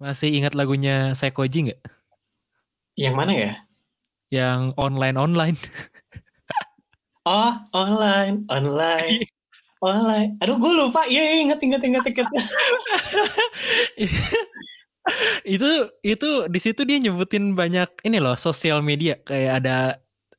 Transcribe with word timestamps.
Masih 0.00 0.32
ingat 0.32 0.56
lagunya 0.56 1.12
Sekoji 1.12 1.68
nggak? 1.68 1.80
Yang 2.96 3.14
mana 3.14 3.32
ya? 3.36 3.52
Yang 4.32 4.72
online-online. 4.80 5.60
Oh, 7.28 7.52
online, 7.76 8.48
online, 8.48 9.28
online. 9.84 10.40
Aduh, 10.40 10.56
gue 10.56 10.72
lupa. 10.72 11.04
Iya, 11.04 11.20
iya, 11.20 11.36
inget, 11.44 11.60
inget, 11.60 11.82
inget, 11.84 12.04
inget. 12.08 12.28
itu 15.44 15.70
itu 16.00 16.30
di 16.48 16.58
situ 16.60 16.80
dia 16.88 16.96
nyebutin 16.96 17.52
banyak 17.52 17.88
ini 18.08 18.22
loh 18.24 18.40
sosial 18.40 18.80
media 18.80 19.20
kayak 19.20 19.52
ada 19.64 19.78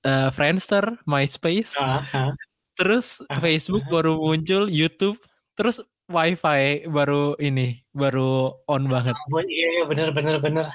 uh, 0.06 0.30
Friendster, 0.34 0.98
MySpace, 1.06 1.78
Ah, 1.78 2.02
ah. 2.18 2.32
terus 2.78 3.22
Ah, 3.30 3.38
Facebook 3.38 3.86
ah. 3.86 3.92
baru 4.02 4.18
muncul, 4.18 4.66
YouTube, 4.66 5.22
terus 5.54 5.86
WiFi 6.12 6.92
baru 6.92 7.40
ini 7.40 7.80
baru 7.96 8.52
on 8.68 8.86
banget. 8.92 9.16
Ampun, 9.16 9.48
Iya, 9.48 9.68
iya, 9.82 9.84
bener, 9.88 10.08
bener, 10.12 10.38
bener. 10.44 10.68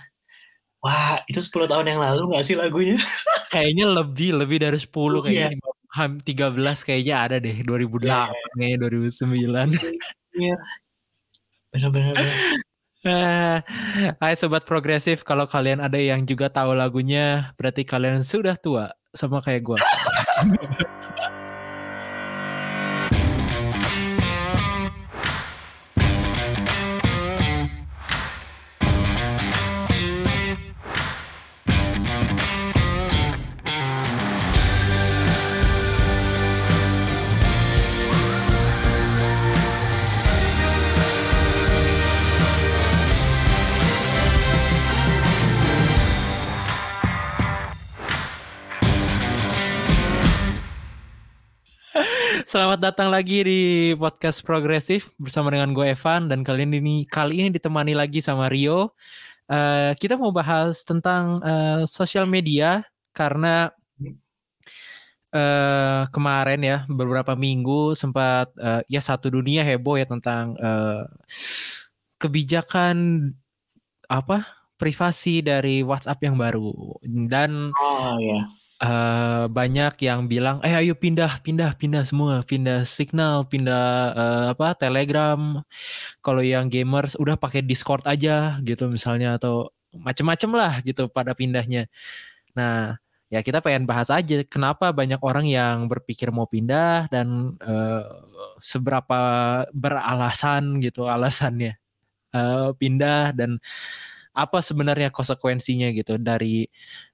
Wah, 0.81 1.21
itu 1.29 1.41
10 1.41 1.69
tahun 1.69 1.87
yang 1.93 2.01
lalu 2.01 2.37
gak 2.37 2.45
sih 2.47 2.57
lagunya? 2.57 2.97
Kayaknya 3.55 3.87
lebih 3.93 4.31
lebih 4.41 4.59
dari 4.59 4.79
10 4.81 4.91
Oh, 4.91 5.25
iya. 5.29 5.53
kayaknya 5.53 5.71
ham 5.97 6.13
13 6.21 6.85
kayaknya 6.85 7.15
ada 7.17 7.37
deh 7.41 7.57
2008 7.65 8.05
Iya, 8.05 8.27
kayaknya 8.59 8.79
2009. 8.85 9.69
Iya. 10.37 10.57
Bener, 11.73 11.89
bener, 11.95 12.13
bener. 12.17 12.35
Eh, 13.07 13.59
Hai 14.21 14.35
sobat 14.35 14.67
progresif, 14.67 15.23
kalau 15.23 15.47
kalian 15.47 15.79
ada 15.79 15.97
yang 15.97 16.27
juga 16.27 16.51
tahu 16.51 16.75
lagunya, 16.75 17.55
berarti 17.55 17.87
kalian 17.87 18.27
sudah 18.27 18.59
tua 18.59 18.91
sama 19.15 19.39
kayak 19.41 19.63
gua. 19.63 19.79
Selamat 52.47 52.79
datang 52.79 53.11
lagi 53.11 53.43
di 53.43 53.61
podcast 53.99 54.39
progresif 54.47 55.11
bersama 55.19 55.51
dengan 55.51 55.75
gue 55.75 55.83
Evan 55.91 56.31
dan 56.31 56.47
kalian 56.47 56.79
ini 56.79 57.03
kali 57.03 57.43
ini 57.43 57.51
ditemani 57.51 57.91
lagi 57.99 58.23
sama 58.23 58.47
Rio. 58.47 58.95
Eh, 59.51 59.99
kita 59.99 60.15
mau 60.15 60.31
bahas 60.31 60.87
tentang 60.87 61.43
eh, 61.43 61.83
sosial 61.91 62.31
media 62.31 62.87
karena 63.11 63.75
eh, 65.35 66.03
kemarin 66.15 66.63
ya 66.63 66.79
beberapa 66.87 67.35
minggu 67.35 67.99
sempat 67.99 68.55
eh, 68.63 68.87
ya 68.95 69.03
satu 69.03 69.27
dunia 69.27 69.67
heboh 69.67 69.99
ya 69.99 70.07
tentang 70.07 70.55
eh, 70.55 71.03
kebijakan 72.23 73.27
apa 74.07 74.47
privasi 74.79 75.43
dari 75.43 75.83
WhatsApp 75.83 76.23
yang 76.23 76.39
baru 76.39 76.95
dan 77.27 77.75
Oh, 77.75 78.15
iya. 78.23 78.47
Eh 78.83 79.45
banyak 79.49 79.95
yang 80.05 80.29
bilang, 80.29 80.61
eh 80.67 80.75
ayo 80.77 80.93
pindah, 80.97 81.41
pindah, 81.41 81.73
pindah 81.81 82.03
semua, 82.05 82.45
pindah 82.45 82.85
Signal, 82.85 83.49
pindah 83.49 83.85
eh, 84.15 84.45
apa 84.53 84.77
Telegram. 84.77 85.63
Kalau 86.25 86.43
yang 86.45 86.69
gamers 86.69 87.17
udah 87.17 87.37
pakai 87.41 87.65
Discord 87.65 88.05
aja 88.09 88.61
gitu 88.65 88.89
misalnya 88.93 89.37
atau 89.41 89.73
macem-macem 89.97 90.51
lah 90.53 90.73
gitu 90.85 91.09
pada 91.09 91.33
pindahnya. 91.33 91.89
Nah 92.57 92.97
ya 93.33 93.41
kita 93.43 93.59
pengen 93.65 93.85
bahas 93.91 94.09
aja 94.13 94.43
kenapa 94.47 94.95
banyak 94.95 95.19
orang 95.23 95.47
yang 95.51 95.91
berpikir 95.91 96.31
mau 96.31 96.47
pindah 96.47 97.11
dan 97.11 97.59
eh, 97.63 98.05
seberapa 98.63 99.21
beralasan 99.75 100.79
gitu 100.85 101.11
alasannya 101.11 101.75
eh, 102.35 102.69
pindah 102.79 103.35
dan 103.37 103.59
apa 104.37 104.61
sebenarnya 104.61 105.11
konsekuensinya 105.15 105.89
gitu 105.97 106.21
dari 106.21 106.69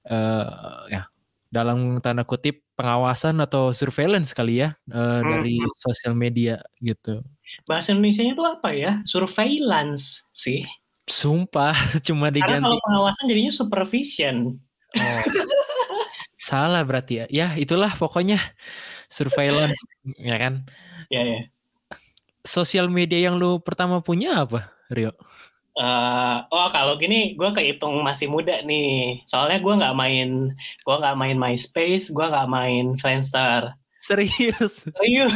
eh, 0.07 0.79
ya 0.91 1.12
dalam 1.53 2.01
tanda 2.01 2.25
kutip 2.25 2.65
pengawasan 2.73 3.37
atau 3.37 3.69
surveillance 3.69 4.33
kali 4.33 4.65
ya 4.65 4.73
eh, 4.89 5.19
dari 5.21 5.61
sosial 5.77 6.17
media 6.17 6.57
gitu. 6.81 7.21
Bahasa 7.69 7.93
Indonesia-nya 7.93 8.33
tuh 8.33 8.49
apa 8.49 8.73
ya? 8.73 9.05
Surveillance 9.05 10.25
sih. 10.33 10.65
Sumpah 11.05 11.77
cuma 12.07 12.33
Karena 12.33 12.57
diganti. 12.57 12.65
kalau 12.65 12.79
pengawasan 12.81 13.29
jadinya 13.29 13.53
supervision. 13.53 14.57
Oh. 14.97 15.21
Salah 16.41 16.81
berarti 16.81 17.21
ya. 17.21 17.25
Ya 17.29 17.47
itulah 17.53 17.93
pokoknya 17.93 18.41
surveillance 19.05 19.77
ya 20.17 20.41
kan. 20.41 20.65
Ya, 21.13 21.21
ya. 21.21 21.39
Sosial 22.41 22.89
media 22.89 23.29
yang 23.29 23.37
lu 23.37 23.61
pertama 23.61 24.01
punya 24.01 24.43
apa, 24.43 24.73
Rio? 24.89 25.13
Eh, 25.73 26.37
oh 26.53 26.69
kalau 26.69 27.01
gini 27.01 27.33
gue 27.33 27.49
kehitung 27.49 28.05
masih 28.05 28.29
muda 28.29 28.61
nih. 28.61 29.25
Soalnya 29.25 29.57
gue 29.57 29.73
nggak 29.73 29.95
main 29.97 30.29
gue 30.85 30.95
nggak 31.01 31.17
main 31.17 31.37
MySpace 31.37 32.13
gue 32.13 32.25
nggak 32.25 32.49
main 32.49 32.93
Friendster. 33.01 33.73
Serius? 33.97 34.85
serius. 34.85 35.33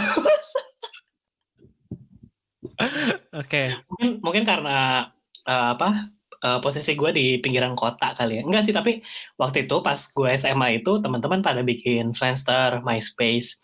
Oke. 3.33 3.73
mungkin 3.89 4.09
mungkin 4.21 4.43
karena 4.45 5.09
eh, 5.49 5.67
apa 5.73 6.05
eh, 6.45 6.59
posisi 6.61 6.93
gue 6.93 7.09
di 7.09 7.25
pinggiran 7.41 7.73
kota 7.73 8.13
kali 8.13 8.37
ya. 8.37 8.43
Enggak 8.45 8.69
sih 8.69 8.77
tapi 8.77 9.01
waktu 9.41 9.65
itu 9.65 9.81
pas 9.81 9.97
gue 9.97 10.29
SMA 10.37 10.85
itu 10.85 11.01
teman-teman 11.01 11.41
pada 11.41 11.65
bikin 11.65 12.13
Friendster 12.13 12.85
MySpace. 12.85 13.57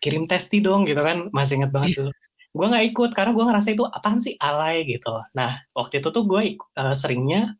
Kirim 0.00 0.24
testi 0.24 0.64
dong 0.64 0.88
gitu 0.88 1.04
kan 1.04 1.28
masih 1.36 1.60
inget 1.60 1.72
banget 1.76 1.92
dulu 2.00 2.12
gue 2.56 2.66
nggak 2.72 2.86
ikut 2.96 3.10
karena 3.12 3.36
gue 3.36 3.44
ngerasa 3.44 3.68
itu 3.76 3.84
apaan 3.84 4.24
sih? 4.24 4.32
Alay 4.40 4.88
gitu. 4.88 5.12
Nah 5.36 5.60
waktu 5.76 6.00
itu 6.00 6.08
tuh 6.08 6.24
gue 6.24 6.56
seringnya 6.96 7.52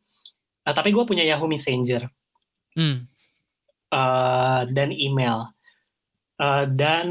eh, 0.64 0.74
tapi 0.74 0.90
gue 0.96 1.04
punya 1.04 1.22
Yahoo 1.22 1.44
Messenger. 1.44 2.08
Hmm. 2.76 3.04
eh, 3.92 4.60
dan 4.72 4.90
email. 4.96 5.52
Eh, 6.40 6.64
dan 6.72 7.08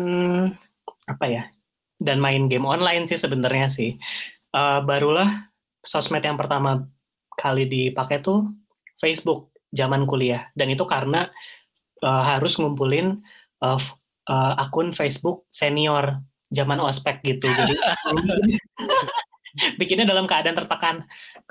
apa 1.06 1.26
ya 1.30 1.44
dan 2.02 2.18
main 2.22 2.50
game 2.50 2.66
online 2.66 3.06
sih 3.06 3.18
sebenarnya 3.18 3.70
sih. 3.70 3.96
Eh, 4.54 4.80
barulah 4.84 5.30
sosmed 5.86 6.26
yang 6.26 6.36
pertama 6.36 6.86
kali 7.38 7.70
dipakai 7.70 8.22
tuh 8.26 8.50
Facebook 8.98 9.54
zaman 9.70 10.06
kuliah. 10.10 10.50
Dan 10.58 10.74
itu 10.74 10.86
karena 10.86 11.30
eh, 12.02 12.24
harus 12.30 12.58
ngumpulin 12.58 13.22
f- 13.62 13.98
eh, 14.30 14.54
akun 14.62 14.94
Facebook 14.94 15.50
senior 15.50 16.22
zaman 16.52 16.80
ospek 16.82 17.22
gitu. 17.26 17.48
Jadi 17.48 17.74
bikinnya 19.80 20.06
dalam 20.06 20.26
keadaan 20.30 20.58
tertekan. 20.58 20.96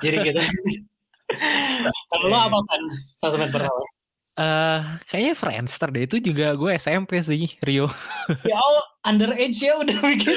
Jadi 0.03 0.16
gitu. 0.32 0.41
Kalau 2.12 2.27
lo 2.28 2.37
apa 2.37 2.59
kan 2.69 2.81
sosmed 3.16 3.50
pertama 3.50 3.83
Eh, 4.34 4.81
kayaknya 5.06 5.34
Friendster 5.38 5.88
deh. 5.94 6.10
Itu 6.10 6.19
juga 6.19 6.59
gue 6.59 6.75
SMP 6.75 7.22
sih, 7.22 7.54
Rio. 7.62 7.87
ya 8.50 8.59
Allah 8.59 8.87
underage 9.06 9.62
ya 9.62 9.78
udah 9.78 9.94
bikin. 10.03 10.34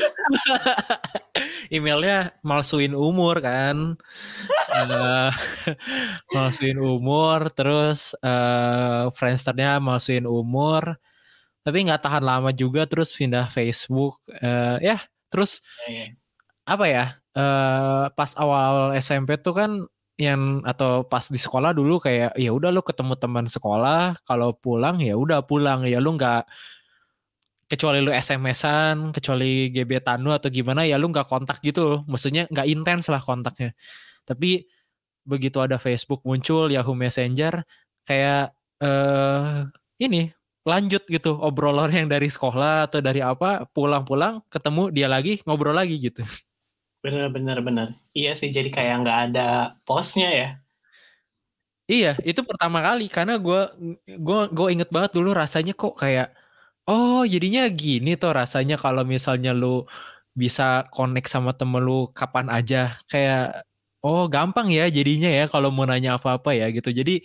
Emailnya 1.73 2.37
malsuin 2.45 2.93
umur 2.93 3.41
kan. 3.41 3.97
Eh, 4.69 5.31
malsuin 6.29 6.77
umur 6.77 7.49
terus 7.49 8.13
eh 8.21 9.09
Friendsternya 9.17 9.81
malsuin 9.81 10.29
umur 10.29 11.01
tapi 11.67 11.83
nggak 11.83 11.99
tahan 11.99 12.23
lama 12.23 12.55
juga 12.55 12.87
terus 12.87 13.11
pindah 13.11 13.51
Facebook 13.51 14.23
Eh, 14.39 14.77
ya 14.87 15.03
terus 15.27 15.59
apa 16.63 16.85
ya 16.87 17.05
eh 17.35 18.05
pas 18.15 18.31
awal 18.39 18.95
SMP 18.95 19.35
tuh 19.43 19.51
kan 19.59 19.71
yang 20.17 20.63
atau 20.63 21.03
pas 21.05 21.27
di 21.27 21.35
sekolah 21.37 21.75
dulu 21.75 21.99
kayak 21.99 22.39
ya 22.39 22.49
udah 22.55 22.71
lu 22.71 22.79
ketemu 22.81 23.13
teman 23.19 23.45
sekolah 23.45 24.15
kalau 24.23 24.55
pulang 24.55 24.97
ya 25.03 25.13
udah 25.19 25.43
pulang 25.43 25.83
ya 25.85 25.99
lu 25.99 26.15
nggak 26.15 26.47
kecuali 27.67 27.99
lu 27.99 28.15
SMS-an 28.15 29.11
kecuali 29.11 29.67
gebetan 29.75 30.23
lu 30.23 30.31
atau 30.31 30.47
gimana 30.47 30.87
ya 30.87 30.95
lu 30.95 31.11
nggak 31.11 31.27
kontak 31.27 31.59
gitu 31.61 31.81
loh. 31.83 31.99
Maksudnya 32.07 32.47
nggak 32.47 32.67
intens 32.71 33.11
lah 33.11 33.19
kontaknya. 33.19 33.75
Tapi 34.23 34.63
begitu 35.27 35.59
ada 35.59 35.75
Facebook 35.75 36.23
muncul 36.23 36.71
Yahoo 36.71 36.95
Messenger 36.95 37.59
kayak 38.07 38.55
eh 38.79 39.67
ini 39.99 40.31
lanjut 40.67 41.03
gitu 41.07 41.31
obrolan 41.39 41.89
yang 41.95 42.07
dari 42.11 42.27
sekolah 42.27 42.91
atau 42.91 42.99
dari 42.99 43.23
apa 43.23 43.63
pulang-pulang 43.71 44.43
ketemu 44.51 44.83
dia 44.91 45.07
lagi 45.07 45.39
ngobrol 45.47 45.73
lagi 45.79 45.95
gitu 45.95 46.27
Bener 47.07 47.29
bener 47.35 47.57
bener. 47.67 47.87
Iya 48.17 48.29
sih 48.39 48.49
jadi 48.51 48.69
kayak 48.73 48.95
nggak 49.05 49.19
ada 49.31 49.41
posnya 49.87 50.27
ya. 50.39 50.47
Iya, 51.87 52.19
itu 52.29 52.41
pertama 52.43 52.83
kali 52.83 53.07
karena 53.07 53.33
gue 53.39 53.59
gua 54.19 54.39
gue 54.51 54.67
inget 54.75 54.89
banget 54.91 55.11
dulu 55.15 55.29
rasanya 55.31 55.71
kok 55.71 55.95
kayak 55.95 56.35
oh 56.89 57.23
jadinya 57.23 57.61
gini 57.71 58.09
tuh 58.21 58.31
rasanya 58.39 58.75
kalau 58.83 59.03
misalnya 59.07 59.49
lu 59.55 59.87
bisa 60.41 60.63
connect 60.95 61.27
sama 61.33 61.51
temen 61.55 61.79
lu 61.87 62.11
kapan 62.11 62.47
aja 62.51 62.91
kayak 63.11 63.63
oh 64.03 64.27
gampang 64.33 64.67
ya 64.77 64.83
jadinya 64.97 65.29
ya 65.31 65.43
kalau 65.53 65.69
mau 65.75 65.85
nanya 65.87 66.09
apa-apa 66.19 66.49
ya 66.59 66.65
gitu. 66.75 66.89
Jadi 66.99 67.23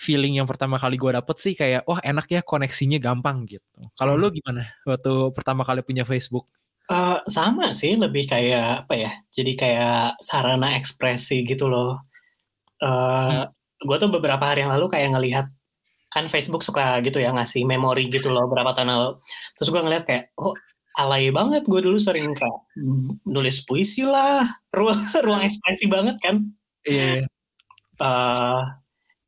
feeling 0.00 0.40
yang 0.40 0.48
pertama 0.48 0.80
kali 0.80 0.96
gue 0.96 1.12
dapet 1.12 1.36
sih 1.36 1.52
kayak 1.52 1.84
wah 1.84 2.00
enak 2.00 2.24
ya 2.32 2.40
koneksinya 2.40 2.96
gampang 2.96 3.44
gitu. 3.44 3.68
Kalau 3.92 4.16
hmm. 4.16 4.20
lu 4.24 4.28
gimana 4.32 4.72
waktu 4.88 5.12
pertama 5.36 5.60
kali 5.60 5.84
punya 5.84 6.08
Facebook? 6.08 6.48
Uh, 6.90 7.22
sama 7.30 7.70
sih, 7.70 7.94
lebih 7.94 8.26
kayak 8.26 8.88
apa 8.88 8.94
ya? 8.96 9.12
Jadi 9.30 9.52
kayak 9.54 10.18
sarana 10.24 10.74
ekspresi 10.80 11.44
gitu 11.44 11.68
loh. 11.68 12.00
Uh, 12.80 13.44
hmm. 13.46 13.86
Gue 13.86 13.96
tuh 14.00 14.10
beberapa 14.10 14.42
hari 14.42 14.64
yang 14.64 14.72
lalu 14.72 14.88
kayak 14.88 15.12
ngelihat 15.12 15.46
kan 16.10 16.26
Facebook 16.26 16.66
suka 16.66 16.98
gitu 17.06 17.22
ya 17.22 17.30
ngasih 17.30 17.62
memori 17.62 18.10
gitu 18.10 18.32
loh 18.32 18.48
berapa 18.48 18.72
tahun 18.74 18.90
lalu. 18.90 19.10
Terus 19.60 19.68
gue 19.68 19.80
ngeliat 19.84 20.04
kayak 20.08 20.34
oh 20.40 20.56
alay 20.98 21.30
banget 21.30 21.62
gue 21.68 21.78
dulu 21.78 22.00
sering 22.02 22.34
kayak 22.34 22.60
nulis 23.28 23.62
puisi 23.68 24.02
lah, 24.02 24.42
ruang 24.76 24.98
ruang 25.22 25.44
ekspresi 25.46 25.86
banget 25.86 26.16
kan. 26.18 26.42
Iya. 26.88 27.22
Yeah. 27.22 27.28
Uh, 28.00 28.79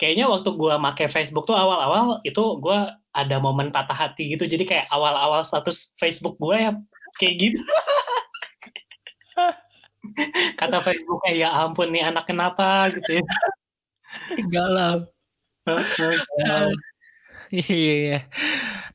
kayaknya 0.03 0.27
waktu 0.27 0.51
gue 0.59 0.75
make 0.83 1.07
Facebook 1.07 1.47
tuh 1.47 1.55
awal-awal 1.55 2.19
itu 2.27 2.59
gue 2.59 2.79
ada 3.15 3.37
momen 3.39 3.71
patah 3.71 3.95
hati 3.95 4.35
gitu. 4.35 4.51
Jadi 4.51 4.67
kayak 4.67 4.91
awal-awal 4.91 5.47
status 5.47 5.95
Facebook 6.03 6.35
gue 6.43 6.59
ya 6.59 6.75
kayak 7.23 7.35
gitu. 7.39 7.63
Kata 10.59 10.83
Facebook 10.83 11.23
kayak 11.23 11.47
ya 11.47 11.55
ampun 11.55 11.95
nih 11.95 12.03
anak 12.03 12.27
kenapa? 12.27 12.91
gitu 12.91 13.23
ya. 13.23 13.25
Galau 14.51 15.07
iya, 17.55 17.71
iya 17.71 17.95
iya. 17.95 18.21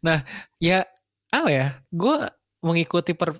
Nah 0.04 0.28
ya 0.60 0.84
apa 1.32 1.48
ya? 1.48 1.80
Gue 1.96 2.28
mengikuti 2.60 3.16
per 3.16 3.40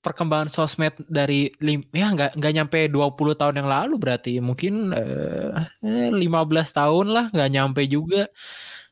perkembangan 0.00 0.48
sosmed 0.48 0.96
dari 1.06 1.52
lim, 1.60 1.84
ya 1.92 2.12
nggak 2.12 2.36
nggak 2.40 2.52
nyampe 2.56 2.78
20 2.88 3.36
tahun 3.40 3.54
yang 3.60 3.68
lalu 3.68 3.94
berarti. 4.00 4.40
Mungkin 4.40 4.96
eh, 4.96 5.50
15 5.84 6.20
tahun 6.78 7.06
lah 7.12 7.26
nggak 7.32 7.50
nyampe 7.52 7.82
juga. 7.88 8.28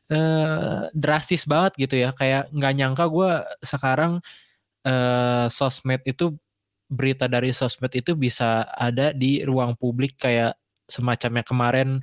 Eh, 0.09 0.81
drastis 0.93 1.45
banget 1.45 1.73
gitu 1.77 1.95
ya. 2.01 2.09
Kayak 2.13 2.49
nggak 2.53 2.73
nyangka 2.77 3.05
gue 3.09 3.31
sekarang 3.61 4.21
uh, 4.85 5.45
sosmed 5.51 6.01
itu 6.07 6.35
berita 6.89 7.29
dari 7.29 7.53
sosmed 7.53 7.93
itu 7.93 8.17
bisa 8.17 8.65
ada 8.73 9.13
di 9.13 9.45
ruang 9.45 9.77
publik 9.77 10.17
kayak 10.17 10.57
semacamnya 10.89 11.45
kemarin 11.45 12.01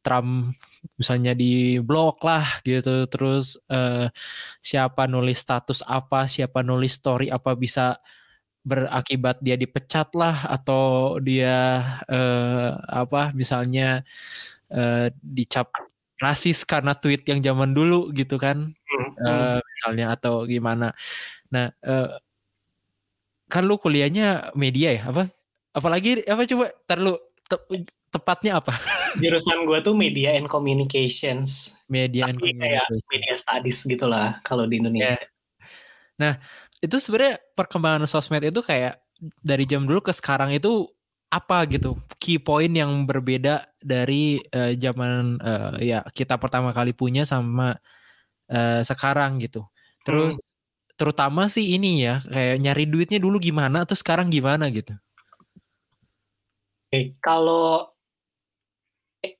Trump 0.00 0.56
misalnya 0.96 1.34
di 1.36 1.76
blog 1.82 2.22
lah 2.24 2.62
gitu. 2.64 3.04
Terus 3.10 3.58
uh, 3.68 4.08
siapa 4.64 5.04
nulis 5.10 5.42
status 5.42 5.82
apa 5.84 6.30
siapa 6.30 6.62
nulis 6.64 6.96
story 6.96 7.28
apa 7.28 7.52
bisa 7.58 7.98
berakibat 8.60 9.40
dia 9.40 9.56
dipecat 9.56 10.12
lah 10.12 10.46
atau 10.52 11.16
dia 11.22 11.80
uh, 12.06 12.76
apa 12.86 13.32
misalnya 13.32 14.04
uh, 14.68 15.08
dicap 15.20 15.72
rasis 16.20 16.68
karena 16.68 16.92
tweet 16.92 17.24
yang 17.24 17.40
zaman 17.40 17.72
dulu 17.72 18.12
gitu 18.12 18.36
kan 18.36 18.76
uh, 19.24 19.56
misalnya 19.56 20.12
atau 20.12 20.44
gimana 20.44 20.92
Nah, 21.50 21.66
uh, 21.82 22.14
kan 23.50 23.66
lu 23.66 23.76
kuliahnya 23.76 24.54
media 24.54 24.94
ya? 24.94 25.02
Apa? 25.10 25.26
Apalagi 25.74 26.22
apa 26.26 26.46
coba 26.46 26.66
terlalu 26.86 27.14
te, 27.46 27.56
tepatnya 28.10 28.62
apa? 28.62 28.74
Jurusan 29.22 29.66
gue 29.66 29.78
tuh 29.82 29.94
media 29.98 30.38
and 30.38 30.46
communications. 30.46 31.74
Media 31.90 32.30
Tapi 32.30 32.30
and 32.30 32.38
communications. 32.38 33.02
kayak 33.02 33.10
media 33.10 33.34
studies 33.34 33.78
gitulah 33.82 34.38
kalau 34.46 34.64
di 34.70 34.78
Indonesia. 34.78 35.18
Yeah. 35.18 35.28
Nah, 36.22 36.34
itu 36.80 36.96
sebenarnya 36.96 37.36
perkembangan 37.52 38.08
sosmed 38.08 38.44
itu 38.44 38.64
kayak 38.64 39.00
dari 39.44 39.68
jam 39.68 39.84
dulu 39.84 40.00
ke 40.00 40.12
sekarang 40.16 40.56
itu 40.56 40.88
apa 41.30 41.62
gitu? 41.68 42.00
Key 42.18 42.40
point 42.40 42.72
yang 42.72 43.06
berbeda 43.06 43.68
dari 43.78 44.40
uh, 44.50 44.74
zaman 44.74 45.38
uh, 45.38 45.78
ya 45.78 46.02
kita 46.10 46.40
pertama 46.40 46.74
kali 46.74 46.96
punya 46.96 47.28
sama 47.28 47.76
uh, 48.50 48.80
sekarang 48.82 49.38
gitu. 49.44 49.62
Terus 50.02 50.34
hmm. 50.34 50.46
terutama 50.96 51.46
sih 51.46 51.76
ini 51.76 52.02
ya 52.08 52.18
kayak 52.24 52.56
nyari 52.64 52.84
duitnya 52.88 53.20
dulu 53.20 53.36
gimana 53.38 53.84
atau 53.84 53.94
sekarang 53.94 54.32
gimana 54.32 54.72
gitu. 54.72 54.96
Oke, 56.90 57.14
kalau 57.22 57.86
eh, 59.22 59.38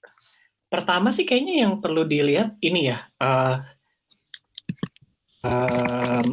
pertama 0.71 1.11
sih 1.11 1.27
kayaknya 1.27 1.67
yang 1.67 1.83
perlu 1.83 2.07
dilihat 2.07 2.55
ini 2.63 2.95
ya 2.95 3.03
uh, 3.19 3.59
um, 5.43 6.31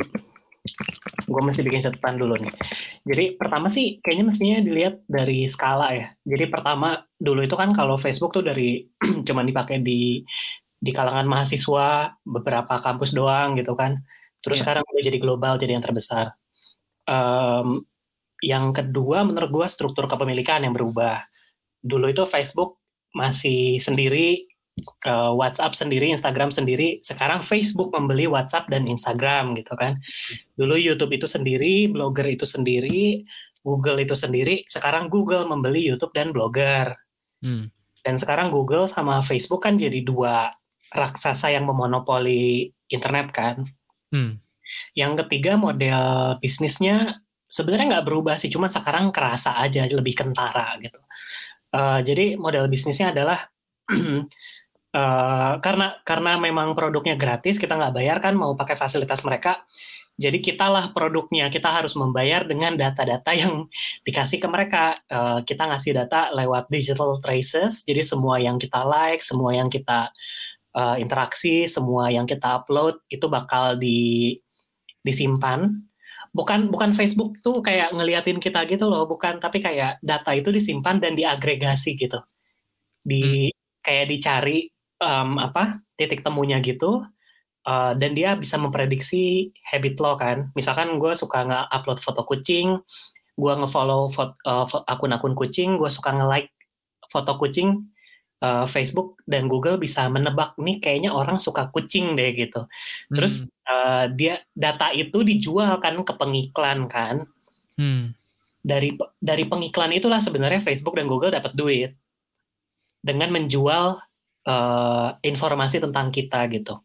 gue 1.38 1.44
masih 1.46 1.62
bikin 1.62 1.86
catatan 1.86 2.18
dulu 2.18 2.34
nih 2.42 2.50
jadi 3.06 3.38
pertama 3.38 3.70
sih 3.70 4.02
kayaknya 4.02 4.26
mestinya 4.26 4.58
dilihat 4.66 5.06
dari 5.06 5.46
skala 5.46 5.94
ya 5.94 6.08
jadi 6.26 6.50
pertama 6.50 7.06
dulu 7.22 7.46
itu 7.46 7.54
kan 7.54 7.78
kalau 7.78 8.02
Facebook 8.02 8.34
tuh 8.34 8.42
dari 8.42 8.90
cuman 9.28 9.46
dipakai 9.46 9.86
di 9.86 10.26
di 10.78 10.92
kalangan 10.94 11.30
mahasiswa 11.30 12.18
beberapa 12.26 12.82
kampus 12.82 13.14
doang 13.14 13.54
gitu 13.54 13.78
kan 13.78 14.02
Terus 14.48 14.62
yeah. 14.62 14.64
sekarang 14.64 14.84
udah 14.88 15.04
jadi 15.04 15.20
global, 15.20 15.54
jadi 15.60 15.72
yang 15.78 15.84
terbesar. 15.84 16.26
Um, 17.04 17.84
yang 18.40 18.72
kedua, 18.72 19.28
menurut 19.28 19.50
gue 19.50 19.68
struktur 19.68 20.06
kepemilikan 20.06 20.62
yang 20.62 20.72
berubah. 20.72 21.26
Dulu 21.82 22.08
itu 22.08 22.24
Facebook 22.24 22.80
masih 23.12 23.82
sendiri, 23.82 24.46
uh, 25.08 25.34
WhatsApp 25.34 25.74
sendiri, 25.74 26.10
Instagram 26.14 26.54
sendiri. 26.54 27.02
Sekarang 27.02 27.42
Facebook 27.42 27.94
membeli 27.94 28.30
WhatsApp 28.30 28.70
dan 28.70 28.86
Instagram 28.86 29.58
gitu 29.58 29.74
kan. 29.74 29.98
Dulu 30.58 30.78
YouTube 30.78 31.14
itu 31.18 31.26
sendiri, 31.26 31.90
Blogger 31.90 32.28
itu 32.30 32.46
sendiri, 32.46 33.26
Google 33.66 34.00
itu 34.04 34.16
sendiri. 34.16 34.64
Sekarang 34.70 35.12
Google 35.12 35.50
membeli 35.50 35.84
YouTube 35.86 36.14
dan 36.14 36.32
Blogger. 36.32 36.94
Hmm. 37.42 37.70
Dan 38.02 38.16
sekarang 38.16 38.54
Google 38.54 38.88
sama 38.88 39.20
Facebook 39.20 39.68
kan 39.68 39.76
jadi 39.76 40.00
dua 40.06 40.48
raksasa 40.96 41.52
yang 41.52 41.68
memonopoli 41.68 42.72
internet 42.88 43.36
kan. 43.36 43.68
Hmm. 44.14 44.40
Yang 44.96 45.28
ketiga 45.28 45.60
model 45.60 46.36
bisnisnya 46.40 47.20
sebenarnya 47.48 48.00
nggak 48.00 48.08
berubah 48.08 48.36
sih, 48.36 48.52
cuma 48.52 48.68
sekarang 48.68 49.12
kerasa 49.12 49.56
aja 49.60 49.88
lebih 49.88 50.16
kentara 50.16 50.76
gitu. 50.84 51.00
Uh, 51.72 52.00
jadi 52.04 52.40
model 52.40 52.72
bisnisnya 52.72 53.12
adalah 53.12 53.48
uh, 54.96 55.60
karena 55.60 56.00
karena 56.06 56.38
memang 56.40 56.78
produknya 56.78 57.20
gratis, 57.20 57.60
kita 57.60 57.76
nggak 57.76 57.96
bayar 57.96 58.18
kan 58.24 58.38
mau 58.38 58.54
pakai 58.56 58.78
fasilitas 58.80 59.26
mereka. 59.28 59.66
Jadi 60.18 60.42
kitalah 60.42 60.98
produknya, 60.98 61.46
kita 61.54 61.70
harus 61.70 61.94
membayar 61.94 62.42
dengan 62.42 62.74
data-data 62.74 63.38
yang 63.38 63.70
dikasih 64.08 64.42
ke 64.42 64.48
mereka. 64.50 64.98
Uh, 65.06 65.46
kita 65.46 65.70
ngasih 65.70 65.94
data 65.94 66.34
lewat 66.34 66.72
digital 66.74 67.14
traces, 67.22 67.86
jadi 67.86 68.02
semua 68.02 68.42
yang 68.42 68.58
kita 68.58 68.82
like, 68.82 69.22
semua 69.22 69.54
yang 69.54 69.70
kita 69.70 70.10
uh, 70.74 70.98
interaksi, 70.98 71.70
semua 71.70 72.10
yang 72.10 72.26
kita 72.26 72.66
upload 72.66 72.98
itu 73.14 73.30
bakal 73.30 73.78
di 73.78 74.34
disimpan. 75.06 75.70
Bukan 76.34 76.74
bukan 76.74 76.98
Facebook 76.98 77.38
tuh 77.46 77.62
kayak 77.62 77.94
ngeliatin 77.94 78.42
kita 78.42 78.66
gitu 78.66 78.90
loh, 78.90 79.06
bukan, 79.06 79.38
tapi 79.38 79.62
kayak 79.62 80.02
data 80.02 80.34
itu 80.34 80.50
disimpan 80.50 80.98
dan 80.98 81.14
diagregasi 81.14 81.94
gitu. 81.94 82.18
Di 83.06 83.54
hmm. 83.54 83.82
kayak 83.86 84.06
dicari 84.10 84.66
um, 85.02 85.38
apa 85.42 85.82
titik 85.98 86.22
temunya 86.22 86.62
gitu. 86.62 87.06
Uh, 87.68 87.92
dan 88.00 88.16
dia 88.16 88.32
bisa 88.40 88.56
memprediksi 88.56 89.52
habit 89.68 90.00
lo 90.00 90.16
kan. 90.16 90.48
Misalkan 90.56 90.96
gue 91.04 91.12
suka 91.12 91.44
nge-upload 91.44 92.00
foto 92.00 92.24
kucing, 92.24 92.80
gue 93.36 93.54
nge-follow 93.60 94.08
uh, 94.48 94.66
akun-akun 94.88 95.36
kucing, 95.36 95.76
gue 95.76 95.92
suka 95.92 96.16
nge-like 96.16 96.48
foto 97.12 97.36
kucing, 97.36 97.92
uh, 98.42 98.66
Facebook 98.70 99.18
dan 99.26 99.50
Google 99.50 99.82
bisa 99.82 100.06
menebak 100.10 100.56
nih 100.62 100.78
kayaknya 100.82 101.14
orang 101.14 101.42
suka 101.42 101.70
kucing 101.74 102.16
deh 102.16 102.34
gitu. 102.34 102.66
Terus 103.10 103.44
hmm. 103.44 103.50
uh, 103.68 104.06
dia 104.14 104.42
data 104.54 104.94
itu 104.94 105.22
dijual 105.26 105.82
kan 105.82 105.98
ke 106.02 106.14
pengiklan 106.16 106.88
kan. 106.90 107.26
Hmm. 107.78 108.14
Dari 108.64 108.96
dari 109.22 109.44
pengiklan 109.48 109.96
itulah 109.96 110.20
sebenarnya 110.20 110.60
Facebook 110.60 110.98
dan 110.98 111.08
Google 111.08 111.36
dapat 111.36 111.56
duit 111.56 111.96
dengan 113.02 113.32
menjual 113.32 113.96
uh, 114.48 115.20
informasi 115.22 115.84
tentang 115.84 116.10
kita 116.10 116.48
gitu. 116.50 116.80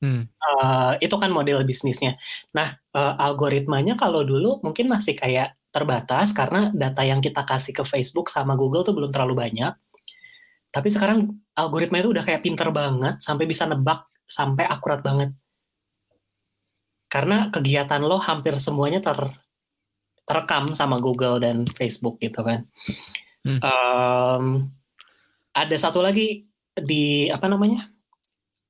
Hmm. 0.00 0.28
Uh, 0.40 0.96
itu 1.00 1.12
kan 1.20 1.28
model 1.28 1.60
bisnisnya. 1.64 2.16
Nah, 2.56 2.72
uh, 2.96 3.14
algoritmanya 3.20 4.00
kalau 4.00 4.24
dulu 4.24 4.60
mungkin 4.64 4.88
masih 4.88 5.16
kayak 5.16 5.56
terbatas 5.70 6.32
karena 6.32 6.72
data 6.72 7.04
yang 7.04 7.20
kita 7.20 7.44
kasih 7.44 7.76
ke 7.76 7.84
Facebook 7.84 8.32
sama 8.32 8.56
Google 8.56 8.84
tuh 8.84 8.96
belum 8.96 9.12
terlalu 9.12 9.44
banyak. 9.44 9.72
Tapi 10.70 10.88
sekarang 10.88 11.28
algoritma 11.58 12.00
itu 12.00 12.14
udah 12.14 12.24
kayak 12.24 12.46
pinter 12.46 12.70
banget 12.70 13.20
sampai 13.20 13.44
bisa 13.44 13.66
nebak 13.68 14.08
sampai 14.24 14.64
akurat 14.64 15.02
banget. 15.02 15.34
Karena 17.10 17.50
kegiatan 17.50 18.00
lo 18.06 18.22
hampir 18.22 18.54
semuanya 18.56 19.02
ter 19.02 19.18
terekam 20.24 20.70
sama 20.78 21.02
Google 21.02 21.42
dan 21.42 21.66
Facebook 21.66 22.22
gitu 22.22 22.40
kan. 22.46 22.70
Hmm. 23.42 23.58
Um, 23.60 24.44
ada 25.50 25.74
satu 25.74 25.98
lagi 25.98 26.49
di 26.78 27.26
apa 27.32 27.46
namanya? 27.50 27.90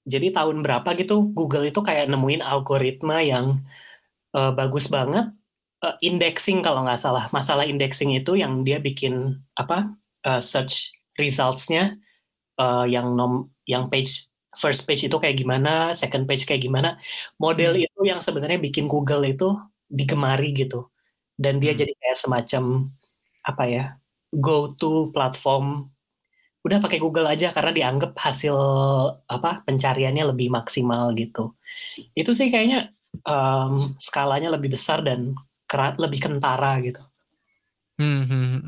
Jadi 0.08 0.32
tahun 0.32 0.64
berapa 0.64 0.96
gitu 0.96 1.30
Google 1.36 1.68
itu 1.68 1.80
kayak 1.84 2.08
nemuin 2.08 2.40
algoritma 2.40 3.20
yang 3.20 3.60
uh, 4.32 4.50
bagus 4.56 4.88
banget 4.88 5.28
uh, 5.84 5.96
indexing 6.00 6.64
kalau 6.64 6.84
nggak 6.84 7.00
salah. 7.00 7.28
Masalah 7.30 7.68
indexing 7.68 8.16
itu 8.16 8.36
yang 8.36 8.64
dia 8.64 8.80
bikin 8.80 9.36
apa? 9.56 9.92
uh, 10.24 10.40
search 10.40 10.92
results-nya 11.16 11.96
uh, 12.60 12.84
yang 12.84 13.16
nom 13.16 13.48
yang 13.64 13.88
page 13.88 14.28
first 14.52 14.84
page 14.84 15.06
itu 15.06 15.16
kayak 15.16 15.38
gimana, 15.40 15.94
second 15.96 16.26
page 16.28 16.44
kayak 16.44 16.64
gimana. 16.64 16.98
Model 17.40 17.76
hmm. 17.78 17.86
itu 17.86 18.00
yang 18.04 18.20
sebenarnya 18.20 18.58
bikin 18.60 18.90
Google 18.90 19.24
itu 19.24 19.56
digemari 19.88 20.52
gitu. 20.52 20.90
Dan 21.40 21.56
dia 21.62 21.72
hmm. 21.72 21.80
jadi 21.80 21.92
kayak 21.96 22.18
semacam 22.18 22.64
apa 23.46 23.64
ya? 23.68 23.84
go 24.38 24.70
to 24.78 25.10
platform 25.10 25.89
udah 26.60 26.78
pakai 26.78 27.00
Google 27.00 27.24
aja 27.24 27.56
karena 27.56 27.72
dianggap 27.72 28.12
hasil 28.20 28.56
apa 29.24 29.64
pencariannya 29.64 30.28
lebih 30.28 30.52
maksimal 30.52 31.12
gitu. 31.16 31.56
Itu 32.12 32.36
sih 32.36 32.52
kayaknya 32.52 32.92
um, 33.24 33.96
skalanya 33.96 34.52
lebih 34.52 34.76
besar 34.76 35.00
dan 35.00 35.32
kerat 35.64 35.96
lebih 35.96 36.20
kentara 36.20 36.76
gitu. 36.84 37.00
Hmm, 38.00 38.24
hmm, 38.24 38.46
hmm. 38.48 38.60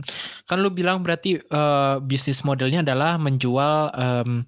kan 0.45 0.61
lu 0.61 0.69
bilang 0.69 1.01
berarti 1.01 1.41
uh, 1.49 1.97
bisnis 2.05 2.45
modelnya 2.45 2.85
adalah 2.85 3.17
menjual 3.17 3.89
um, 3.97 4.45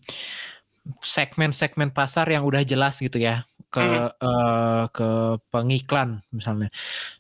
segmen-segmen 1.01 1.89
pasar 1.89 2.29
yang 2.29 2.45
udah 2.45 2.61
jelas 2.61 3.01
gitu 3.01 3.17
ya 3.17 3.49
ke 3.73 3.81
hmm. 3.81 4.21
uh, 4.23 4.85
ke 4.93 5.41
pengiklan 5.49 6.21
misalnya. 6.31 6.69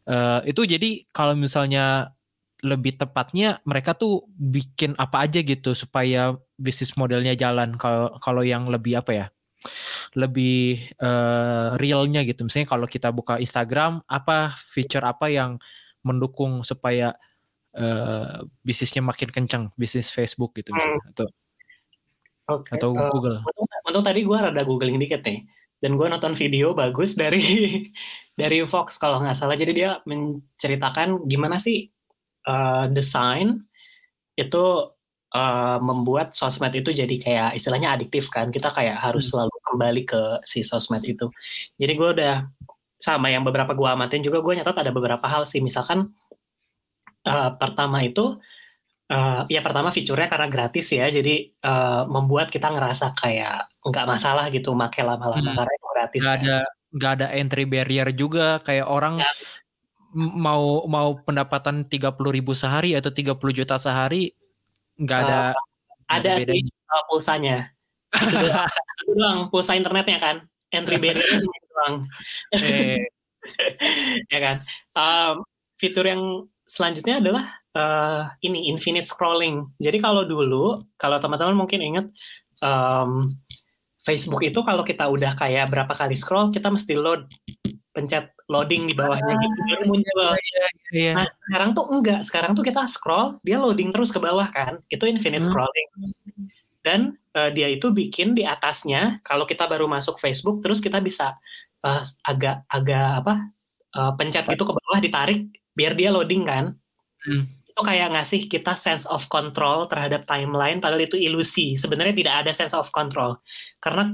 Uh, 0.04 0.44
itu 0.44 0.68
jadi 0.68 1.08
kalau 1.10 1.34
misalnya 1.34 2.13
lebih 2.64 2.96
tepatnya 2.96 3.60
mereka 3.68 3.92
tuh 3.92 4.24
bikin 4.34 4.96
apa 4.96 5.28
aja 5.28 5.44
gitu 5.44 5.76
supaya 5.76 6.32
bisnis 6.56 6.96
modelnya 6.96 7.36
jalan 7.36 7.76
kalau 7.76 8.16
kalau 8.24 8.40
yang 8.40 8.72
lebih 8.72 9.04
apa 9.04 9.12
ya 9.12 9.26
lebih 10.16 10.80
uh, 11.00 11.76
realnya 11.76 12.24
gitu 12.24 12.48
misalnya 12.48 12.68
kalau 12.72 12.88
kita 12.88 13.12
buka 13.12 13.36
Instagram 13.36 14.00
apa 14.08 14.56
feature 14.56 15.04
apa 15.04 15.28
yang 15.28 15.60
mendukung 16.00 16.64
supaya 16.64 17.12
uh, 17.76 18.44
bisnisnya 18.64 19.04
makin 19.04 19.28
kencang 19.28 19.68
bisnis 19.76 20.08
Facebook 20.08 20.56
gitu 20.56 20.72
misalnya 20.72 21.00
hmm. 21.00 21.12
atau 21.12 21.26
okay. 22.48 22.72
atau 22.80 22.88
uh, 22.92 23.08
Google 23.12 23.38
untung, 23.44 23.68
untung 23.88 24.04
tadi 24.04 24.20
gue 24.24 24.36
rada 24.36 24.62
googling 24.64 24.96
dikit 25.00 25.20
nih 25.24 25.44
dan 25.84 26.00
gue 26.00 26.06
nonton 26.08 26.32
video 26.32 26.72
bagus 26.72 27.16
dari 27.16 27.40
dari 28.40 28.64
Fox 28.64 28.96
kalau 28.96 29.20
nggak 29.20 29.36
salah 29.36 29.56
jadi 29.56 29.72
dia 29.72 29.90
menceritakan 30.08 31.28
gimana 31.28 31.60
sih 31.60 31.93
uh, 32.48 32.86
desain 32.92 33.60
itu 34.34 34.64
uh, 35.34 35.78
membuat 35.82 36.32
sosmed 36.32 36.72
itu 36.74 36.90
jadi 36.94 37.16
kayak 37.18 37.50
istilahnya 37.58 37.98
adiktif 37.98 38.30
kan 38.30 38.48
kita 38.54 38.70
kayak 38.70 38.96
harus 38.98 39.28
hmm. 39.28 39.32
selalu 39.34 39.56
kembali 39.66 40.02
ke 40.06 40.22
si 40.46 40.62
sosmed 40.62 41.02
itu 41.04 41.28
jadi 41.76 41.92
gue 41.94 42.08
udah 42.20 42.34
sama 42.98 43.28
yang 43.28 43.44
beberapa 43.44 43.76
gue 43.76 43.88
amatin 43.88 44.22
juga 44.24 44.40
gue 44.40 44.54
nyatat 44.56 44.80
ada 44.80 44.92
beberapa 44.94 45.26
hal 45.26 45.44
sih 45.44 45.60
misalkan 45.60 46.14
uh, 47.28 47.50
pertama 47.58 48.00
itu 48.00 48.38
uh, 49.12 49.42
ya 49.50 49.60
pertama 49.60 49.90
fiturnya 49.92 50.30
karena 50.30 50.48
gratis 50.48 50.88
ya 50.94 51.10
jadi 51.10 51.52
uh, 51.60 52.08
membuat 52.08 52.48
kita 52.48 52.70
ngerasa 52.70 53.12
kayak 53.18 53.68
nggak 53.84 54.06
masalah 54.08 54.48
gitu 54.48 54.72
make 54.72 55.02
lama-lama 55.02 55.52
hmm. 55.52 55.58
karena 55.58 55.72
itu 55.74 55.86
gratis 55.92 56.22
nggak 56.22 56.38
kan. 56.38 56.46
ada 56.46 56.58
nggak 56.94 57.12
ada 57.18 57.26
entry 57.34 57.64
barrier 57.66 58.08
juga 58.14 58.62
kayak 58.62 58.86
orang 58.86 59.18
ya 59.18 59.30
mau 60.14 60.86
mau 60.86 61.18
pendapatan 61.20 61.84
tiga 61.84 62.14
puluh 62.14 62.30
ribu 62.30 62.54
sehari 62.54 62.94
atau 62.94 63.10
tiga 63.10 63.34
puluh 63.34 63.50
juta 63.50 63.74
sehari 63.76 64.30
nggak 64.94 65.18
ada 65.26 65.40
uh, 65.50 65.54
ada, 66.08 66.38
sih 66.40 66.62
uh, 66.64 67.02
pulsanya. 67.10 67.70
Itu 69.04 69.12
doang. 69.18 69.50
pulsa 69.50 69.74
internetnya 69.74 70.18
kan. 70.22 70.36
Entry 70.70 70.98
barrier 71.02 71.42
doang. 71.42 71.94
Eh. 72.54 73.02
ya 74.32 74.38
kan? 74.40 74.56
Um, 74.94 75.44
fitur 75.76 76.06
yang 76.06 76.46
selanjutnya 76.64 77.20
adalah 77.20 77.44
uh, 77.76 78.22
ini 78.40 78.70
infinite 78.70 79.10
scrolling. 79.10 79.68
Jadi 79.82 79.98
kalau 80.00 80.24
dulu 80.24 80.78
kalau 80.96 81.18
teman-teman 81.20 81.58
mungkin 81.58 81.82
ingat 81.82 82.06
um, 82.62 83.28
Facebook 84.04 84.44
itu 84.44 84.60
kalau 84.60 84.84
kita 84.84 85.08
udah 85.08 85.32
kayak 85.36 85.72
berapa 85.72 85.92
kali 85.92 86.12
scroll 86.16 86.52
kita 86.52 86.68
mesti 86.68 86.94
load 86.96 87.24
pencet 87.94 88.34
loading 88.50 88.90
di 88.90 88.94
bawahnya 88.98 89.32
ah, 89.32 89.40
gitu 89.40 89.58
baru 89.64 89.84
muncul. 89.88 90.18
Iya, 90.20 90.36
iya, 90.36 90.66
iya. 90.92 91.12
Nah 91.16 91.26
sekarang 91.48 91.70
tuh 91.72 91.84
enggak, 91.88 92.20
sekarang 92.26 92.52
tuh 92.52 92.64
kita 92.66 92.82
scroll 92.90 93.38
dia 93.46 93.56
loading 93.56 93.94
terus 93.94 94.10
ke 94.10 94.20
bawah 94.20 94.50
kan, 94.50 94.82
itu 94.90 95.06
infinite 95.06 95.46
hmm. 95.46 95.48
scrolling. 95.48 95.88
Dan 96.84 97.16
uh, 97.32 97.48
dia 97.54 97.72
itu 97.72 97.88
bikin 97.88 98.36
di 98.36 98.44
atasnya 98.44 99.22
kalau 99.24 99.48
kita 99.48 99.64
baru 99.64 99.88
masuk 99.88 100.20
Facebook 100.20 100.60
terus 100.60 100.84
kita 100.84 101.00
bisa 101.00 101.32
uh, 101.86 102.02
agak 102.28 102.66
agak 102.68 103.24
apa 103.24 103.34
uh, 103.96 104.12
pencet 104.18 104.44
itu 104.52 104.64
ke 104.66 104.72
bawah 104.74 105.00
ditarik 105.00 105.48
biar 105.72 105.96
dia 105.96 106.12
loading 106.12 106.44
kan. 106.44 106.76
Hmm. 107.24 107.48
Itu 107.64 107.80
kayak 107.80 108.12
ngasih 108.12 108.46
kita 108.52 108.76
sense 108.76 109.08
of 109.08 109.24
control 109.32 109.88
terhadap 109.88 110.28
timeline 110.28 110.82
padahal 110.82 111.08
itu 111.08 111.16
ilusi. 111.16 111.72
Sebenarnya 111.72 112.12
tidak 112.12 112.34
ada 112.44 112.52
sense 112.52 112.76
of 112.76 112.90
control 112.92 113.40
karena 113.80 114.12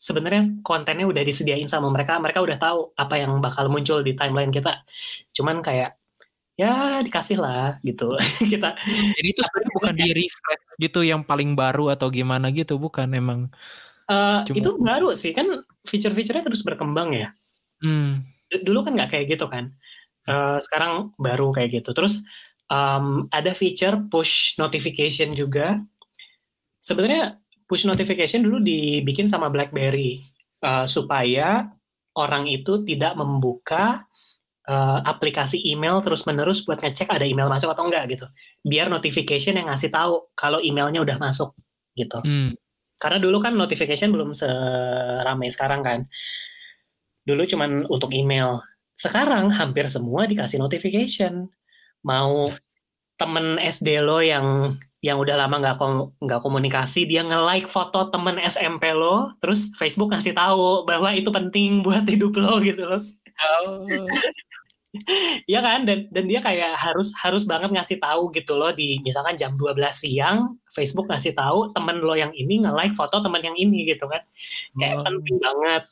sebenarnya 0.00 0.64
kontennya 0.64 1.04
udah 1.04 1.20
disediain 1.20 1.68
sama 1.68 1.92
mereka 1.92 2.16
mereka 2.16 2.40
udah 2.40 2.56
tahu 2.56 2.96
apa 2.96 3.20
yang 3.20 3.36
bakal 3.44 3.68
muncul 3.68 4.00
di 4.00 4.16
timeline 4.16 4.48
kita. 4.48 4.80
Cuman 5.36 5.60
kayak 5.60 6.00
ya 6.56 7.04
dikasih 7.04 7.36
lah 7.36 7.76
gitu. 7.84 8.16
Kita 8.52 8.80
jadi 9.16 9.28
itu 9.28 9.40
sebenarnya 9.44 9.72
bukan 9.76 9.94
di 10.00 10.08
refresh 10.16 10.64
gitu 10.80 11.00
yang 11.04 11.20
paling 11.20 11.52
baru 11.52 11.92
atau 11.92 12.08
gimana 12.08 12.48
gitu 12.48 12.80
bukan 12.80 13.12
emang? 13.12 13.52
Uh, 14.08 14.40
Cuma... 14.48 14.56
itu 14.56 14.70
baru 14.80 15.12
sih 15.12 15.36
kan 15.36 15.46
fitur-fiturnya 15.84 16.48
terus 16.48 16.64
berkembang 16.64 17.12
ya. 17.12 17.28
Hmm. 17.80 18.28
dulu 18.50 18.82
kan 18.82 18.92
nggak 18.98 19.10
kayak 19.14 19.26
gitu 19.36 19.46
kan. 19.46 19.72
Uh, 20.28 20.60
sekarang 20.60 21.12
baru 21.16 21.48
kayak 21.52 21.80
gitu. 21.80 21.96
Terus 21.96 22.24
um, 22.68 23.24
ada 23.32 23.56
feature 23.56 23.96
push 24.12 24.56
notification 24.60 25.32
juga. 25.32 25.80
Sebenarnya 26.80 27.39
push 27.70 27.86
notification 27.86 28.42
dulu 28.42 28.58
dibikin 28.58 29.30
sama 29.30 29.46
BlackBerry 29.46 30.18
uh, 30.66 30.90
supaya 30.90 31.70
orang 32.18 32.50
itu 32.50 32.82
tidak 32.82 33.14
membuka 33.14 34.10
uh, 34.66 34.98
aplikasi 35.06 35.62
email 35.70 36.02
terus-menerus 36.02 36.66
buat 36.66 36.82
ngecek 36.82 37.06
ada 37.06 37.22
email 37.22 37.46
masuk 37.46 37.70
atau 37.70 37.86
enggak 37.86 38.10
gitu. 38.10 38.26
Biar 38.66 38.90
notification 38.90 39.54
yang 39.54 39.70
ngasih 39.70 39.94
tahu 39.94 40.34
kalau 40.34 40.58
emailnya 40.58 40.98
udah 40.98 41.14
masuk 41.22 41.54
gitu. 41.94 42.18
Hmm. 42.26 42.58
Karena 42.98 43.22
dulu 43.22 43.38
kan 43.38 43.54
notification 43.54 44.10
belum 44.10 44.34
seramai 44.34 45.48
sekarang 45.48 45.86
kan. 45.86 46.00
Dulu 47.22 47.46
cuman 47.46 47.86
untuk 47.86 48.10
email. 48.10 48.60
Sekarang 48.98 49.48
hampir 49.48 49.86
semua 49.88 50.26
dikasih 50.26 50.60
notification. 50.60 51.48
Mau 52.04 52.52
temen 53.16 53.56
SD 53.56 54.00
lo 54.04 54.20
yang 54.20 54.76
yang 55.00 55.16
udah 55.16 55.36
lama 55.36 55.56
nggak 55.64 55.76
nggak 56.20 56.40
komunikasi 56.44 57.08
dia 57.08 57.24
nge-like 57.24 57.64
foto 57.64 58.12
temen 58.12 58.36
SMP 58.44 58.92
lo 58.92 59.32
terus 59.40 59.72
Facebook 59.80 60.12
ngasih 60.12 60.36
tahu 60.36 60.84
bahwa 60.84 61.08
itu 61.16 61.32
penting 61.32 61.80
buat 61.80 62.04
hidup 62.04 62.36
lo 62.36 62.60
gitu 62.60 62.84
loh 62.84 63.02
oh. 63.40 63.84
Iya 65.46 65.62
kan 65.62 65.86
dan 65.86 66.10
dan 66.10 66.26
dia 66.26 66.42
kayak 66.42 66.74
harus 66.74 67.14
harus 67.14 67.46
banget 67.46 67.70
ngasih 67.70 68.02
tahu 68.02 68.34
gitu 68.34 68.58
loh 68.58 68.74
di 68.74 68.98
misalkan 69.06 69.38
jam 69.38 69.54
12 69.54 69.78
siang 69.94 70.58
Facebook 70.74 71.06
ngasih 71.06 71.30
tahu 71.30 71.70
temen 71.70 72.02
lo 72.02 72.18
yang 72.18 72.34
ini 72.34 72.66
nge-like 72.66 72.98
foto 72.98 73.22
temen 73.22 73.38
yang 73.38 73.54
ini 73.54 73.86
gitu 73.86 74.10
kan 74.10 74.18
kayak 74.82 74.98
oh. 74.98 75.06
penting 75.06 75.38
banget 75.38 75.86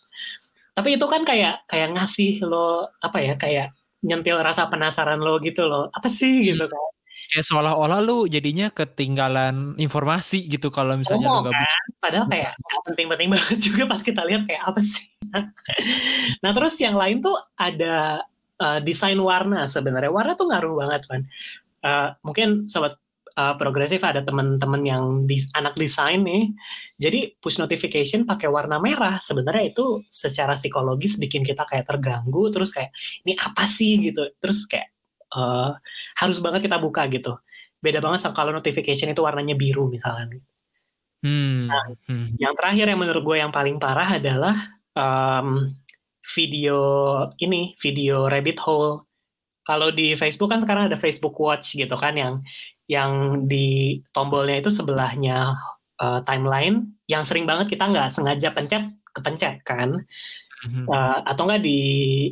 tapi 0.74 0.98
itu 0.98 1.06
kan 1.06 1.22
kayak 1.22 1.62
kayak 1.70 1.94
ngasih 1.94 2.42
lo 2.42 2.90
apa 2.98 3.18
ya 3.22 3.34
kayak 3.38 3.70
nyentil 4.02 4.42
rasa 4.42 4.66
penasaran 4.66 5.22
lo 5.22 5.38
gitu 5.46 5.62
loh 5.70 5.86
apa 5.94 6.10
sih 6.10 6.50
gitu 6.50 6.66
hmm. 6.66 6.74
kan 6.74 6.97
kayak 7.28 7.44
seolah-olah 7.44 8.00
lu 8.00 8.25
jadinya 8.25 8.73
ketinggalan 8.73 9.76
informasi 9.76 10.49
gitu 10.49 10.73
kalau 10.73 10.97
misalnya 10.97 11.28
oh, 11.28 11.44
lu 11.44 11.52
gak 11.52 11.54
kan? 11.54 11.87
padahal 12.00 12.26
kayak 12.26 12.52
penting-penting 12.88 13.28
banget 13.37 13.58
juga 13.61 13.82
pas 13.85 14.00
kita 14.00 14.23
lihat 14.25 14.49
kayak 14.49 14.62
apa 14.64 14.80
sih. 14.80 15.06
Nah 16.42 16.50
terus 16.56 16.75
yang 16.80 16.97
lain 16.97 17.20
tuh 17.20 17.37
ada 17.61 18.25
uh, 18.58 18.78
desain 18.80 19.18
warna 19.20 19.68
sebenarnya. 19.68 20.08
Warna 20.08 20.32
tuh 20.35 20.47
ngaruh 20.49 20.75
banget 20.80 21.02
kan 21.04 21.20
uh, 21.85 22.14
mungkin 22.25 22.66
sobat 22.66 22.97
uh, 23.38 23.54
progresif 23.54 24.02
ada 24.02 24.25
teman-teman 24.25 24.82
yang 24.82 25.04
di, 25.28 25.38
anak 25.54 25.78
desain 25.78 26.23
nih. 26.23 26.50
Jadi 26.99 27.38
push 27.38 27.62
notification 27.62 28.26
pakai 28.26 28.50
warna 28.50 28.82
merah 28.82 29.18
sebenarnya 29.23 29.70
itu 29.75 30.02
secara 30.11 30.58
psikologis 30.58 31.20
bikin 31.23 31.47
kita 31.47 31.62
kayak 31.62 31.87
terganggu. 31.87 32.50
Terus 32.50 32.75
kayak 32.75 32.90
ini 33.26 33.38
apa 33.38 33.64
sih? 33.66 34.00
gitu. 34.02 34.26
Terus 34.42 34.66
kayak 34.66 34.90
uh, 35.35 35.76
harus 36.16 36.38
banget 36.40 36.70
kita 36.70 36.78
buka 36.80 37.08
gitu. 37.12 37.37
Beda 37.78 38.02
banget 38.02 38.25
sama 38.25 38.35
kalau 38.35 38.50
notification 38.54 39.12
itu 39.12 39.23
warnanya 39.23 39.54
biru 39.54 39.87
misalnya. 39.90 40.40
Hmm. 41.23 41.66
Nah, 41.66 41.85
hmm. 42.06 42.38
Yang 42.38 42.54
terakhir 42.58 42.87
yang 42.90 43.00
menurut 43.00 43.23
gue 43.26 43.37
yang 43.42 43.50
paling 43.50 43.76
parah 43.82 44.18
adalah 44.18 44.54
um, 44.94 45.75
video 46.35 46.78
ini, 47.42 47.75
video 47.82 48.30
rabbit 48.30 48.58
hole. 48.62 49.02
Kalau 49.66 49.92
di 49.92 50.16
Facebook 50.16 50.49
kan 50.49 50.64
sekarang 50.64 50.88
ada 50.88 50.97
Facebook 50.97 51.37
Watch 51.37 51.76
gitu 51.76 51.92
kan 51.99 52.16
yang 52.16 52.40
yang 52.88 53.44
di 53.44 54.00
tombolnya 54.16 54.64
itu 54.64 54.73
sebelahnya 54.73 55.61
uh, 56.00 56.25
timeline 56.25 56.97
yang 57.04 57.20
sering 57.28 57.44
banget 57.44 57.76
kita 57.76 57.85
nggak 57.85 58.08
sengaja 58.08 58.49
pencet 58.54 58.88
kepencet 59.12 59.61
kan. 59.66 60.08
Mm-hmm. 60.58 60.87
Uh, 60.90 61.20
atau 61.23 61.47
nggak 61.47 61.62
di 61.62 61.80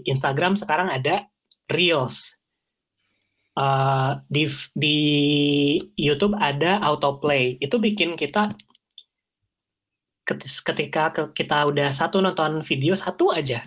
Instagram 0.09 0.59
sekarang 0.59 0.91
ada 0.91 1.29
Reels 1.71 2.36
uh, 3.57 4.21
di 4.29 4.45
di 4.77 4.99
YouTube 5.97 6.37
ada 6.37 6.79
autoplay. 6.85 7.57
Itu 7.59 7.81
bikin 7.81 8.15
kita 8.15 8.53
ketika 10.67 11.15
kita 11.31 11.57
udah 11.71 11.91
satu 11.91 12.21
nonton 12.21 12.61
video 12.63 12.93
satu 12.95 13.33
aja. 13.33 13.65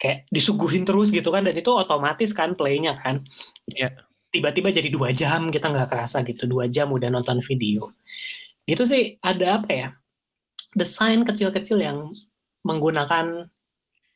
Kayak 0.00 0.26
disuguhin 0.34 0.82
terus 0.82 1.14
gitu 1.14 1.30
kan 1.30 1.46
dan 1.46 1.54
itu 1.54 1.70
otomatis 1.70 2.34
kan 2.34 2.56
playnya 2.58 2.98
kan. 2.98 3.22
Yeah. 3.70 3.94
tiba-tiba 4.32 4.72
jadi 4.72 4.88
dua 4.88 5.12
jam 5.12 5.52
kita 5.52 5.68
nggak 5.68 5.92
kerasa 5.92 6.24
gitu. 6.24 6.48
Dua 6.48 6.64
jam 6.64 6.88
udah 6.88 7.12
nonton 7.12 7.44
video. 7.44 7.92
Itu 8.64 8.88
sih 8.88 9.20
ada 9.20 9.60
apa 9.60 9.70
ya 9.70 9.88
desain 10.72 11.20
kecil-kecil 11.20 11.84
yang 11.84 12.08
menggunakan 12.64 13.44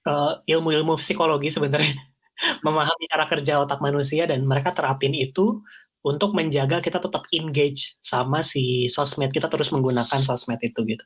uh, 0.09 0.41
ilmu-ilmu 0.49 0.97
psikologi 0.97 1.53
sebenarnya 1.53 2.16
memahami 2.65 3.05
cara 3.09 3.25
kerja 3.29 3.63
otak 3.63 3.81
manusia 3.81 4.29
dan 4.29 4.45
mereka 4.45 4.73
terapin 4.73 5.13
itu 5.17 5.61
untuk 6.07 6.39
menjaga 6.39 6.79
kita 6.79 7.03
tetap 7.03 7.27
engage 7.35 7.99
sama 7.99 8.45
si 8.47 8.87
sosmed 8.87 9.35
kita 9.35 9.51
terus 9.51 9.75
menggunakan 9.75 10.21
sosmed 10.23 10.63
itu 10.63 10.81
gitu. 10.87 11.05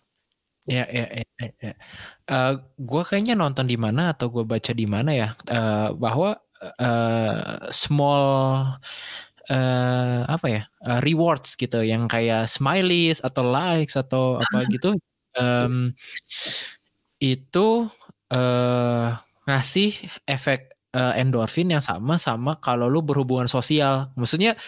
Ya, 0.69 0.85
ya, 0.93 1.09
ya, 1.09 1.25
ya. 1.41 1.51
ya. 1.57 1.75
Uh, 2.29 2.53
gue 2.77 3.03
kayaknya 3.09 3.33
nonton 3.33 3.65
di 3.65 3.81
mana 3.81 4.13
atau 4.13 4.29
gue 4.29 4.45
baca 4.45 4.77
di 4.77 4.85
mana 4.85 5.11
ya 5.17 5.29
uh, 5.49 5.97
bahwa 5.97 6.37
uh, 6.77 7.73
small 7.73 8.25
uh, 9.49 10.21
apa 10.29 10.47
ya 10.47 10.63
uh, 10.85 11.01
rewards 11.01 11.57
gitu 11.57 11.81
yang 11.81 12.05
kayak 12.05 12.45
smileys 12.45 13.25
atau 13.25 13.43
likes 13.49 13.97
atau 13.97 14.37
apa 14.37 14.59
gitu 14.75 15.01
um, 15.41 15.97
itu 17.21 17.89
uh, 18.33 19.17
ngasih 19.49 19.97
efek 20.29 20.77
uh, 20.95 21.15
endorfin 21.15 21.71
yang 21.71 21.83
sama 21.83 22.19
sama 22.19 22.59
kalau 22.59 22.91
lu 22.91 23.03
berhubungan 23.03 23.47
sosial. 23.47 24.11
Maksudnya 24.19 24.59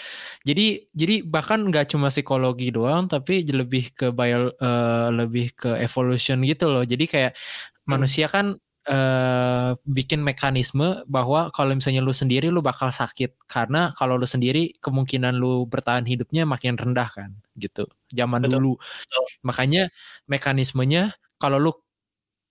jadi 0.46 0.82
jadi 0.94 1.26
bahkan 1.26 1.62
nggak 1.66 1.92
cuma 1.94 2.08
psikologi 2.12 2.70
doang 2.74 3.06
tapi 3.10 3.46
lebih 3.46 3.94
ke 3.94 4.10
bio 4.14 4.50
uh, 4.58 5.08
lebih 5.10 5.54
ke 5.54 5.70
evolution 5.82 6.42
gitu 6.46 6.70
loh. 6.70 6.84
Jadi 6.86 7.04
kayak 7.10 7.32
hmm. 7.34 7.88
manusia 7.90 8.26
kan 8.30 8.58
uh, 8.88 9.74
bikin 9.86 10.22
mekanisme 10.22 11.02
bahwa 11.06 11.50
kalau 11.54 11.74
misalnya 11.74 12.02
lu 12.02 12.14
sendiri 12.14 12.50
lu 12.50 12.62
bakal 12.64 12.90
sakit 12.90 13.46
karena 13.46 13.94
kalau 13.98 14.18
lu 14.18 14.26
sendiri 14.26 14.74
kemungkinan 14.82 15.34
lu 15.38 15.66
bertahan 15.66 16.06
hidupnya 16.06 16.46
makin 16.46 16.78
rendah 16.78 17.08
kan 17.10 17.30
gitu. 17.58 17.86
Zaman 18.10 18.46
Betul. 18.46 18.52
dulu. 18.58 18.72
Betul. 18.78 19.24
Makanya 19.46 19.82
mekanismenya 20.30 21.14
kalau 21.38 21.58
lu 21.58 21.72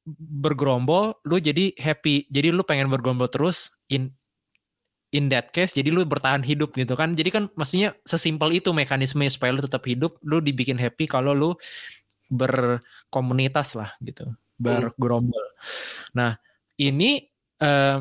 bergerombol 0.07 1.13
lu 1.27 1.37
jadi 1.37 1.73
happy. 1.77 2.29
Jadi 2.29 2.49
lu 2.49 2.65
pengen 2.65 2.89
bergerombol 2.89 3.29
terus 3.29 3.69
in 3.91 4.13
in 5.11 5.27
that 5.27 5.51
case 5.51 5.75
jadi 5.75 5.91
lu 5.91 6.07
bertahan 6.07 6.41
hidup 6.41 6.73
gitu 6.73 6.95
kan. 6.97 7.13
Jadi 7.13 7.29
kan 7.29 7.43
maksudnya 7.53 7.93
sesimpel 8.07 8.55
itu 8.55 8.71
mekanisme 8.71 9.21
supaya 9.29 9.53
lu 9.53 9.61
tetap 9.61 9.83
hidup 9.85 10.17
lu 10.25 10.39
dibikin 10.41 10.79
happy 10.79 11.05
kalau 11.05 11.35
lu 11.35 11.51
berkomunitas 12.31 13.75
lah 13.75 13.91
gitu 14.01 14.31
bergerombol. 14.55 15.45
Nah 16.15 16.39
ini 16.79 17.27
uh, 17.59 17.99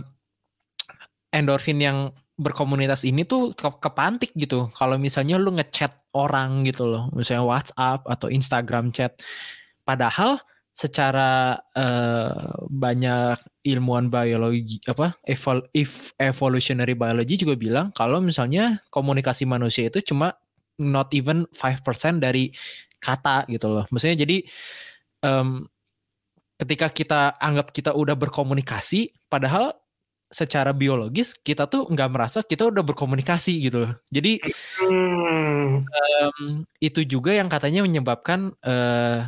endorfin 1.35 1.79
yang 1.83 2.15
berkomunitas 2.41 3.05
ini 3.05 3.29
tuh 3.29 3.53
ke 3.53 3.69
kepantik 3.83 4.33
gitu. 4.33 4.73
Kalau 4.73 4.97
misalnya 4.97 5.37
lu 5.37 5.53
ngechat 5.53 5.93
orang 6.17 6.65
gitu 6.65 6.89
loh 6.89 7.13
misalnya 7.13 7.45
WhatsApp 7.45 8.07
atau 8.09 8.33
Instagram 8.33 8.95
chat. 8.95 9.19
Padahal 9.85 10.39
secara 10.71 11.59
uh, 11.75 12.67
banyak 12.71 13.37
ilmuwan 13.67 14.09
biologi 14.09 14.81
apa 14.89 15.19
evol, 15.27 15.61
if 15.77 16.15
evolutionary 16.17 16.97
biology 16.97 17.37
juga 17.37 17.59
bilang 17.59 17.93
kalau 17.93 18.23
misalnya 18.23 18.81
komunikasi 18.89 19.45
manusia 19.45 19.91
itu 19.91 20.01
cuma 20.15 20.33
not 20.81 21.13
even 21.13 21.45
5% 21.53 21.85
dari 22.23 22.49
kata 23.01 23.45
gitu 23.53 23.69
loh. 23.69 23.85
Maksudnya 23.93 24.25
jadi 24.25 24.41
um, 25.25 25.69
ketika 26.61 26.89
kita 26.93 27.21
anggap 27.41 27.73
kita 27.73 27.97
udah 27.97 28.17
berkomunikasi 28.17 29.13
padahal 29.29 29.73
secara 30.31 30.71
biologis 30.71 31.35
kita 31.35 31.67
tuh 31.67 31.91
nggak 31.91 32.11
merasa 32.13 32.39
kita 32.47 32.71
udah 32.71 32.87
berkomunikasi 32.87 33.61
gitu 33.67 33.85
loh. 33.85 33.93
Jadi 34.09 34.39
hmm. 34.79 35.85
um, 35.85 36.45
itu 36.79 37.03
juga 37.03 37.35
yang 37.35 37.51
katanya 37.51 37.83
menyebabkan 37.83 38.55
uh, 38.63 39.27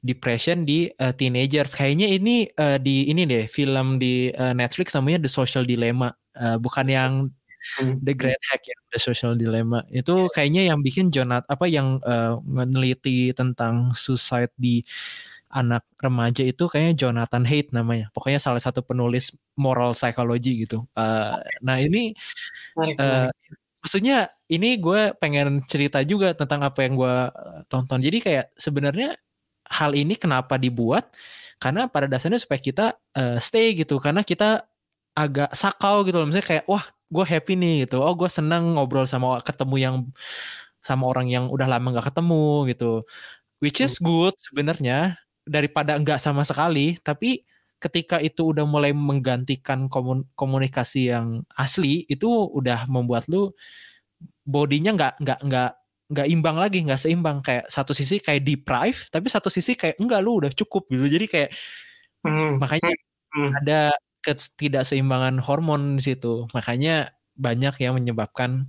depression 0.00 0.64
di 0.64 0.88
uh, 1.00 1.12
teenagers. 1.12 1.76
Kayaknya 1.76 2.08
ini 2.10 2.48
uh, 2.56 2.80
di 2.80 3.08
ini 3.08 3.28
deh 3.28 3.44
film 3.46 4.00
di 4.00 4.32
uh, 4.32 4.56
Netflix 4.56 4.96
namanya 4.96 5.24
The 5.24 5.30
Social 5.32 5.64
Dilemma, 5.68 6.10
uh, 6.36 6.56
bukan 6.56 6.86
yang 6.88 7.12
hmm. 7.80 8.00
The 8.00 8.14
Great 8.16 8.40
Hack 8.48 8.64
ya, 8.64 8.76
The 8.92 9.00
Social 9.00 9.36
Dilemma. 9.36 9.84
Itu 9.92 10.32
kayaknya 10.32 10.72
yang 10.72 10.80
bikin 10.80 11.12
Jonathan 11.12 11.46
apa 11.48 11.66
yang 11.68 12.00
uh, 12.02 12.40
meneliti 12.42 13.36
tentang 13.36 13.92
suicide 13.92 14.52
di 14.56 14.80
anak 15.50 15.82
remaja 15.98 16.46
itu 16.46 16.70
kayaknya 16.70 16.94
Jonathan 16.94 17.42
Haidt 17.42 17.74
namanya. 17.74 18.08
Pokoknya 18.14 18.38
salah 18.38 18.62
satu 18.62 18.86
penulis 18.86 19.34
moral 19.58 19.92
psychology 19.98 20.64
gitu. 20.64 20.86
Uh, 20.94 21.42
nah 21.58 21.76
ini 21.76 22.14
uh, 22.78 23.28
maksudnya 23.82 24.30
ini 24.46 24.78
gue 24.78 25.12
pengen 25.18 25.60
cerita 25.66 26.00
juga 26.06 26.32
tentang 26.38 26.62
apa 26.62 26.86
yang 26.86 26.94
gue 26.94 27.16
tonton. 27.66 27.98
Jadi 27.98 28.18
kayak 28.22 28.46
sebenarnya 28.54 29.18
hal 29.70 29.94
ini 29.94 30.18
kenapa 30.18 30.58
dibuat? 30.58 31.14
Karena 31.62 31.86
pada 31.86 32.10
dasarnya 32.10 32.40
supaya 32.42 32.60
kita 32.60 32.86
uh, 33.14 33.38
stay 33.38 33.72
gitu. 33.78 34.02
Karena 34.02 34.26
kita 34.26 34.66
agak 35.14 35.54
sakau 35.54 36.02
gitu 36.04 36.18
loh. 36.20 36.26
Misalnya 36.26 36.48
kayak 36.58 36.64
wah 36.66 36.84
gue 37.10 37.24
happy 37.26 37.54
nih 37.54 37.74
gitu. 37.86 38.02
Oh 38.02 38.14
gue 38.18 38.28
seneng 38.30 38.76
ngobrol 38.76 39.06
sama 39.06 39.38
ketemu 39.44 39.76
yang 39.78 39.96
sama 40.80 41.04
orang 41.12 41.28
yang 41.28 41.44
udah 41.52 41.68
lama 41.68 42.00
gak 42.00 42.12
ketemu 42.14 42.70
gitu. 42.72 42.92
Which 43.60 43.78
is 43.84 44.00
hmm. 44.00 44.04
good 44.08 44.34
sebenarnya 44.40 45.20
daripada 45.44 45.94
enggak 45.96 46.18
sama 46.18 46.42
sekali. 46.48 46.96
Tapi 46.98 47.44
ketika 47.80 48.20
itu 48.20 48.52
udah 48.52 48.68
mulai 48.68 48.92
menggantikan 48.92 49.88
komun 49.88 50.28
komunikasi 50.36 51.12
yang 51.12 51.48
asli 51.56 52.04
itu 52.12 52.28
udah 52.28 52.84
membuat 52.92 53.24
lu 53.32 53.56
bodinya 54.44 54.92
nggak 54.92 55.14
nggak 55.16 55.40
nggak 55.48 55.70
nggak 56.10 56.28
imbang 56.28 56.56
lagi 56.58 56.82
nggak 56.82 57.00
seimbang. 57.00 57.38
Kayak 57.40 57.70
satu 57.70 57.94
sisi 57.94 58.18
kayak 58.18 58.42
deprive 58.42 59.06
tapi 59.14 59.26
satu 59.30 59.48
sisi 59.48 59.78
kayak 59.78 59.96
enggak 60.02 60.20
lu 60.20 60.42
udah 60.42 60.52
cukup 60.52 60.90
gitu. 60.90 61.06
Jadi 61.06 61.26
kayak 61.30 61.50
hmm. 62.26 62.58
makanya 62.58 62.90
hmm. 63.34 63.50
ada 63.64 63.80
ketidakseimbangan 64.26 65.38
hormon 65.40 65.96
di 65.96 66.02
situ. 66.12 66.50
Makanya 66.52 67.14
banyak 67.38 67.74
yang 67.80 67.96
menyebabkan 67.96 68.68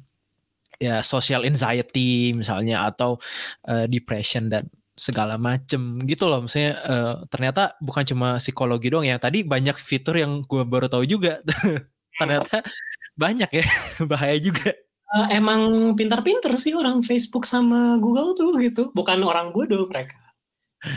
ya 0.82 1.04
social 1.06 1.46
anxiety 1.46 2.34
misalnya 2.34 2.88
atau 2.90 3.22
uh, 3.70 3.86
depression 3.86 4.50
dan 4.50 4.66
segala 4.96 5.36
macem 5.42 5.98
gitu 6.06 6.30
loh. 6.30 6.46
Misalnya 6.46 6.74
uh, 6.86 7.14
ternyata 7.28 7.74
bukan 7.82 8.06
cuma 8.06 8.28
psikologi 8.38 8.94
doang 8.94 9.10
ya. 9.10 9.18
Tadi 9.18 9.42
banyak 9.42 9.76
fitur 9.82 10.18
yang 10.22 10.46
gue 10.46 10.62
baru 10.62 10.88
tahu 10.88 11.04
juga. 11.10 11.42
Ternyata 12.20 12.62
banyak 13.18 13.50
ya 13.50 13.66
bahaya 14.12 14.38
juga 14.38 14.72
uh, 15.16 15.28
emang 15.30 15.94
pintar-pintar 16.00 16.56
sih 16.56 16.74
orang 16.76 17.04
Facebook 17.04 17.44
sama 17.44 18.00
Google 18.00 18.34
tuh 18.36 18.56
gitu. 18.60 18.90
Bukan 18.96 19.22
orang 19.24 19.52
bodoh 19.52 19.88
mereka. 19.92 20.18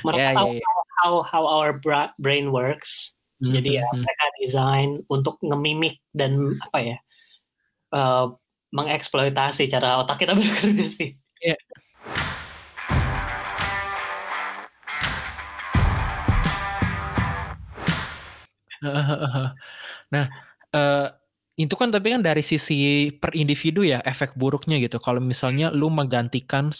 Mereka 0.06 0.32
yeah, 0.32 0.34
tahu 0.34 0.50
yeah, 0.56 0.62
yeah. 0.64 0.94
how 1.02 1.12
how 1.26 1.42
our 1.44 1.76
brain 2.22 2.48
works. 2.54 3.18
Mm-hmm. 3.42 3.52
Jadi 3.52 3.70
ya 3.82 3.84
hmm. 3.90 4.00
mereka 4.00 4.24
desain 4.40 4.90
untuk 5.10 5.36
ngemimik 5.42 5.98
dan 6.14 6.56
apa 6.62 6.78
ya 6.80 6.96
uh, 7.92 8.30
mengeksploitasi 8.72 9.68
cara 9.68 10.00
otak 10.00 10.22
kita 10.22 10.32
bekerja 10.38 10.86
sih. 10.86 11.18
Yeah. 11.42 11.58
nah, 20.12 20.28
uh, 20.76 21.08
itu 21.54 21.74
kan 21.78 21.94
tapi 21.94 22.10
kan 22.10 22.22
dari 22.22 22.42
sisi 22.42 23.14
per 23.14 23.30
individu 23.38 23.86
ya 23.86 24.02
efek 24.02 24.34
buruknya 24.34 24.82
gitu. 24.82 24.98
Kalau 24.98 25.22
misalnya 25.22 25.70
lu 25.70 25.86
menggantikan 25.86 26.74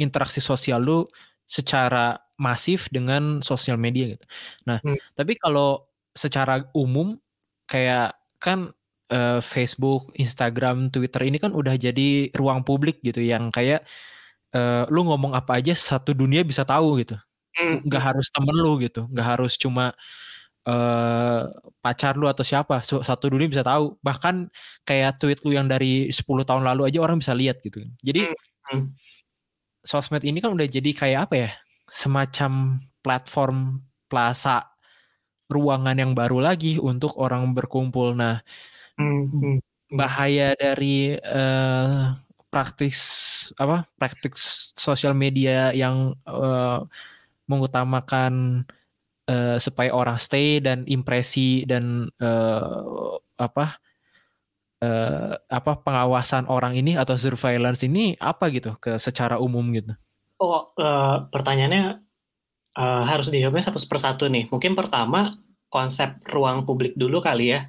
interaksi 0.00 0.40
sosial 0.40 0.80
lu 0.80 1.04
secara 1.44 2.16
masif 2.40 2.88
dengan 2.88 3.44
sosial 3.44 3.76
media 3.76 4.16
gitu. 4.16 4.24
Nah, 4.66 4.80
hmm. 4.80 4.96
tapi 5.14 5.36
kalau 5.38 5.86
secara 6.16 6.64
umum 6.72 7.14
kayak 7.68 8.16
kan 8.40 8.72
uh, 9.12 9.40
Facebook, 9.44 10.10
Instagram, 10.16 10.88
Twitter 10.88 11.22
ini 11.28 11.36
kan 11.36 11.52
udah 11.52 11.76
jadi 11.76 12.32
ruang 12.32 12.64
publik 12.64 13.04
gitu 13.04 13.20
yang 13.20 13.52
kayak 13.52 13.84
uh, 14.56 14.88
lu 14.88 15.04
ngomong 15.04 15.36
apa 15.36 15.60
aja 15.60 15.76
satu 15.76 16.16
dunia 16.16 16.42
bisa 16.42 16.64
tahu 16.64 17.04
gitu. 17.04 17.16
Hmm. 17.54 17.86
Gak 17.86 18.02
harus 18.14 18.26
temen 18.34 18.56
lu 18.56 18.82
gitu, 18.82 19.06
gak 19.14 19.38
harus 19.38 19.54
cuma 19.54 19.94
uh, 20.68 21.48
pacar 21.84 22.16
lu 22.16 22.26
atau 22.28 22.40
siapa 22.40 22.80
satu 22.80 23.28
dunia 23.28 23.48
bisa 23.48 23.64
tahu 23.64 23.96
bahkan 24.00 24.48
kayak 24.88 25.20
tweet 25.20 25.40
lu 25.44 25.52
yang 25.52 25.68
dari 25.68 26.08
10 26.08 26.24
tahun 26.24 26.64
lalu 26.64 26.88
aja 26.88 26.98
orang 27.04 27.20
bisa 27.20 27.36
lihat 27.36 27.60
gitu 27.60 27.84
jadi 28.00 28.32
hmm, 28.32 28.36
hmm. 28.72 28.84
sosmed 29.84 30.24
ini 30.24 30.40
kan 30.40 30.56
udah 30.56 30.64
jadi 30.64 30.90
kayak 30.96 31.20
apa 31.28 31.34
ya 31.36 31.50
semacam 31.88 32.80
platform 33.04 33.84
plaza 34.08 34.64
ruangan 35.52 36.00
yang 36.00 36.12
baru 36.16 36.40
lagi 36.40 36.80
untuk 36.80 37.20
orang 37.20 37.52
berkumpul 37.52 38.16
nah 38.16 38.40
hmm. 38.96 39.24
hmm. 39.28 39.56
bahaya 39.92 40.56
dari 40.56 41.20
uh, 41.20 42.16
praktis 42.48 43.00
apa 43.60 43.84
praktis 44.00 44.72
sosial 44.72 45.12
media 45.12 45.74
yang 45.76 46.16
uh, 46.24 46.86
mengutamakan 47.44 48.64
uh, 49.28 49.56
supaya 49.60 49.90
orang 49.92 50.16
stay 50.20 50.60
dan 50.60 50.84
impresi 50.88 51.64
dan 51.64 52.08
uh, 52.20 53.16
apa 53.40 53.78
uh, 54.84 55.32
apa 55.48 55.72
pengawasan 55.80 56.46
orang 56.50 56.76
ini 56.76 56.94
atau 56.98 57.16
surveillance 57.16 57.84
ini 57.84 58.14
apa 58.20 58.50
gitu 58.52 58.76
ke 58.78 58.96
secara 59.00 59.40
umum 59.40 59.64
gitu? 59.74 59.92
Oh 60.42 60.74
uh, 60.76 61.30
pertanyaannya 61.30 62.04
uh, 62.76 63.02
harus 63.06 63.30
dijawabnya 63.30 63.70
satu 63.70 63.80
persatu 63.86 64.26
nih. 64.28 64.50
Mungkin 64.50 64.74
pertama 64.74 65.34
konsep 65.70 66.22
ruang 66.30 66.66
publik 66.68 66.94
dulu 66.94 67.18
kali 67.22 67.54
ya. 67.54 67.66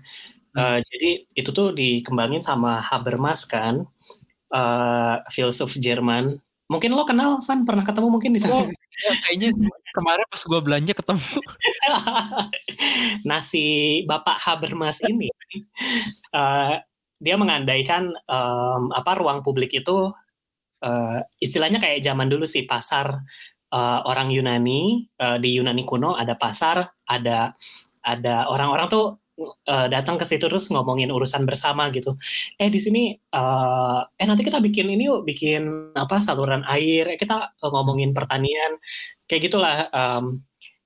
Uh, 0.55 0.79
jadi 0.79 1.27
itu 1.35 1.49
tuh 1.51 1.75
dikembangin 1.75 2.39
sama 2.39 2.79
Habermas 2.79 3.43
kan, 3.43 3.83
uh, 4.55 5.15
filsuf 5.27 5.75
Jerman. 5.75 6.39
Mungkin 6.65 6.97
lo 6.97 7.05
kenal, 7.05 7.45
Van 7.45 7.61
pernah 7.61 7.85
ketemu 7.85 8.07
mungkin 8.09 8.33
di 8.33 8.41
sana. 8.41 8.57
Oh, 8.57 8.65
ya, 8.65 9.11
kayaknya 9.21 9.53
kemarin 9.93 10.25
pas 10.25 10.41
gue 10.41 10.59
belanja 10.65 10.93
ketemu. 10.97 11.29
nah 13.29 13.39
si 13.45 13.63
Bapak 14.09 14.41
Habermas 14.41 14.97
ini, 15.05 15.29
uh, 16.33 16.73
dia 17.21 17.35
mengandaikan 17.37 18.09
um, 18.25 18.89
apa 18.97 19.11
ruang 19.13 19.45
publik 19.45 19.77
itu 19.77 20.09
uh, 20.81 21.19
istilahnya 21.37 21.77
kayak 21.77 22.01
zaman 22.01 22.33
dulu 22.33 22.49
sih 22.49 22.65
pasar 22.65 23.21
uh, 23.69 23.99
orang 24.09 24.33
Yunani 24.33 25.05
uh, 25.21 25.37
di 25.37 25.61
Yunani 25.61 25.85
kuno 25.85 26.17
ada 26.17 26.33
pasar, 26.33 26.81
ada 27.05 27.53
ada 28.01 28.49
orang-orang 28.49 28.89
tuh 28.89 29.21
uh, 29.39 29.87
datang 29.91 30.15
ke 30.15 30.25
situ 30.27 30.47
terus 30.47 30.71
ngomongin 30.71 31.11
urusan 31.11 31.43
bersama 31.43 31.91
gitu. 31.91 32.15
Eh 32.59 32.69
di 32.71 32.79
sini 32.79 33.13
uh, 33.35 34.01
eh 34.15 34.25
nanti 34.27 34.43
kita 34.47 34.59
bikin 34.63 34.87
ini 34.91 35.07
yuk, 35.11 35.27
bikin 35.27 35.93
apa 35.95 36.19
saluran 36.23 36.63
air, 36.67 37.15
eh, 37.15 37.17
kita 37.19 37.55
ngomongin 37.61 38.11
pertanian, 38.15 38.79
kayak 39.27 39.51
gitulah. 39.51 39.87
Um, 39.91 40.43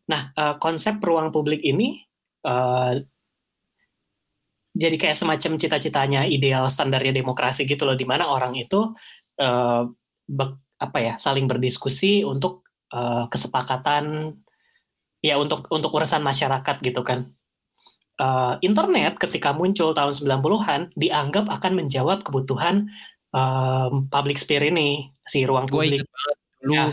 nah 0.10 0.34
uh, 0.34 0.56
konsep 0.58 0.98
ruang 1.06 1.30
publik 1.30 1.62
ini 1.62 2.02
uh, 2.46 2.98
jadi 4.74 4.96
kayak 4.96 5.18
semacam 5.18 5.52
cita-citanya 5.60 6.22
ideal 6.30 6.70
standarnya 6.70 7.12
demokrasi 7.12 7.66
gitu 7.66 7.84
loh, 7.90 7.98
di 7.98 8.06
mana 8.08 8.30
orang 8.30 8.56
itu 8.56 8.94
uh, 9.42 9.84
apa 10.80 10.98
ya 11.02 11.14
saling 11.20 11.50
berdiskusi 11.50 12.24
untuk 12.24 12.70
uh, 12.96 13.28
kesepakatan 13.28 14.38
ya 15.20 15.36
untuk 15.36 15.68
untuk 15.74 15.92
urusan 15.92 16.24
masyarakat 16.24 16.76
gitu 16.80 17.02
kan. 17.04 17.39
Uh, 18.20 18.60
internet 18.60 19.16
ketika 19.16 19.56
muncul 19.56 19.96
tahun 19.96 20.12
90-an 20.12 20.92
dianggap 21.00 21.48
akan 21.48 21.72
menjawab 21.80 22.20
kebutuhan 22.20 22.92
um, 23.32 24.12
public 24.12 24.36
sphere 24.36 24.68
ini 24.68 25.08
si 25.24 25.48
ruang 25.48 25.72
gua 25.72 25.88
publik. 25.88 26.04
Lu 26.68 26.76
ya. 26.76 26.92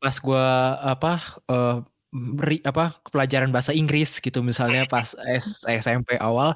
pas 0.00 0.16
gue 0.16 0.48
apa 0.80 1.12
uh, 1.52 1.84
beri 2.14 2.62
apa 2.62 2.94
pelajaran 3.10 3.50
bahasa 3.50 3.74
Inggris 3.74 4.22
gitu 4.22 4.38
misalnya 4.38 4.86
pas 4.86 5.18
S, 5.26 5.66
SMP 5.66 6.14
awal 6.22 6.54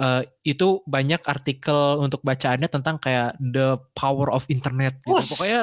uh, 0.00 0.24
itu 0.40 0.80
banyak 0.88 1.20
artikel 1.28 2.00
untuk 2.00 2.24
bacaannya 2.24 2.64
tentang 2.66 2.96
kayak 2.96 3.36
the 3.36 3.76
power 3.92 4.32
of 4.32 4.48
internet 4.48 4.96
gitu. 5.04 5.20
Pokoknya 5.20 5.60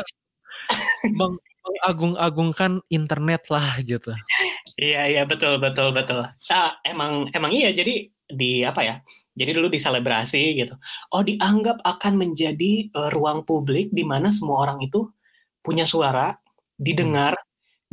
meng, 1.18 1.36
mengagung-agungkan 1.64 2.72
internet 2.94 3.50
lah 3.50 3.82
gitu. 3.82 4.14
Iya 4.84 5.00
iya 5.12 5.22
betul 5.32 5.54
betul 5.64 5.88
betul. 5.98 6.20
Ah, 6.58 6.70
emang 6.92 7.12
emang 7.38 7.52
iya 7.58 7.70
jadi 7.80 7.94
di 8.40 8.52
apa 8.70 8.82
ya? 8.90 8.96
Jadi 9.40 9.52
dulu 9.58 9.68
diselebrasi 9.76 10.42
gitu. 10.60 10.74
Oh 11.14 11.22
dianggap 11.30 11.78
akan 11.92 12.14
menjadi 12.24 12.72
uh, 12.98 13.10
ruang 13.16 13.40
publik 13.50 13.86
di 13.98 14.04
mana 14.12 14.28
semua 14.38 14.58
orang 14.66 14.80
itu 14.88 15.00
punya 15.66 15.86
suara, 15.94 16.36
didengar, 16.88 17.34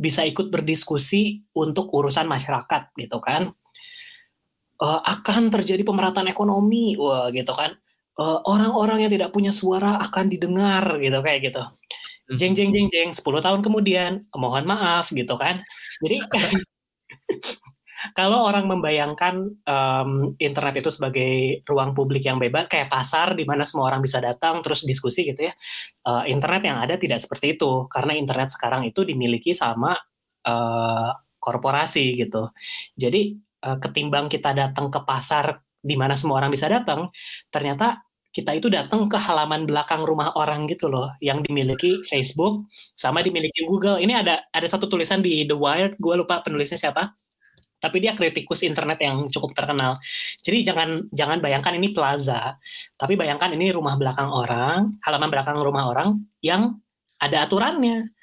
bisa 0.05 0.21
ikut 0.31 0.47
berdiskusi 0.53 1.43
untuk 1.63 1.85
urusan 1.97 2.27
masyarakat 2.33 2.83
gitu 3.01 3.17
kan. 3.27 3.53
Uh, 4.81 4.97
akan 5.05 5.53
terjadi 5.53 5.85
pemerataan 5.85 6.25
ekonomi, 6.25 6.97
wah 6.97 7.29
gitu 7.29 7.53
kan. 7.53 7.77
Eh, 8.17 8.37
orang-orang 8.49 8.97
uh, 8.97 9.01
yang 9.05 9.11
tidak 9.13 9.29
punya 9.33 9.53
suara 9.53 10.01
akan 10.09 10.25
didengar 10.33 10.97
gitu 10.97 11.17
kayak 11.21 11.39
gitu. 11.53 11.61
Jeng 12.39 12.53
jeng 12.57 12.71
jeng 12.73 12.87
jeng 12.93 13.09
10 13.13 13.41
tahun 13.45 13.61
kemudian 13.65 14.25
mohon 14.37 14.65
maaf 14.69 15.09
gitu 15.13 15.35
kan. 15.37 15.61
Jadi 16.05 16.17
kalau 18.17 18.49
orang 18.49 18.65
membayangkan 18.65 19.61
um, 19.69 20.33
internet 20.41 20.81
itu 20.81 20.89
sebagai 20.89 21.61
ruang 21.69 21.93
publik 21.93 22.25
yang 22.25 22.41
bebas, 22.41 22.65
kayak 22.65 22.89
pasar 22.89 23.37
di 23.37 23.45
mana 23.45 23.61
semua 23.61 23.93
orang 23.93 24.01
bisa 24.01 24.17
datang 24.17 24.65
terus 24.65 24.81
diskusi 24.81 25.29
gitu 25.29 25.45
ya, 25.45 25.53
uh, 26.09 26.25
internet 26.25 26.65
yang 26.65 26.81
ada 26.81 26.97
tidak 26.97 27.21
seperti 27.21 27.57
itu 27.57 27.85
karena 27.93 28.17
internet 28.17 28.49
sekarang 28.49 28.89
itu 28.89 29.05
dimiliki 29.05 29.53
sama 29.53 29.93
uh, 30.49 31.09
korporasi 31.37 32.17
gitu. 32.17 32.49
Jadi 32.97 33.37
uh, 33.65 33.77
ketimbang 33.77 34.29
kita 34.33 34.53
datang 34.57 34.89
ke 34.89 34.99
pasar 35.05 35.61
di 35.81 35.93
mana 35.97 36.17
semua 36.17 36.41
orang 36.41 36.53
bisa 36.53 36.69
datang, 36.69 37.09
ternyata 37.53 38.01
kita 38.31 38.55
itu 38.55 38.71
datang 38.71 39.11
ke 39.11 39.19
halaman 39.19 39.67
belakang 39.67 40.07
rumah 40.07 40.31
orang 40.39 40.63
gitu 40.71 40.87
loh 40.87 41.11
yang 41.19 41.43
dimiliki 41.43 41.99
Facebook 42.07 42.63
sama 42.95 43.19
dimiliki 43.19 43.67
Google. 43.67 43.99
Ini 43.99 44.23
ada 44.23 44.47
ada 44.55 44.67
satu 44.67 44.87
tulisan 44.87 45.19
di 45.19 45.43
The 45.43 45.55
Wired, 45.55 45.99
gue 45.99 46.15
lupa 46.15 46.39
penulisnya 46.39 46.79
siapa. 46.79 47.11
Tapi 47.81 47.97
dia 47.97 48.13
kritikus 48.13 48.61
internet 48.61 49.01
yang 49.01 49.25
cukup 49.33 49.57
terkenal. 49.57 49.97
Jadi 50.45 50.61
jangan 50.61 50.89
jangan 51.11 51.41
bayangkan 51.41 51.73
ini 51.75 51.91
plaza, 51.91 52.55
tapi 52.93 53.17
bayangkan 53.17 53.49
ini 53.57 53.73
rumah 53.73 53.97
belakang 53.97 54.29
orang, 54.29 54.95
halaman 55.01 55.29
belakang 55.33 55.57
rumah 55.57 55.89
orang 55.89 56.21
yang 56.45 56.77
ada 57.17 57.49
aturannya 57.49 58.13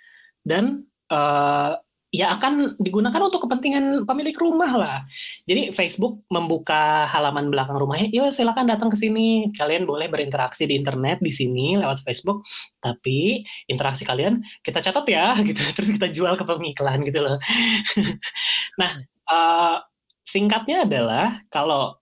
dan 0.46 0.86
uh, 1.10 1.74
ya 2.08 2.32
akan 2.32 2.80
digunakan 2.80 3.20
untuk 3.20 3.44
kepentingan 3.44 4.08
pemilik 4.08 4.32
rumah 4.32 4.72
lah. 4.80 4.96
Jadi 5.44 5.76
Facebook 5.76 6.24
membuka 6.32 7.04
halaman 7.04 7.52
belakang 7.52 7.76
rumahnya, 7.76 8.08
yuk 8.08 8.32
silakan 8.32 8.64
datang 8.64 8.88
ke 8.88 8.96
sini. 8.96 9.52
Kalian 9.52 9.84
boleh 9.84 10.08
berinteraksi 10.08 10.64
di 10.64 10.72
internet 10.72 11.20
di 11.20 11.28
sini 11.28 11.76
lewat 11.76 12.00
Facebook, 12.00 12.48
tapi 12.80 13.44
interaksi 13.68 14.08
kalian 14.08 14.40
kita 14.64 14.80
catat 14.80 15.04
ya, 15.04 15.36
gitu. 15.48 15.60
Terus 15.76 15.88
kita 16.00 16.08
jual 16.08 16.32
ke 16.40 16.44
pengiklan 16.48 17.04
gitu 17.04 17.20
loh. 17.20 17.36
nah, 18.80 18.90
uh, 19.28 19.76
singkatnya 20.24 20.88
adalah 20.88 21.44
kalau 21.52 21.92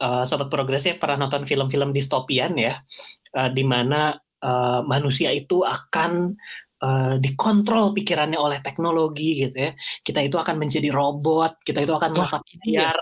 uh, 0.00 0.24
sobat 0.24 0.48
progresif 0.48 0.96
pernah 0.96 1.28
nonton 1.28 1.44
film-film 1.44 1.92
distopian 1.92 2.56
ya, 2.56 2.80
uh, 3.36 3.52
di 3.52 3.60
mana 3.60 4.16
uh, 4.40 4.80
manusia 4.88 5.32
itu 5.36 5.60
akan 5.64 6.32
uh, 6.82 7.14
dikontrol 7.20 7.94
pikirannya 7.94 8.40
oleh 8.40 8.58
teknologi 8.64 9.46
gitu 9.46 9.54
ya. 9.54 9.72
Kita 10.02 10.24
itu 10.24 10.34
akan 10.34 10.56
menjadi 10.58 10.90
robot, 10.90 11.62
kita 11.62 11.84
itu 11.84 11.92
akan 11.94 12.10
oh, 12.18 12.30
biar 12.64 12.96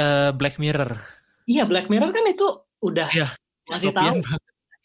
uh, 0.00 0.30
Black 0.34 0.58
Mirror. 0.58 0.98
Iya, 1.46 1.64
Black 1.68 1.86
Mirror 1.92 2.10
kan 2.10 2.24
itu 2.26 2.46
udah 2.82 3.08
ya, 3.14 3.28
masih 3.68 3.94
tahu. 3.94 4.20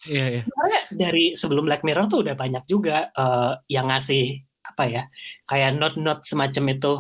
Iya, 0.04 0.26
iya. 0.36 0.42
Sebenarnya 0.44 0.82
dari 0.92 1.26
sebelum 1.38 1.64
Black 1.64 1.88
Mirror 1.88 2.12
tuh 2.12 2.28
udah 2.28 2.36
banyak 2.36 2.64
juga 2.68 3.08
uh, 3.16 3.56
yang 3.72 3.88
ngasih 3.88 4.44
apa 4.64 4.84
ya, 4.90 5.04
kayak 5.48 5.80
not-not 5.80 6.26
semacam 6.28 6.64
itu, 6.76 6.94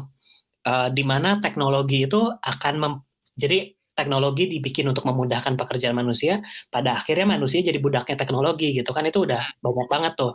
uh, 0.67 0.87
di 0.93 1.03
mana 1.03 1.41
teknologi 1.41 2.05
itu 2.05 2.21
akan 2.27 2.73
mem 2.79 2.93
jadi 3.33 3.73
teknologi 3.93 4.49
dibikin 4.49 4.89
untuk 4.89 5.05
memudahkan 5.05 5.53
pekerjaan 5.57 5.93
manusia, 5.97 6.41
pada 6.69 6.97
akhirnya 6.97 7.37
manusia 7.37 7.61
jadi 7.61 7.77
budaknya 7.77 8.17
teknologi 8.17 8.73
gitu 8.73 8.89
kan 8.89 9.05
itu 9.05 9.25
udah 9.25 9.41
banyak 9.61 9.87
banget 9.89 10.13
tuh. 10.17 10.33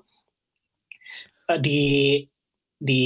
Eh, 1.48 1.60
di 1.64 1.80
di 2.78 3.02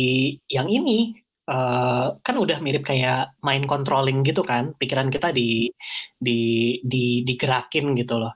yang 0.50 0.68
ini 0.68 1.14
uh, 1.48 2.12
kan 2.26 2.36
udah 2.36 2.58
mirip 2.60 2.82
kayak 2.84 3.38
main 3.46 3.64
controlling 3.70 4.20
gitu 4.26 4.42
kan 4.44 4.74
pikiran 4.76 5.08
kita 5.14 5.30
di 5.30 5.70
di 6.18 6.38
di 6.82 7.22
digerakin 7.22 7.94
gitu 7.94 8.18
loh. 8.18 8.34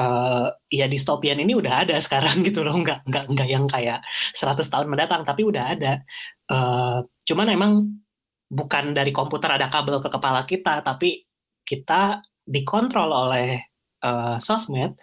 Uh, 0.00 0.48
ya 0.70 0.86
distopian 0.90 1.38
ini 1.42 1.52
udah 1.54 1.86
ada 1.86 1.96
sekarang 2.04 2.42
gitu 2.42 2.66
loh 2.66 2.74
nggak 2.82 3.06
nggak 3.06 3.24
nggak 3.34 3.48
yang 3.50 3.66
kayak 3.70 4.02
100 4.34 4.66
tahun 4.66 4.88
mendatang 4.90 5.22
tapi 5.22 5.42
udah 5.46 5.64
ada. 5.78 6.02
Uh, 6.50 7.06
cuman 7.22 7.48
emang 7.54 7.72
bukan 8.50 8.90
dari 8.98 9.14
komputer 9.14 9.54
ada 9.54 9.70
kabel 9.70 10.02
ke 10.02 10.10
kepala 10.10 10.42
kita 10.42 10.82
tapi 10.82 11.22
kita 11.62 12.18
dikontrol 12.42 13.14
oleh 13.14 13.62
uh, 14.02 14.42
sosmed 14.42 14.98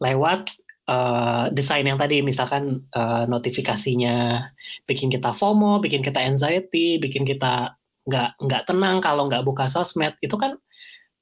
lewat 0.00 0.48
uh, 0.90 1.46
desain 1.54 1.86
yang 1.86 1.96
tadi 1.96 2.20
misalkan 2.20 2.82
uh, 2.90 3.24
notifikasinya 3.30 4.50
bikin 4.90 5.08
kita 5.08 5.30
FOMO, 5.30 5.78
bikin 5.78 6.02
kita 6.02 6.18
anxiety, 6.18 6.98
bikin 6.98 7.22
kita 7.22 7.78
nggak 8.10 8.42
nggak 8.42 8.62
tenang 8.66 8.98
kalau 8.98 9.30
nggak 9.30 9.46
buka 9.46 9.70
sosmed 9.70 10.18
itu 10.18 10.34
kan 10.34 10.58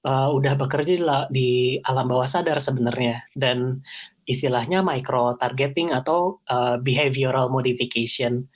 uh, 0.09 0.33
udah 0.33 0.57
bekerja 0.57 1.29
di 1.29 1.77
alam 1.85 2.07
bawah 2.09 2.27
sadar 2.27 2.57
sebenarnya 2.63 3.29
dan 3.37 3.85
istilahnya 4.29 4.85
micro 4.85 5.37
targeting 5.37 5.93
atau 5.93 6.41
uh, 6.49 6.81
behavioral 6.81 7.53
modification. 7.53 8.49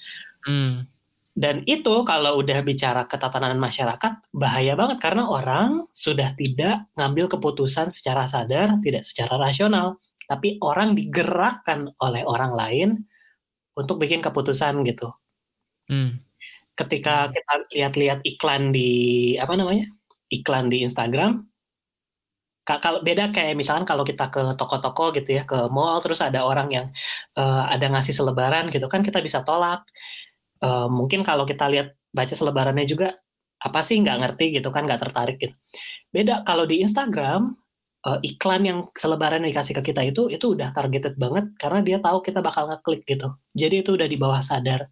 Hmm. 0.44 0.88
Dan 1.32 1.64
itu 1.64 2.04
kalau 2.04 2.44
udah 2.44 2.60
bicara 2.60 3.08
ketatanan 3.08 3.56
masyarakat 3.56 4.20
bahaya 4.36 4.76
banget 4.76 5.00
karena 5.00 5.24
orang 5.24 5.88
sudah 5.96 6.36
tidak 6.36 6.84
ngambil 6.92 7.24
keputusan 7.32 7.88
secara 7.88 8.28
sadar, 8.28 8.76
tidak 8.84 9.00
secara 9.00 9.40
rasional, 9.40 9.96
tapi 10.32 10.56
orang 10.64 10.96
digerakkan 10.96 11.92
oleh 12.00 12.24
orang 12.24 12.52
lain 12.56 12.88
untuk 13.76 14.00
bikin 14.00 14.24
keputusan 14.24 14.80
gitu. 14.88 15.12
Hmm. 15.92 16.24
Ketika 16.72 17.28
kita 17.28 17.68
lihat-lihat 17.76 18.24
iklan 18.24 18.72
di 18.72 18.90
apa 19.36 19.52
namanya? 19.52 19.84
iklan 20.32 20.72
di 20.72 20.80
Instagram, 20.80 21.44
kalau 22.64 23.04
beda 23.04 23.36
kayak 23.36 23.52
misalkan 23.52 23.84
kalau 23.84 24.00
kita 24.00 24.32
ke 24.32 24.56
toko-toko 24.56 25.12
gitu 25.12 25.36
ya, 25.36 25.44
ke 25.44 25.68
mall 25.68 26.00
terus 26.00 26.24
ada 26.24 26.46
orang 26.46 26.72
yang 26.72 26.86
uh, 27.36 27.68
ada 27.68 27.92
ngasih 27.92 28.16
selebaran 28.16 28.72
gitu 28.72 28.88
kan 28.88 29.04
kita 29.04 29.20
bisa 29.20 29.44
tolak 29.44 29.84
uh, 30.62 30.86
mungkin 30.86 31.26
kalau 31.26 31.44
kita 31.44 31.68
lihat 31.68 31.98
baca 32.14 32.32
selebarannya 32.32 32.86
juga 32.86 33.18
apa 33.62 33.80
sih 33.82 33.98
nggak 33.98 34.18
ngerti 34.22 34.62
gitu 34.62 34.70
kan 34.70 34.86
nggak 34.86 35.02
tertarik 35.02 35.36
gitu 35.42 35.54
beda 36.14 36.46
kalau 36.46 36.66
di 36.66 36.82
Instagram 36.82 37.54
uh, 38.06 38.18
iklan 38.22 38.62
yang 38.66 38.78
selebaran 38.94 39.42
dikasih 39.46 39.78
ke 39.80 39.92
kita 39.92 40.02
itu 40.06 40.28
itu 40.30 40.54
udah 40.54 40.74
targeted 40.74 41.14
banget 41.18 41.54
karena 41.58 41.80
dia 41.86 41.98
tahu 42.02 42.18
kita 42.22 42.40
bakal 42.42 42.68
ngeklik 42.70 43.02
gitu. 43.06 43.34
Jadi 43.54 43.74
itu 43.82 43.90
udah 43.96 44.08
di 44.10 44.16
bawah 44.18 44.42
sadar. 44.42 44.90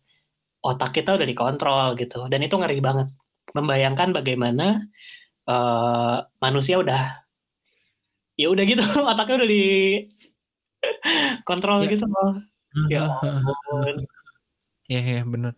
Otak 0.61 0.93
kita 1.01 1.17
udah 1.17 1.27
dikontrol 1.27 1.97
gitu. 1.97 2.29
Dan 2.29 2.45
itu 2.45 2.55
ngeri 2.57 2.79
banget. 2.85 3.09
Membayangkan 3.57 4.15
bagaimana 4.15 4.85
uh, 5.49 6.23
manusia 6.39 6.79
udah 6.79 7.25
ya 8.39 8.47
udah 8.53 8.65
gitu. 8.69 8.83
Otaknya 9.11 9.37
udah 9.45 9.49
di 9.51 9.65
kontrol 11.49 11.85
ya. 11.85 11.91
gitu 11.93 12.07
loh. 12.07 12.33
Ya 12.87 13.19
Ya, 14.91 14.99
ya 14.99 15.23
bener. 15.23 15.55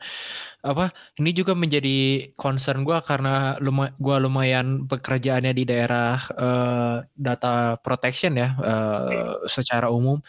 Apa 0.61 0.93
ini 1.17 1.33
juga 1.33 1.57
menjadi 1.57 2.29
concern 2.37 2.85
gue 2.85 3.01
karena 3.01 3.57
luma, 3.65 3.89
gue 3.97 4.17
lumayan 4.21 4.85
pekerjaannya 4.85 5.57
di 5.57 5.65
daerah 5.65 6.21
uh, 6.37 7.01
data 7.17 7.81
protection 7.81 8.37
ya 8.37 8.53
uh, 8.61 9.41
secara 9.49 9.89
umum. 9.89 10.21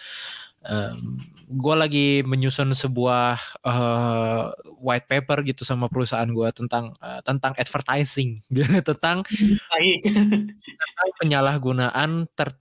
Uh, 0.64 0.96
gue 1.52 1.76
lagi 1.76 2.08
menyusun 2.24 2.72
sebuah 2.72 3.36
uh, 3.68 4.56
white 4.80 5.12
paper 5.12 5.44
gitu 5.44 5.68
sama 5.68 5.92
perusahaan 5.92 6.32
gue 6.32 6.50
tentang 6.56 6.96
uh, 7.04 7.20
tentang 7.28 7.52
advertising 7.60 8.40
tentang, 8.88 9.28
tentang 9.28 11.10
penyalahgunaan 11.20 12.32
third 12.40 12.56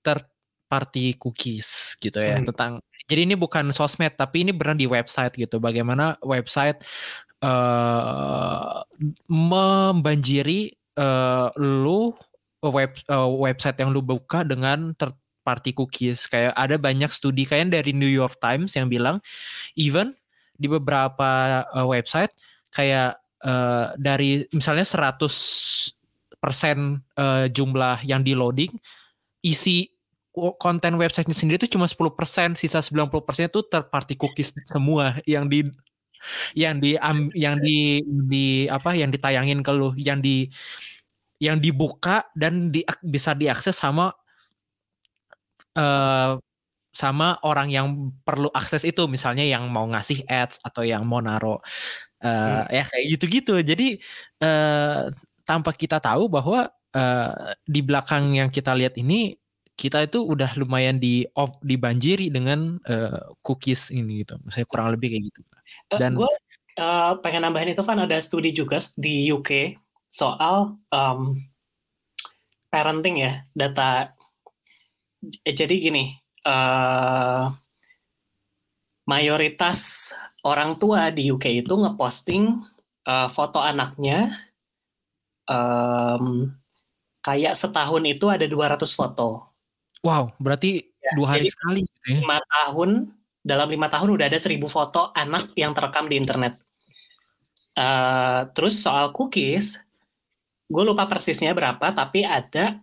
third 0.00 0.24
party 0.72 1.20
cookies 1.20 2.00
gitu 2.00 2.16
ya 2.16 2.40
hmm. 2.40 2.48
tentang 2.48 2.80
jadi 3.12 3.28
ini 3.28 3.36
bukan 3.36 3.68
sosmed 3.76 4.16
tapi 4.16 4.48
ini 4.48 4.56
benar 4.56 4.72
di 4.72 4.88
website 4.88 5.36
gitu. 5.36 5.60
Bagaimana 5.60 6.16
website 6.24 6.80
uh, 7.44 8.80
membanjiri 9.28 10.72
uh, 10.96 11.52
lu 11.60 12.16
web 12.64 12.96
uh, 13.12 13.28
website 13.28 13.76
yang 13.84 13.92
lu 13.92 14.00
buka 14.00 14.48
dengan 14.48 14.96
third 14.96 15.12
party 15.44 15.76
cookies. 15.76 16.24
Kayak 16.24 16.56
ada 16.56 16.80
banyak 16.80 17.12
studi 17.12 17.44
kayak 17.44 17.68
dari 17.68 17.92
New 17.92 18.08
York 18.08 18.40
Times 18.40 18.72
yang 18.80 18.88
bilang 18.88 19.20
even 19.76 20.16
di 20.56 20.72
beberapa 20.72 21.60
uh, 21.68 21.84
website 21.84 22.32
kayak 22.72 23.20
uh, 23.44 23.92
dari 24.00 24.48
misalnya 24.56 24.88
100% 24.88 25.20
uh, 25.20 25.92
jumlah 27.52 28.08
yang 28.08 28.24
di 28.24 28.32
loading 28.32 28.72
isi 29.44 29.91
konten 30.32 30.96
websitenya 30.96 31.36
sendiri 31.36 31.60
itu 31.60 31.76
cuma 31.76 31.84
10%, 31.84 32.56
sisa 32.56 32.80
90% 32.80 33.52
itu 33.52 33.60
third 33.68 33.86
party 33.92 34.16
cookies 34.16 34.56
semua 34.64 35.20
yang 35.28 35.44
di 35.46 35.68
yang 36.56 36.78
di 36.78 36.96
yang 37.36 37.58
di 37.60 38.00
di 38.06 38.46
apa 38.70 38.96
yang 38.96 39.10
ditayangin 39.12 39.60
ke 39.60 39.72
lu, 39.74 39.92
yang 39.98 40.22
di 40.22 40.48
yang 41.42 41.58
dibuka 41.58 42.30
dan 42.38 42.70
di, 42.70 42.86
bisa 43.02 43.34
diakses 43.34 43.74
sama 43.74 44.14
uh, 45.74 46.38
sama 46.92 47.40
orang 47.42 47.68
yang 47.72 48.12
perlu 48.22 48.52
akses 48.52 48.84
itu 48.84 49.08
misalnya 49.08 49.42
yang 49.42 49.66
mau 49.72 49.88
ngasih 49.88 50.28
ads 50.28 50.60
atau 50.60 50.84
yang 50.84 51.02
mau 51.08 51.24
naro 51.24 51.58
uh, 52.22 52.62
hmm. 52.62 52.64
ya 52.70 52.84
kayak 52.86 53.04
gitu-gitu. 53.18 53.54
Jadi 53.64 53.98
uh, 54.44 55.10
tanpa 55.42 55.74
kita 55.74 55.98
tahu 55.98 56.30
bahwa 56.30 56.70
uh, 56.94 57.34
di 57.66 57.80
belakang 57.82 58.38
yang 58.38 58.48
kita 58.52 58.76
lihat 58.76 58.94
ini 59.00 59.34
kita 59.82 60.06
itu 60.06 60.22
udah 60.22 60.54
lumayan 60.54 61.02
di 61.02 61.26
off 61.34 61.58
dibanjiri 61.58 62.30
dengan 62.30 62.78
uh, 62.86 63.34
cookies 63.42 63.90
ini 63.90 64.22
gitu. 64.22 64.38
Misalnya 64.46 64.68
kurang 64.70 64.94
lebih 64.94 65.10
kayak 65.10 65.24
gitu. 65.34 65.40
Eh, 65.90 65.98
Dan 65.98 66.14
uh, 66.14 66.22
gue 66.22 66.32
uh, 66.78 67.12
pengen 67.18 67.42
nambahin 67.42 67.74
itu 67.74 67.82
kan 67.82 67.98
ada 67.98 68.14
studi 68.22 68.54
juga 68.54 68.78
di 68.94 69.26
UK 69.34 69.74
soal 70.14 70.78
um, 70.94 71.34
parenting 72.70 73.26
ya 73.26 73.42
data. 73.58 74.14
Jadi 75.42 75.74
gini, 75.82 76.14
uh, 76.46 77.50
mayoritas 79.10 80.10
orang 80.46 80.78
tua 80.78 81.10
di 81.10 81.26
UK 81.26 81.66
itu 81.66 81.74
ngeposting 81.74 82.54
uh, 83.10 83.26
foto 83.34 83.58
anaknya 83.58 84.30
um, 85.50 86.54
kayak 87.18 87.58
setahun 87.58 88.02
itu 88.06 88.30
ada 88.30 88.46
200 88.46 88.78
foto 88.94 89.51
Wow, 90.02 90.34
berarti 90.42 90.82
ya, 90.98 91.14
dua 91.14 91.38
hari 91.38 91.46
sekali 91.46 91.86
gitu 91.86 92.06
ya? 92.10 92.18
Lima 92.26 92.38
tahun, 92.42 92.90
dalam 93.42 93.68
lima 93.70 93.86
tahun 93.86 94.18
udah 94.18 94.26
ada 94.26 94.38
seribu 94.38 94.66
foto 94.66 95.14
anak 95.14 95.54
yang 95.54 95.70
terekam 95.72 96.10
di 96.10 96.18
internet. 96.18 96.58
Uh, 97.72 98.50
terus 98.52 98.82
soal 98.82 99.14
cookies, 99.14 99.80
gue 100.66 100.82
lupa 100.82 101.06
persisnya 101.06 101.54
berapa, 101.54 101.94
tapi 101.94 102.26
ada 102.26 102.82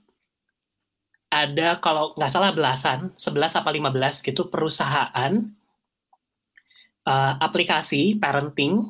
ada 1.30 1.78
kalau 1.78 2.18
nggak 2.18 2.32
salah 2.32 2.56
belasan, 2.56 3.14
11 3.14 3.62
apa 3.62 3.70
15 3.70 4.26
gitu 4.26 4.50
perusahaan 4.50 5.32
uh, 7.06 7.34
aplikasi 7.38 8.18
parenting 8.18 8.82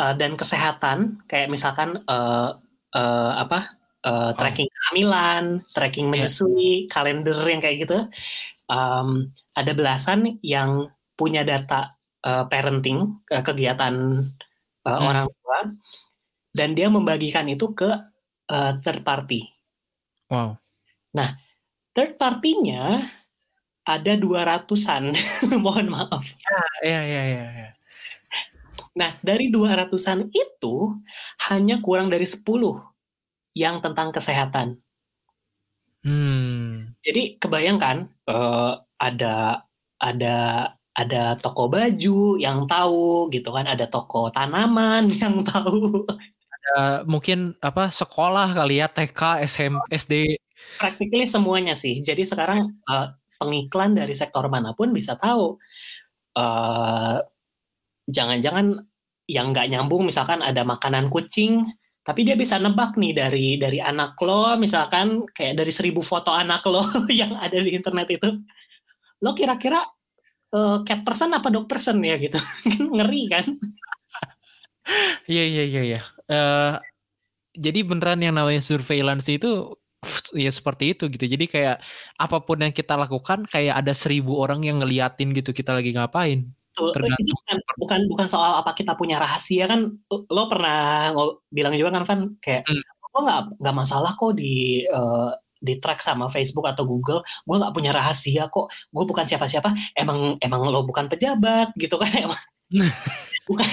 uh, 0.00 0.14
dan 0.16 0.34
kesehatan 0.34 1.20
kayak 1.28 1.52
misalkan 1.52 2.00
uh, 2.08 2.56
uh, 2.96 3.32
apa 3.36 3.76
uh, 4.04 4.30
tracking 4.36 4.68
kehamilan, 4.68 5.64
tracking 5.72 6.06
iya. 6.08 6.12
menyusui, 6.12 6.52
yeah. 6.52 6.78
kalender 6.92 7.38
yang 7.48 7.60
kayak 7.64 7.76
gitu. 7.88 7.98
Um, 8.68 9.32
ada 9.56 9.72
belasan 9.72 10.38
yang 10.44 10.92
punya 11.16 11.42
data 11.42 11.96
uh, 12.24 12.44
parenting 12.46 13.24
ke 13.24 13.40
kegiatan 13.40 13.94
uh, 14.84 14.88
hmm. 14.88 15.08
orang 15.08 15.26
tua, 15.32 15.60
dan 16.52 16.76
dia 16.76 16.88
membagikan 16.92 17.48
itu 17.48 17.72
ke 17.72 17.90
uh, 18.52 18.72
third 18.84 19.02
party. 19.02 19.48
Wow. 20.28 20.60
Nah, 21.16 21.36
third 21.96 22.20
partinya 22.20 23.04
ada 23.84 24.12
dua 24.16 24.48
ratusan, 24.48 25.12
mohon 25.64 25.92
maaf. 25.92 26.24
Ya, 26.80 27.00
ya, 27.04 27.22
ya, 27.24 27.44
ya. 27.52 27.70
Nah, 28.94 29.18
dari 29.20 29.50
dua 29.50 29.74
ratusan 29.74 30.30
itu 30.30 30.94
hanya 31.50 31.82
kurang 31.82 32.08
dari 32.08 32.24
sepuluh 32.24 32.93
yang 33.54 33.78
tentang 33.78 34.10
kesehatan. 34.10 34.82
Hmm. 36.04 36.92
Jadi 37.00 37.40
kebayangkan 37.40 38.12
uh, 38.28 38.82
ada 39.00 39.64
ada 39.96 40.36
ada 40.94 41.22
toko 41.40 41.66
baju 41.66 42.38
yang 42.38 42.68
tahu 42.68 43.32
gitu 43.32 43.50
kan, 43.50 43.66
ada 43.66 43.88
toko 43.88 44.28
tanaman 44.28 45.08
yang 45.22 45.40
tahu. 45.46 46.04
Ada 46.54 47.06
mungkin 47.08 47.56
apa 47.64 47.88
sekolah 47.88 48.52
kali 48.52 48.84
ya 48.84 48.86
TK, 48.90 49.46
SM, 49.48 49.74
SD. 49.88 50.36
Practically 50.76 51.24
semuanya 51.24 51.72
sih. 51.72 52.04
Jadi 52.04 52.22
sekarang 52.26 52.78
uh, 52.84 53.16
pengiklan 53.40 53.96
dari 53.96 54.12
sektor 54.12 54.44
mana 54.50 54.76
pun 54.76 54.92
bisa 54.92 55.16
tahu. 55.16 55.56
Uh, 56.34 57.22
jangan-jangan 58.10 58.84
yang 59.24 59.56
nggak 59.56 59.72
nyambung 59.72 60.04
misalkan 60.04 60.44
ada 60.44 60.66
makanan 60.68 61.08
kucing 61.08 61.64
tapi 62.04 62.20
dia 62.20 62.36
bisa 62.36 62.60
nebak 62.60 63.00
nih 63.00 63.16
dari 63.16 63.46
dari 63.56 63.80
anak 63.80 64.20
lo 64.20 64.52
misalkan 64.60 65.24
kayak 65.32 65.56
dari 65.64 65.72
seribu 65.72 66.04
foto 66.04 66.28
anak 66.28 66.60
lo 66.68 66.84
yang 67.10 67.32
ada 67.40 67.56
di 67.56 67.72
internet 67.72 68.12
itu. 68.12 68.28
Lo 69.24 69.32
kira-kira 69.32 69.80
uh, 70.52 70.84
cat 70.84 71.00
person 71.00 71.32
apa 71.32 71.48
dog 71.48 71.64
person 71.64 71.96
ya 72.04 72.20
gitu. 72.20 72.36
Ngeri 72.96 73.22
kan? 73.32 73.46
Iya 75.24 75.44
iya 75.48 75.64
iya 75.64 75.82
iya. 75.82 76.00
Uh, 76.28 76.76
jadi 77.56 77.80
beneran 77.88 78.20
yang 78.20 78.36
namanya 78.36 78.60
surveillance 78.60 79.24
itu 79.32 79.72
ya 80.36 80.52
seperti 80.52 80.92
itu 80.92 81.08
gitu. 81.08 81.24
Jadi 81.24 81.48
kayak 81.48 81.80
apa 82.20 82.36
pun 82.44 82.60
yang 82.60 82.76
kita 82.76 83.00
lakukan 83.00 83.48
kayak 83.48 83.80
ada 83.80 83.96
seribu 83.96 84.36
orang 84.44 84.60
yang 84.60 84.84
ngeliatin 84.84 85.32
gitu 85.32 85.56
kita 85.56 85.72
lagi 85.72 85.96
ngapain 85.96 86.52
Tergantung. 86.74 87.22
Itu 87.22 87.32
bukan, 87.38 87.58
bukan 87.78 88.00
bukan 88.10 88.26
soal 88.26 88.58
apa 88.58 88.74
kita 88.74 88.98
punya 88.98 89.22
rahasia 89.22 89.70
kan. 89.70 89.94
Lo 90.10 90.42
pernah 90.50 91.14
bilang 91.48 91.74
juga 91.78 91.94
kan 91.94 92.04
Van 92.04 92.20
kayak 92.42 92.66
hmm. 92.66 92.82
gue 93.14 93.22
nggak 93.22 93.42
nggak 93.62 93.76
masalah 93.78 94.18
kok 94.18 94.34
di 94.34 94.82
uh, 94.90 95.30
di 95.64 95.78
track 95.78 96.02
sama 96.02 96.26
Facebook 96.28 96.66
atau 96.66 96.84
Google. 96.84 97.22
Gue 97.46 97.56
nggak 97.56 97.72
punya 97.72 97.94
rahasia 97.94 98.50
kok. 98.50 98.68
Gue 98.90 99.04
bukan 99.06 99.24
siapa-siapa. 99.24 99.70
Emang 99.96 100.36
emang 100.42 100.66
lo 100.68 100.82
bukan 100.82 101.06
pejabat 101.06 101.72
gitu 101.78 101.96
kan. 101.96 102.10
Emang, 102.12 102.40
bukan 103.48 103.68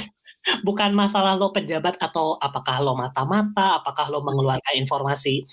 bukan 0.61 0.91
masalah 0.93 1.35
lo 1.35 1.49
pejabat 1.49 1.97
atau 1.97 2.37
apakah 2.37 2.79
lo 2.81 2.93
mata-mata, 2.93 3.81
apakah 3.81 4.09
lo 4.09 4.21
mengeluarkan 4.21 4.77
informasi 4.77 5.43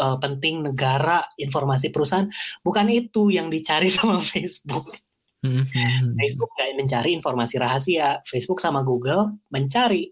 uh, 0.00 0.16
penting 0.16 0.62
negara, 0.64 1.26
informasi 1.36 1.90
perusahaan, 1.90 2.30
bukan 2.62 2.86
itu 2.88 3.34
yang 3.34 3.50
dicari 3.50 3.90
sama 3.94 4.22
Facebook. 4.22 4.94
Hmm, 5.38 5.62
hmm, 5.62 5.70
hmm, 5.70 6.10
Facebook 6.18 6.50
nggak 6.58 6.68
mencari 6.74 7.10
informasi 7.14 7.54
rahasia. 7.62 8.08
Facebook 8.26 8.58
sama 8.58 8.82
Google 8.82 9.38
mencari 9.54 10.10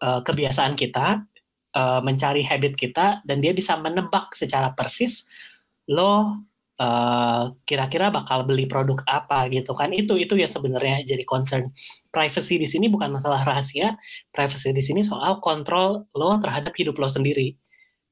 uh, 0.00 0.24
kebiasaan 0.24 0.72
kita, 0.72 1.20
uh, 1.76 2.00
mencari 2.00 2.40
habit 2.40 2.72
kita, 2.72 3.20
dan 3.28 3.44
dia 3.44 3.52
bisa 3.52 3.76
menebak 3.76 4.32
secara 4.32 4.72
persis 4.72 5.28
lo 5.84 6.40
kira 6.74 7.54
kira-kira 7.86 8.10
bakal 8.10 8.42
beli 8.42 8.66
produk 8.66 8.98
apa 9.06 9.46
gitu 9.52 9.76
kan. 9.78 9.94
Itu 9.94 10.18
itu 10.18 10.34
ya 10.34 10.48
sebenarnya 10.50 11.06
jadi 11.06 11.22
concern. 11.22 11.70
Privacy 12.10 12.58
di 12.58 12.66
sini 12.66 12.90
bukan 12.90 13.14
masalah 13.14 13.46
rahasia. 13.46 13.94
Privacy 14.34 14.74
di 14.74 14.82
sini 14.82 15.00
soal 15.06 15.38
kontrol 15.38 16.08
lo 16.16 16.30
terhadap 16.42 16.74
hidup 16.74 16.98
lo 16.98 17.06
sendiri. 17.06 17.54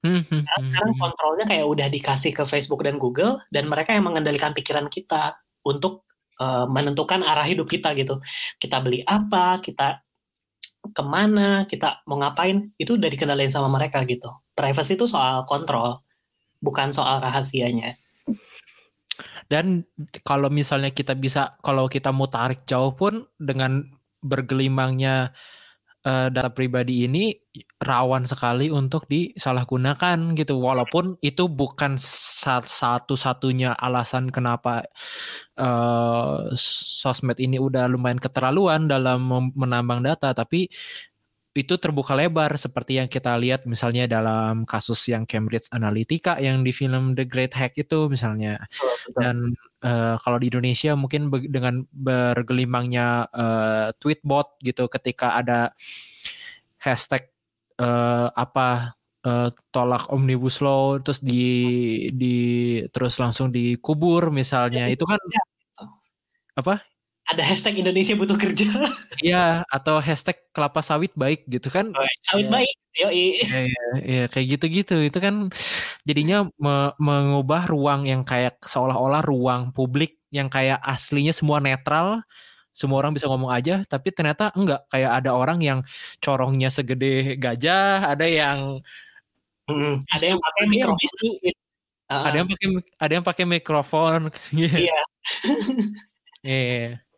Hmm, 0.02 0.26
sekarang 0.26 0.98
kontrolnya 0.98 1.46
kayak 1.46 1.66
udah 1.66 1.86
dikasih 1.86 2.34
ke 2.34 2.42
Facebook 2.42 2.82
dan 2.82 2.98
Google 2.98 3.38
dan 3.54 3.70
mereka 3.70 3.94
yang 3.94 4.10
mengendalikan 4.10 4.50
pikiran 4.50 4.90
kita 4.90 5.38
untuk 5.62 6.02
uh, 6.42 6.66
menentukan 6.66 7.22
arah 7.22 7.46
hidup 7.46 7.70
kita 7.70 7.94
gitu. 7.94 8.18
Kita 8.58 8.82
beli 8.82 9.06
apa 9.06 9.62
kita 9.62 10.02
ke 10.82 11.02
mana 11.06 11.62
kita 11.70 12.02
mau 12.10 12.18
ngapain 12.18 12.74
itu 12.74 12.98
udah 12.98 13.06
dikendalikan 13.06 13.54
sama 13.54 13.70
mereka 13.70 14.02
gitu. 14.02 14.26
Privacy 14.58 14.98
itu 14.98 15.06
soal 15.06 15.46
kontrol 15.46 16.02
bukan 16.58 16.90
soal 16.90 17.22
rahasianya. 17.22 17.94
Dan 19.46 19.84
kalau 20.24 20.48
misalnya 20.48 20.88
kita 20.88 21.12
bisa, 21.12 21.60
kalau 21.60 21.84
kita 21.84 22.08
mau 22.08 22.24
tarik 22.24 22.64
jauh 22.64 22.94
pun 22.96 23.28
dengan 23.36 23.84
bergelimangnya 24.24 25.34
uh, 26.06 26.28
data 26.30 26.50
pribadi 26.52 27.06
ini 27.06 27.34
rawan 27.82 28.24
sekali 28.24 28.70
untuk 28.70 29.06
disalahgunakan 29.10 30.34
gitu. 30.38 30.58
Walaupun 30.58 31.18
itu 31.22 31.46
bukan 31.50 31.98
satu-satunya 31.98 33.74
alasan 33.76 34.30
kenapa 34.30 34.86
uh, 35.58 36.48
sosmed 36.56 37.38
ini 37.42 37.58
udah 37.58 37.90
lumayan 37.90 38.22
keterlaluan 38.22 38.86
dalam 38.86 39.26
menambang 39.54 40.02
data, 40.06 40.32
tapi 40.34 40.70
itu 41.52 41.76
terbuka 41.76 42.16
lebar 42.16 42.56
seperti 42.56 42.96
yang 42.96 43.12
kita 43.12 43.36
lihat 43.36 43.68
misalnya 43.68 44.08
dalam 44.08 44.64
kasus 44.64 45.04
yang 45.12 45.28
Cambridge 45.28 45.68
Analytica 45.68 46.40
yang 46.40 46.64
di 46.64 46.72
film 46.72 47.12
The 47.12 47.28
Great 47.28 47.52
Hack 47.52 47.76
itu 47.76 48.08
misalnya. 48.08 48.56
Dan 49.12 49.52
uh, 49.84 50.16
kalau 50.16 50.40
di 50.40 50.48
Indonesia 50.48 50.96
mungkin 50.96 51.28
be 51.28 51.44
dengan 51.44 51.84
bergelimangnya 51.92 53.28
uh, 53.28 53.92
tweetbot 54.00 54.56
gitu 54.64 54.88
ketika 54.88 55.36
ada 55.36 55.76
hashtag 56.80 57.28
uh, 57.76 58.32
apa 58.32 58.96
uh, 59.28 59.52
tolak 59.68 60.08
omnibus 60.08 60.64
law 60.64 60.96
terus 61.04 61.20
di 61.20 62.08
di 62.16 62.36
terus 62.96 63.20
langsung 63.20 63.52
dikubur 63.52 64.32
misalnya. 64.32 64.88
Ya, 64.88 64.96
itu 64.96 65.04
kan 65.04 65.20
ya. 65.28 65.42
apa 66.52 66.91
ada 67.30 67.42
hashtag 67.46 67.78
Indonesia 67.78 68.14
butuh 68.18 68.38
kerja. 68.38 68.66
Iya, 69.22 69.62
atau 69.70 70.02
hashtag 70.02 70.34
kelapa 70.50 70.82
sawit 70.82 71.14
baik 71.14 71.46
gitu 71.46 71.70
kan. 71.70 71.94
Oh, 71.94 72.08
sawit 72.26 72.50
ya. 72.50 72.52
baik, 72.58 72.74
Iya, 72.92 73.08
iya, 73.14 73.84
ya, 74.02 74.24
kayak 74.26 74.46
gitu-gitu. 74.58 74.98
Itu 74.98 75.22
kan 75.22 75.46
jadinya 76.02 76.50
me 76.58 76.90
mengubah 76.98 77.70
ruang 77.70 78.02
yang 78.10 78.26
kayak 78.26 78.58
seolah-olah 78.66 79.22
ruang 79.22 79.70
publik 79.70 80.18
yang 80.34 80.50
kayak 80.50 80.82
aslinya 80.82 81.30
semua 81.30 81.62
netral, 81.62 82.26
semua 82.74 82.98
orang 82.98 83.14
bisa 83.14 83.30
ngomong 83.30 83.54
aja, 83.54 83.86
tapi 83.86 84.10
ternyata 84.10 84.50
enggak. 84.58 84.82
Kayak 84.90 85.22
ada 85.22 85.30
orang 85.38 85.62
yang 85.62 85.78
corongnya 86.18 86.66
segede 86.74 87.38
gajah, 87.38 88.10
ada 88.10 88.26
yang 88.26 88.82
hmm, 89.70 90.02
ada 90.18 90.24
yang 90.26 90.40
pakai 90.42 90.64
mikrofon. 90.66 91.30
Uh, 92.10 92.24
ada 92.26 92.36
yang 92.42 92.48
pakai 92.50 92.68
ada 92.98 93.12
yang 93.14 93.24
pakai 93.24 93.44
mikrofon. 93.46 94.20
Iya. 94.50 94.98
Iya 96.42 97.11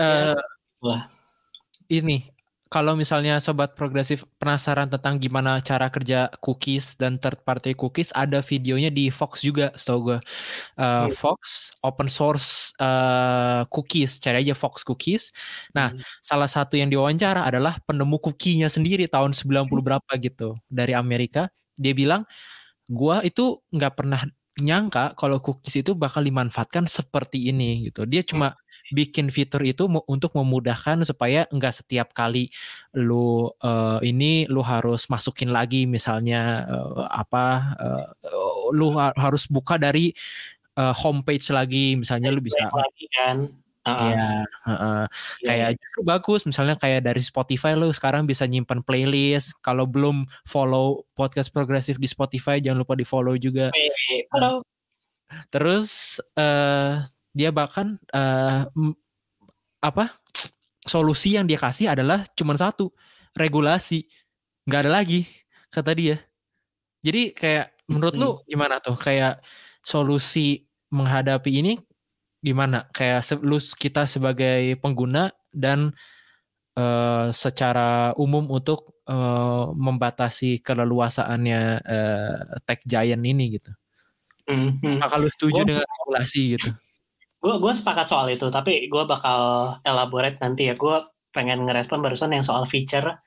uh, 0.00 0.40
Wah. 0.80 1.02
Ini 1.90 2.30
kalau 2.70 2.94
misalnya 2.94 3.42
sobat 3.42 3.74
progresif 3.74 4.22
penasaran 4.38 4.86
tentang 4.86 5.18
gimana 5.18 5.58
cara 5.58 5.90
kerja 5.90 6.30
cookies 6.38 6.94
dan 6.94 7.18
third 7.18 7.42
party 7.42 7.74
cookies, 7.74 8.14
ada 8.14 8.38
videonya 8.46 8.94
di 8.94 9.10
Fox 9.10 9.42
juga, 9.42 9.74
setahu 9.74 10.14
gue. 10.14 10.18
Uh, 10.78 11.10
Fox 11.10 11.74
open 11.82 12.06
source 12.06 12.70
uh, 12.78 13.66
cookies, 13.74 14.22
cari 14.22 14.46
aja 14.46 14.54
Fox 14.54 14.86
cookies. 14.86 15.34
Nah, 15.74 15.90
hmm. 15.90 15.98
salah 16.22 16.46
satu 16.46 16.78
yang 16.78 16.94
diwawancara 16.94 17.42
adalah 17.42 17.82
penemu 17.82 18.22
cookie-nya 18.22 18.70
sendiri 18.70 19.10
tahun 19.10 19.34
90 19.34 19.66
berapa 19.82 20.12
gitu 20.22 20.54
dari 20.70 20.94
Amerika. 20.94 21.50
Dia 21.74 21.90
bilang, 21.90 22.22
gua 22.86 23.18
itu 23.26 23.58
nggak 23.74 23.98
pernah 23.98 24.22
nyangka 24.60 25.16
kalau 25.18 25.40
cookies 25.42 25.80
itu 25.82 25.92
bakal 25.96 26.22
dimanfaatkan 26.24 26.86
seperti 26.86 27.50
ini 27.50 27.90
gitu. 27.90 28.06
Dia 28.06 28.22
cuma 28.22 28.56
bikin 28.90 29.30
fitur 29.30 29.62
itu 29.62 29.86
untuk 30.10 30.34
memudahkan 30.34 31.06
supaya 31.06 31.46
enggak 31.54 31.78
setiap 31.78 32.10
kali 32.10 32.50
lu 32.98 33.46
uh, 33.62 34.02
ini 34.02 34.50
lu 34.50 34.60
harus 34.66 35.06
masukin 35.06 35.54
lagi 35.54 35.86
misalnya 35.86 36.66
uh, 36.66 37.06
apa 37.06 37.46
uh, 37.78 38.06
lu 38.74 38.90
harus 38.98 39.46
buka 39.46 39.78
dari 39.78 40.10
uh, 40.74 40.90
homepage 40.90 41.46
lagi 41.54 41.94
misalnya 41.94 42.34
lu 42.34 42.42
bisa 42.42 42.66
lagi 42.66 43.06
kan 43.14 43.46
Iya, 43.80 44.44
uh, 44.44 44.72
uh, 44.76 45.02
kayak 45.40 45.80
justru 45.80 46.00
bagus 46.04 46.44
misalnya 46.44 46.76
kayak 46.76 47.00
dari 47.00 47.24
Spotify 47.24 47.72
lo 47.72 47.88
sekarang 47.88 48.28
bisa 48.28 48.44
nyimpan 48.44 48.84
playlist. 48.84 49.56
Kalau 49.64 49.88
belum 49.88 50.28
follow 50.44 51.08
podcast 51.16 51.48
progresif 51.48 51.96
di 51.96 52.04
Spotify 52.04 52.60
jangan 52.60 52.84
lupa 52.84 52.92
di 52.92 53.08
follow 53.08 53.40
juga. 53.40 53.72
Halo. 54.36 54.60
terus 55.46 56.18
uh, 56.34 57.06
dia 57.30 57.54
bahkan 57.54 57.94
uh, 58.10 58.66
apa 59.78 60.10
solusi 60.82 61.38
yang 61.38 61.46
dia 61.46 61.56
kasih 61.56 61.94
adalah 61.94 62.26
cuma 62.34 62.58
satu 62.58 62.90
regulasi, 63.32 64.10
nggak 64.66 64.80
ada 64.84 64.92
lagi 64.92 65.24
kata 65.70 65.94
dia. 65.96 66.18
Jadi 67.00 67.32
kayak 67.32 67.80
menurut 67.88 68.14
hmm. 68.18 68.22
lu 68.22 68.30
gimana 68.44 68.82
tuh 68.82 68.98
kayak 68.98 69.40
solusi 69.80 70.68
menghadapi 70.92 71.62
ini 71.62 71.80
gimana 72.40 72.88
kayak 72.90 73.20
lu 73.44 73.60
kita 73.60 74.08
sebagai 74.08 74.76
pengguna 74.80 75.28
dan 75.52 75.92
uh, 76.76 77.28
secara 77.30 78.16
umum 78.16 78.48
untuk 78.48 79.00
uh, 79.08 79.68
membatasi 79.76 80.64
keleluasaannya 80.64 81.62
uh, 81.84 82.38
tech 82.64 82.80
giant 82.88 83.22
ini 83.22 83.60
gitu. 83.60 83.70
Mm-hmm. 84.48 85.04
Lu 85.04 85.28
setuju 85.30 85.60
gua, 85.62 85.68
dengan 85.68 85.86
regulasi 85.86 86.40
gitu? 86.58 86.70
Gue 87.40 87.54
gue 87.60 87.72
sepakat 87.72 88.06
soal 88.08 88.32
itu, 88.32 88.48
tapi 88.48 88.88
gue 88.88 89.04
bakal 89.04 89.76
elaborate 89.84 90.40
nanti 90.40 90.68
ya. 90.68 90.74
Gue 90.74 91.04
pengen 91.30 91.62
ngerespon 91.68 92.02
barusan 92.02 92.34
yang 92.34 92.42
soal 92.42 92.66
feature 92.66 93.22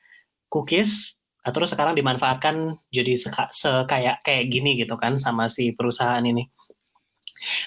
cookies 0.51 1.15
terus 1.51 1.75
sekarang 1.75 1.91
dimanfaatkan 1.91 2.71
jadi 2.87 3.19
seka, 3.19 3.51
kayak 3.83 4.23
kayak 4.23 4.47
gini 4.47 4.79
gitu 4.79 4.95
kan 4.95 5.19
sama 5.19 5.51
si 5.51 5.75
perusahaan 5.75 6.23
ini 6.23 6.47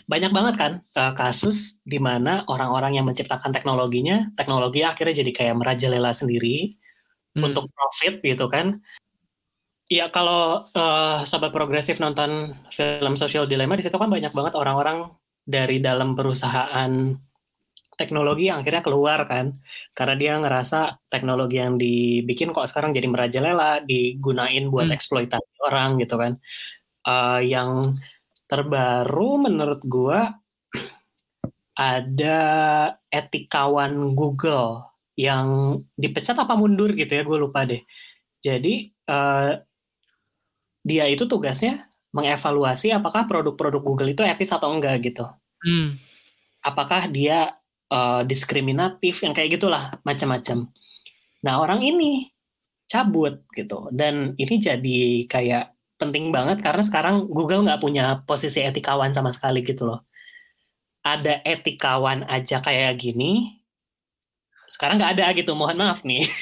banyak 0.06 0.32
banget 0.32 0.54
kan 0.56 0.72
uh, 0.96 1.12
kasus 1.12 1.82
di 1.86 2.00
mana 2.00 2.46
orang-orang 2.46 2.98
yang 3.00 3.06
menciptakan 3.08 3.50
teknologinya, 3.50 4.30
teknologi 4.38 4.82
akhirnya 4.82 5.22
jadi 5.24 5.32
kayak 5.32 5.56
merajalela 5.58 6.12
sendiri 6.12 6.76
hmm. 7.36 7.42
untuk 7.44 7.68
profit 7.72 8.20
gitu 8.24 8.46
kan. 8.48 8.80
Ya 9.86 10.10
kalau 10.10 10.66
uh, 10.74 11.22
sobat 11.22 11.54
progresif 11.54 12.02
nonton 12.02 12.50
film 12.74 13.14
Social 13.14 13.46
Dilemma 13.46 13.78
di 13.78 13.86
situ 13.86 13.94
kan 13.94 14.10
banyak 14.10 14.34
banget 14.34 14.58
orang-orang 14.58 15.14
dari 15.46 15.78
dalam 15.78 16.18
perusahaan 16.18 16.90
teknologi 17.96 18.52
yang 18.52 18.60
akhirnya 18.60 18.84
keluar 18.84 19.24
kan 19.24 19.56
karena 19.96 20.14
dia 20.20 20.32
ngerasa 20.36 21.08
teknologi 21.08 21.56
yang 21.56 21.80
dibikin 21.80 22.52
kok 22.52 22.68
sekarang 22.68 22.92
jadi 22.92 23.08
merajalela 23.08 23.80
digunain 23.88 24.68
buat 24.68 24.92
hmm. 24.92 24.96
eksploitasi 25.00 25.54
orang 25.64 25.96
gitu 26.04 26.20
kan 26.20 26.36
uh, 27.08 27.40
yang 27.40 27.96
terbaru 28.46 29.50
menurut 29.50 29.82
gua 29.86 30.34
ada 31.76 32.38
etikawan 33.12 34.16
Google 34.16 34.88
yang 35.16 35.80
dipecat 35.96 36.36
apa 36.36 36.56
mundur 36.56 36.92
gitu 36.96 37.12
ya 37.12 37.22
gue 37.24 37.36
lupa 37.36 37.68
deh. 37.68 37.84
Jadi 38.40 38.92
uh, 39.08 39.60
dia 40.80 41.04
itu 41.08 41.28
tugasnya 41.28 41.88
mengevaluasi 42.16 42.92
apakah 42.96 43.28
produk-produk 43.28 43.82
Google 43.84 44.12
itu 44.16 44.24
etis 44.24 44.52
atau 44.52 44.72
enggak 44.72 45.04
gitu. 45.04 45.28
Hmm. 45.56 45.96
apakah 46.60 47.08
dia 47.08 47.56
uh, 47.90 48.22
diskriminatif 48.26 49.22
yang 49.22 49.32
kayak 49.32 49.56
gitulah 49.56 49.98
macam-macam. 50.02 50.68
Nah 51.46 51.54
orang 51.62 51.80
ini 51.86 52.28
cabut 52.90 53.46
gitu. 53.54 53.86
Dan 53.94 54.34
ini 54.34 54.58
jadi 54.58 55.26
kayak 55.30 55.75
penting 55.96 56.32
banget 56.32 56.60
karena 56.60 56.82
sekarang 56.84 57.28
Google 57.28 57.64
nggak 57.66 57.80
punya 57.80 58.20
posisi 58.28 58.60
etikawan 58.64 59.12
sama 59.16 59.32
sekali 59.32 59.64
gitu 59.64 59.88
loh. 59.88 60.00
Ada 61.06 61.40
etikawan 61.46 62.26
aja 62.26 62.58
kayak 62.58 62.98
gini, 62.98 63.56
sekarang 64.66 64.98
nggak 64.98 65.14
ada 65.18 65.30
gitu 65.38 65.54
mohon 65.54 65.78
maaf 65.78 66.02
nih 66.02 66.26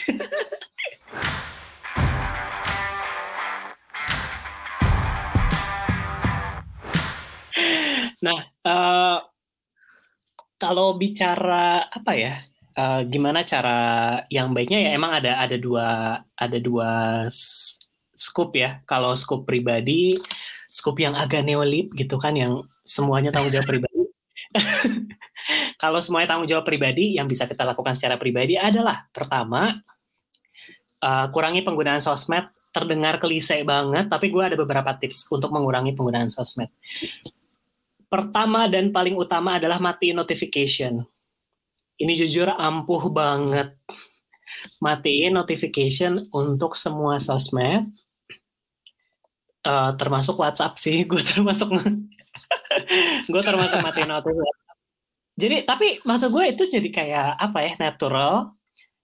nah 8.24 8.40
uh, 8.64 9.20
kalau 10.56 10.96
bicara 10.96 11.84
apa 11.92 12.12
ya 12.16 12.40
uh, 12.80 13.04
gimana 13.04 13.44
cara 13.44 13.76
yang 14.32 14.56
baiknya 14.56 14.88
ya 14.88 14.96
emang 14.96 15.12
ada 15.20 15.36
ada 15.44 15.60
dua 15.60 16.24
ada 16.32 16.56
dua 16.56 17.28
scoop 18.16 18.56
ya. 18.58 18.82
Kalau 18.86 19.12
scoop 19.14 19.46
pribadi 19.46 20.18
scoop 20.74 20.98
yang 20.98 21.14
agak 21.14 21.46
neolib 21.46 21.94
gitu 21.94 22.18
kan 22.18 22.34
yang 22.34 22.66
semuanya 22.82 23.30
tanggung 23.30 23.54
jawab 23.54 23.70
pribadi. 23.70 24.10
Kalau 25.82 26.02
semuanya 26.02 26.34
tanggung 26.34 26.50
jawab 26.50 26.66
pribadi 26.66 27.14
yang 27.14 27.30
bisa 27.30 27.46
kita 27.46 27.62
lakukan 27.62 27.94
secara 27.94 28.18
pribadi 28.18 28.58
adalah 28.58 29.06
pertama 29.14 29.70
uh, 30.98 31.26
kurangi 31.30 31.62
penggunaan 31.62 32.02
sosmed. 32.02 32.50
Terdengar 32.74 33.22
klise 33.22 33.62
banget 33.62 34.10
tapi 34.10 34.34
gue 34.34 34.42
ada 34.42 34.58
beberapa 34.58 34.90
tips 34.98 35.30
untuk 35.30 35.54
mengurangi 35.54 35.94
penggunaan 35.94 36.26
sosmed. 36.26 36.74
Pertama 38.10 38.66
dan 38.66 38.90
paling 38.90 39.14
utama 39.14 39.62
adalah 39.62 39.78
mati 39.78 40.10
notification. 40.10 41.06
Ini 41.94 42.18
jujur 42.18 42.50
ampuh 42.50 43.14
banget. 43.14 43.78
Matiin 44.82 45.38
notification 45.38 46.18
untuk 46.34 46.74
semua 46.74 47.22
sosmed 47.22 47.86
uh, 49.64 49.90
termasuk 49.96 50.36
WhatsApp 50.38 50.76
sih 50.76 51.04
gue 51.10 51.20
termasuk 51.20 51.68
gue 53.32 53.42
termasuk 53.42 53.80
matiin 53.80 54.08
notification 54.08 54.62
jadi 55.34 55.66
tapi 55.66 55.98
maksud 56.06 56.30
gue 56.30 56.44
itu 56.54 56.62
jadi 56.70 56.88
kayak 56.94 57.28
apa 57.40 57.58
ya 57.66 57.72
natural 57.82 58.54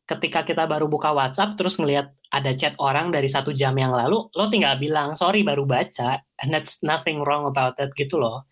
ketika 0.06 0.42
kita 0.42 0.66
baru 0.66 0.90
buka 0.90 1.14
WhatsApp 1.14 1.54
terus 1.54 1.78
ngelihat 1.78 2.10
ada 2.30 2.54
chat 2.54 2.74
orang 2.78 3.10
dari 3.10 3.26
satu 3.26 3.50
jam 3.50 3.74
yang 3.78 3.90
lalu 3.94 4.26
lo 4.34 4.46
tinggal 4.50 4.78
bilang 4.78 5.14
sorry 5.18 5.42
baru 5.42 5.66
baca 5.66 6.18
and 6.42 6.50
that's 6.50 6.78
nothing 6.82 7.22
wrong 7.22 7.46
about 7.46 7.78
that 7.78 7.90
gitu 7.94 8.18
loh. 8.18 8.46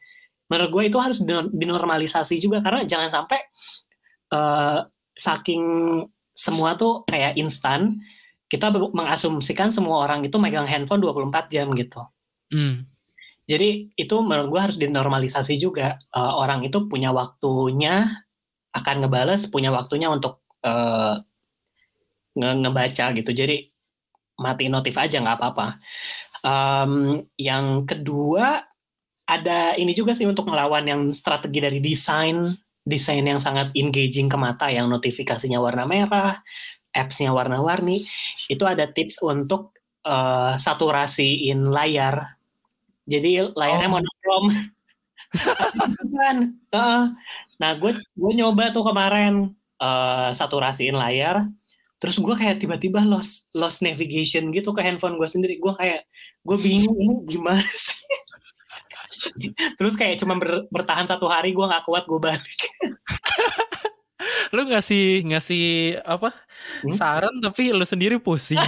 Menurut 0.49 0.71
gue 0.73 0.85
itu 0.89 0.99
harus 0.99 1.21
dinormalisasi 1.53 2.41
juga 2.41 2.65
karena 2.65 2.87
jangan 2.89 3.11
sampai 3.13 3.41
uh, 4.33 4.81
saking 5.13 5.63
semua 6.33 6.79
tuh 6.79 7.05
kayak 7.05 7.37
instan 7.37 8.01
kita 8.49 8.73
mengasumsikan 8.73 9.69
semua 9.69 10.09
orang 10.09 10.25
itu 10.25 10.41
megang 10.41 10.65
handphone 10.65 11.05
24 11.05 11.53
jam 11.53 11.69
gitu. 11.77 12.01
Mm. 12.53 12.89
Jadi 13.49 13.93
itu 13.97 14.17
menurut 14.21 14.49
gue 14.53 14.61
harus 14.61 14.77
dinormalisasi 14.77 15.57
juga. 15.57 15.97
Uh, 16.13 16.37
orang 16.37 16.65
itu 16.65 16.85
punya 16.89 17.13
waktunya 17.13 18.05
akan 18.77 19.05
ngebales, 19.05 19.49
punya 19.49 19.73
waktunya 19.73 20.13
untuk 20.13 20.45
uh, 20.65 21.21
nge 22.37 22.51
ngebaca 22.61 23.07
gitu. 23.17 23.31
Jadi 23.33 23.69
mati 24.41 24.69
notif 24.69 24.97
aja 25.01 25.21
nggak 25.21 25.39
apa-apa. 25.41 25.69
Um, 26.45 27.25
yang 27.41 27.89
kedua 27.89 28.69
ada 29.29 29.77
ini 29.77 29.93
juga 29.93 30.17
sih 30.17 30.25
untuk 30.25 30.49
melawan 30.49 30.85
yang 30.89 31.03
strategi 31.13 31.61
dari 31.61 31.81
desain 31.85 32.49
desain 32.89 33.21
yang 33.21 33.37
sangat 33.37 33.69
engaging 33.77 34.33
ke 34.33 34.37
mata 34.41 34.73
yang 34.73 34.89
notifikasinya 34.89 35.61
warna 35.61 35.85
merah, 35.85 36.41
apps-nya 36.95 37.31
warna-warni. 37.33 38.05
Itu 38.49 38.65
ada 38.65 38.89
tips 38.91 39.21
untuk 39.25 39.77
uh, 40.09 40.55
saturasiin 40.57 41.69
layar. 41.69 42.39
Jadi 43.09 43.41
layarnya 43.57 43.89
oh. 43.89 43.95
monokrom 43.97 44.45
uh, 46.73 47.05
nah 47.61 47.71
gue 47.77 47.93
gue 47.97 48.33
nyoba 48.37 48.73
tuh 48.73 48.85
kemarin 48.85 49.53
uh, 49.81 50.31
saturasiin 50.33 50.97
layar. 50.97 51.49
Terus 51.99 52.23
gue 52.23 52.35
kayak 52.39 52.63
tiba-tiba 52.63 53.03
lost 53.03 53.51
lost 53.59 53.83
navigation 53.83 54.55
gitu 54.55 54.71
ke 54.71 54.81
handphone 54.85 55.19
gue 55.19 55.27
sendiri. 55.27 55.59
Gue 55.59 55.75
kayak 55.75 56.07
gue 56.47 56.57
bingung 56.61 56.95
ini 56.95 57.15
gimana 57.27 57.65
sih? 57.65 57.99
Terus 59.79 59.99
kayak 59.99 60.23
cuma 60.23 60.39
ber, 60.39 60.71
bertahan 60.71 61.11
satu 61.11 61.27
hari 61.27 61.51
gue 61.51 61.67
nggak 61.67 61.83
kuat 61.83 62.07
gue 62.07 62.21
balik 62.23 62.61
lu 64.55 64.63
ngasih 64.69 65.29
ngasih 65.29 65.67
apa 66.05 66.33
hmm? 66.85 66.93
saran 66.95 67.35
tapi 67.43 67.73
lu 67.73 67.85
sendiri 67.85 68.17
pusing 68.21 68.61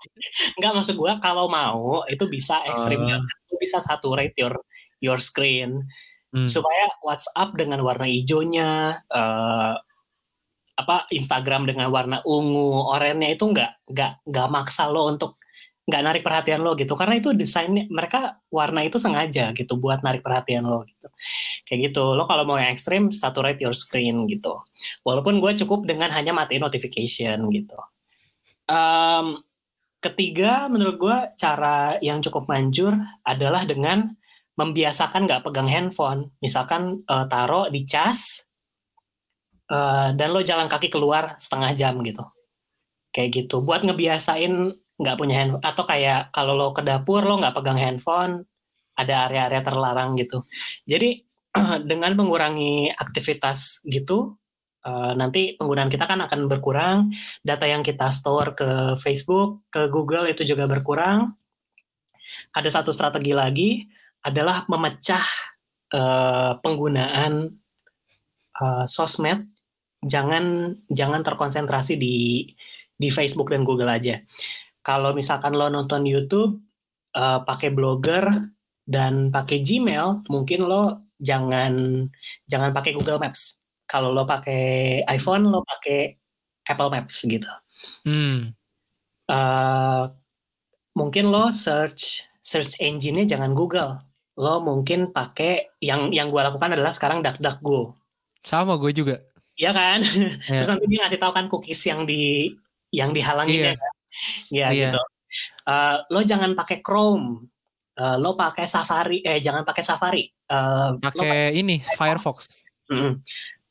nggak 0.58 0.72
maksud 0.74 0.94
gue 0.94 1.12
kalau 1.18 1.50
mau 1.50 2.06
itu 2.10 2.24
bisa 2.30 2.62
ekstrim 2.66 3.02
uh 3.04 3.22
bisa 3.54 3.78
saturate 3.78 4.34
your 4.34 4.58
your 4.98 5.22
screen 5.22 5.86
hmm. 6.34 6.50
supaya 6.50 6.90
WhatsApp 7.06 7.54
dengan 7.54 7.86
warna 7.86 8.04
hijaunya 8.04 8.98
uh, 9.08 9.74
apa 10.74 11.06
Instagram 11.14 11.70
dengan 11.70 11.94
warna 11.94 12.18
ungu 12.26 12.90
oranye 12.90 13.38
itu 13.38 13.46
nggak 13.46 13.94
nggak 13.94 14.12
nggak 14.26 14.48
maksa 14.50 14.90
lo 14.90 15.06
untuk 15.06 15.38
nggak 15.84 16.02
narik 16.02 16.22
perhatian 16.24 16.64
lo 16.64 16.72
gitu 16.80 16.96
karena 16.96 17.20
itu 17.20 17.36
desainnya 17.36 17.84
mereka 17.92 18.40
warna 18.48 18.88
itu 18.88 18.96
sengaja 18.96 19.52
gitu 19.52 19.76
buat 19.76 20.00
narik 20.00 20.24
perhatian 20.24 20.64
lo 20.64 20.88
gitu 20.88 21.08
kayak 21.68 21.92
gitu 21.92 22.16
lo 22.16 22.24
kalau 22.24 22.48
mau 22.48 22.56
yang 22.56 22.72
ekstrim 22.72 23.12
saturate 23.12 23.60
your 23.60 23.76
screen 23.76 24.24
gitu 24.24 24.64
walaupun 25.04 25.44
gue 25.44 25.52
cukup 25.60 25.84
dengan 25.84 26.08
hanya 26.08 26.32
matiin 26.32 26.64
notification 26.64 27.36
gitu 27.52 27.76
um, 28.72 29.44
Ketiga, 30.04 30.68
menurut 30.68 31.00
gue 31.00 31.16
cara 31.40 31.96
yang 32.04 32.20
cukup 32.20 32.44
manjur 32.44 32.92
adalah 33.24 33.64
dengan 33.64 34.12
membiasakan 34.52 35.24
nggak 35.24 35.48
pegang 35.48 35.64
handphone. 35.64 36.28
Misalkan 36.44 37.00
uh, 37.08 37.24
taruh 37.24 37.72
di 37.72 37.88
cas 37.88 38.44
uh, 39.72 40.12
dan 40.12 40.36
lo 40.36 40.44
jalan 40.44 40.68
kaki 40.68 40.92
keluar 40.92 41.40
setengah 41.40 41.72
jam 41.72 41.96
gitu. 42.04 42.20
Kayak 43.16 43.48
gitu. 43.48 43.64
Buat 43.64 43.88
ngebiasain 43.88 44.76
nggak 44.94 45.16
punya 45.18 45.42
handphone 45.42 45.64
atau 45.64 45.84
kayak 45.86 46.30
kalau 46.30 46.54
lo 46.54 46.70
ke 46.70 46.82
dapur 46.86 47.26
lo 47.26 47.38
nggak 47.42 47.54
pegang 47.56 47.80
handphone, 47.80 48.46
ada 48.94 49.26
area-area 49.30 49.62
terlarang 49.62 50.14
gitu. 50.14 50.46
Jadi 50.86 51.22
dengan 51.90 52.14
mengurangi 52.14 52.90
aktivitas 52.94 53.82
gitu, 53.86 54.38
uh, 54.86 55.12
nanti 55.18 55.58
penggunaan 55.58 55.90
kita 55.90 56.06
kan 56.06 56.22
akan 56.22 56.46
berkurang, 56.46 57.10
data 57.42 57.66
yang 57.66 57.82
kita 57.82 58.10
store 58.10 58.54
ke 58.54 58.70
Facebook, 58.98 59.66
ke 59.70 59.90
Google 59.90 60.30
itu 60.30 60.46
juga 60.46 60.70
berkurang. 60.70 61.34
Ada 62.54 62.80
satu 62.80 62.94
strategi 62.94 63.34
lagi 63.34 63.82
adalah 64.24 64.64
memecah 64.70 65.24
uh, 65.92 66.52
penggunaan 66.62 67.50
uh, 68.62 68.86
sosmed, 68.86 69.50
jangan 70.06 70.76
jangan 70.88 71.20
terkonsentrasi 71.26 71.98
di 71.98 72.46
di 72.94 73.08
Facebook 73.10 73.50
dan 73.50 73.66
Google 73.66 73.90
aja. 73.90 74.22
Kalau 74.84 75.16
misalkan 75.16 75.56
lo 75.56 75.72
nonton 75.72 76.04
YouTube, 76.04 76.60
uh, 77.16 77.40
pakai 77.42 77.72
blogger 77.72 78.28
dan 78.84 79.32
pakai 79.32 79.64
Gmail, 79.64 80.28
mungkin 80.28 80.68
lo 80.68 81.08
jangan 81.24 82.04
jangan 82.44 82.70
pakai 82.76 82.92
Google 82.92 83.16
Maps 83.16 83.64
kalau 83.88 84.10
lo 84.10 84.24
pakai 84.24 85.00
iPhone 85.08 85.48
lo 85.48 85.62
pakai 85.64 86.16
Apple 86.68 86.90
Maps 86.92 87.24
gitu. 87.24 87.48
Hmm. 88.04 88.52
Uh, 89.28 90.12
mungkin 90.96 91.32
lo 91.32 91.48
search 91.48 92.24
search 92.40 92.80
engine-nya 92.80 93.24
jangan 93.24 93.52
Google. 93.52 94.00
Lo 94.36 94.58
mungkin 94.64 95.14
pakai 95.14 95.78
yang 95.78 96.10
yang 96.10 96.32
gue 96.32 96.42
lakukan 96.42 96.74
adalah 96.74 96.90
sekarang 96.90 97.22
DuckDuckGo. 97.22 97.94
Sama 98.44 98.76
gue 98.76 98.92
juga. 98.92 99.16
Iya 99.54 99.70
kan? 99.70 100.02
Yeah. 100.50 100.60
Terus 100.64 100.70
nanti 100.74 100.86
dia 100.90 100.98
ngasih 101.06 101.20
tahu 101.22 101.32
kan 101.32 101.46
cookies 101.46 101.80
yang 101.86 102.02
di 102.04 102.50
yang 102.90 103.14
dihalangi 103.14 103.54
yeah. 103.54 103.72
ya. 103.72 103.78
Kan? 103.78 103.92
Ya 104.50 104.70
yeah. 104.70 104.92
gitu. 104.94 105.00
Uh, 105.64 105.96
lo 106.12 106.20
jangan 106.22 106.54
pakai 106.54 106.82
Chrome. 106.84 107.50
Uh, 107.94 108.18
lo 108.18 108.34
pakai 108.34 108.66
Safari 108.66 109.22
eh 109.22 109.38
jangan 109.38 109.62
pakai 109.62 109.82
Safari. 109.86 110.24
Uh, 110.50 110.98
pakai 110.98 111.54
ini 111.54 111.78
Firefox. 111.96 112.58
Mm 112.90 113.00
-hmm 113.00 113.14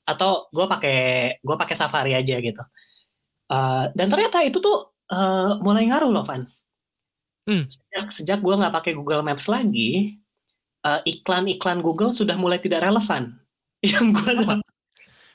atau 0.03 0.51
gue 0.51 0.65
pakai 0.67 0.99
gue 1.39 1.55
pakai 1.55 1.75
Safari 1.75 2.11
aja 2.15 2.35
gitu. 2.39 2.63
Uh, 3.47 3.87
dan 3.95 4.07
ternyata 4.11 4.43
itu 4.43 4.59
tuh 4.59 4.91
uh, 5.11 5.59
mulai 5.63 5.87
ngaruh 5.87 6.11
loh, 6.11 6.25
Van. 6.27 6.43
Hmm. 7.43 7.67
Sejak 7.67 8.07
sejak 8.11 8.39
gue 8.39 8.55
nggak 8.55 8.75
pakai 8.75 8.91
Google 8.95 9.23
Maps 9.23 9.47
lagi, 9.51 10.19
uh, 10.83 10.99
iklan-iklan 11.03 11.83
Google 11.83 12.11
sudah 12.11 12.35
mulai 12.39 12.59
tidak 12.59 12.83
relevan. 12.83 13.39
Yang 13.83 14.05
gue 14.15 14.31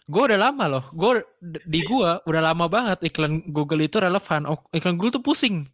gue 0.08 0.22
udah 0.24 0.40
lama 0.40 0.64
loh, 0.66 0.84
gue 0.96 1.20
di 1.68 1.84
gue 1.84 2.10
udah 2.24 2.42
lama 2.42 2.64
banget 2.66 3.12
iklan 3.12 3.44
Google 3.52 3.84
itu 3.84 4.00
relevan. 4.00 4.48
Oh, 4.48 4.64
iklan 4.72 4.96
Google 4.96 5.20
tuh 5.20 5.24
pusing 5.24 5.68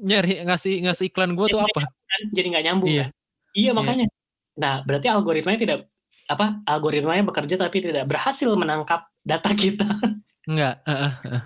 nyari 0.00 0.40
ngasih 0.48 0.88
ngasih 0.88 1.12
iklan 1.12 1.36
gue 1.36 1.46
tuh 1.52 1.60
apa? 1.60 1.84
Kan? 1.84 2.22
Jadi 2.32 2.46
nggak 2.56 2.64
nyambung 2.64 2.88
iya. 2.90 3.04
kan? 3.04 3.10
Iya 3.52 3.70
makanya. 3.76 4.06
Iya. 4.08 4.16
Nah 4.56 4.74
berarti 4.88 5.06
algoritmanya 5.12 5.60
tidak 5.60 5.78
apa 6.30 6.62
algoritmanya 6.64 7.26
bekerja 7.26 7.58
tapi 7.60 7.84
tidak 7.84 8.08
berhasil 8.08 8.50
menangkap 8.56 9.06
data 9.20 9.50
kita. 9.52 9.88
Enggak. 10.48 10.80
Uh, 10.88 11.12
uh. 11.28 11.42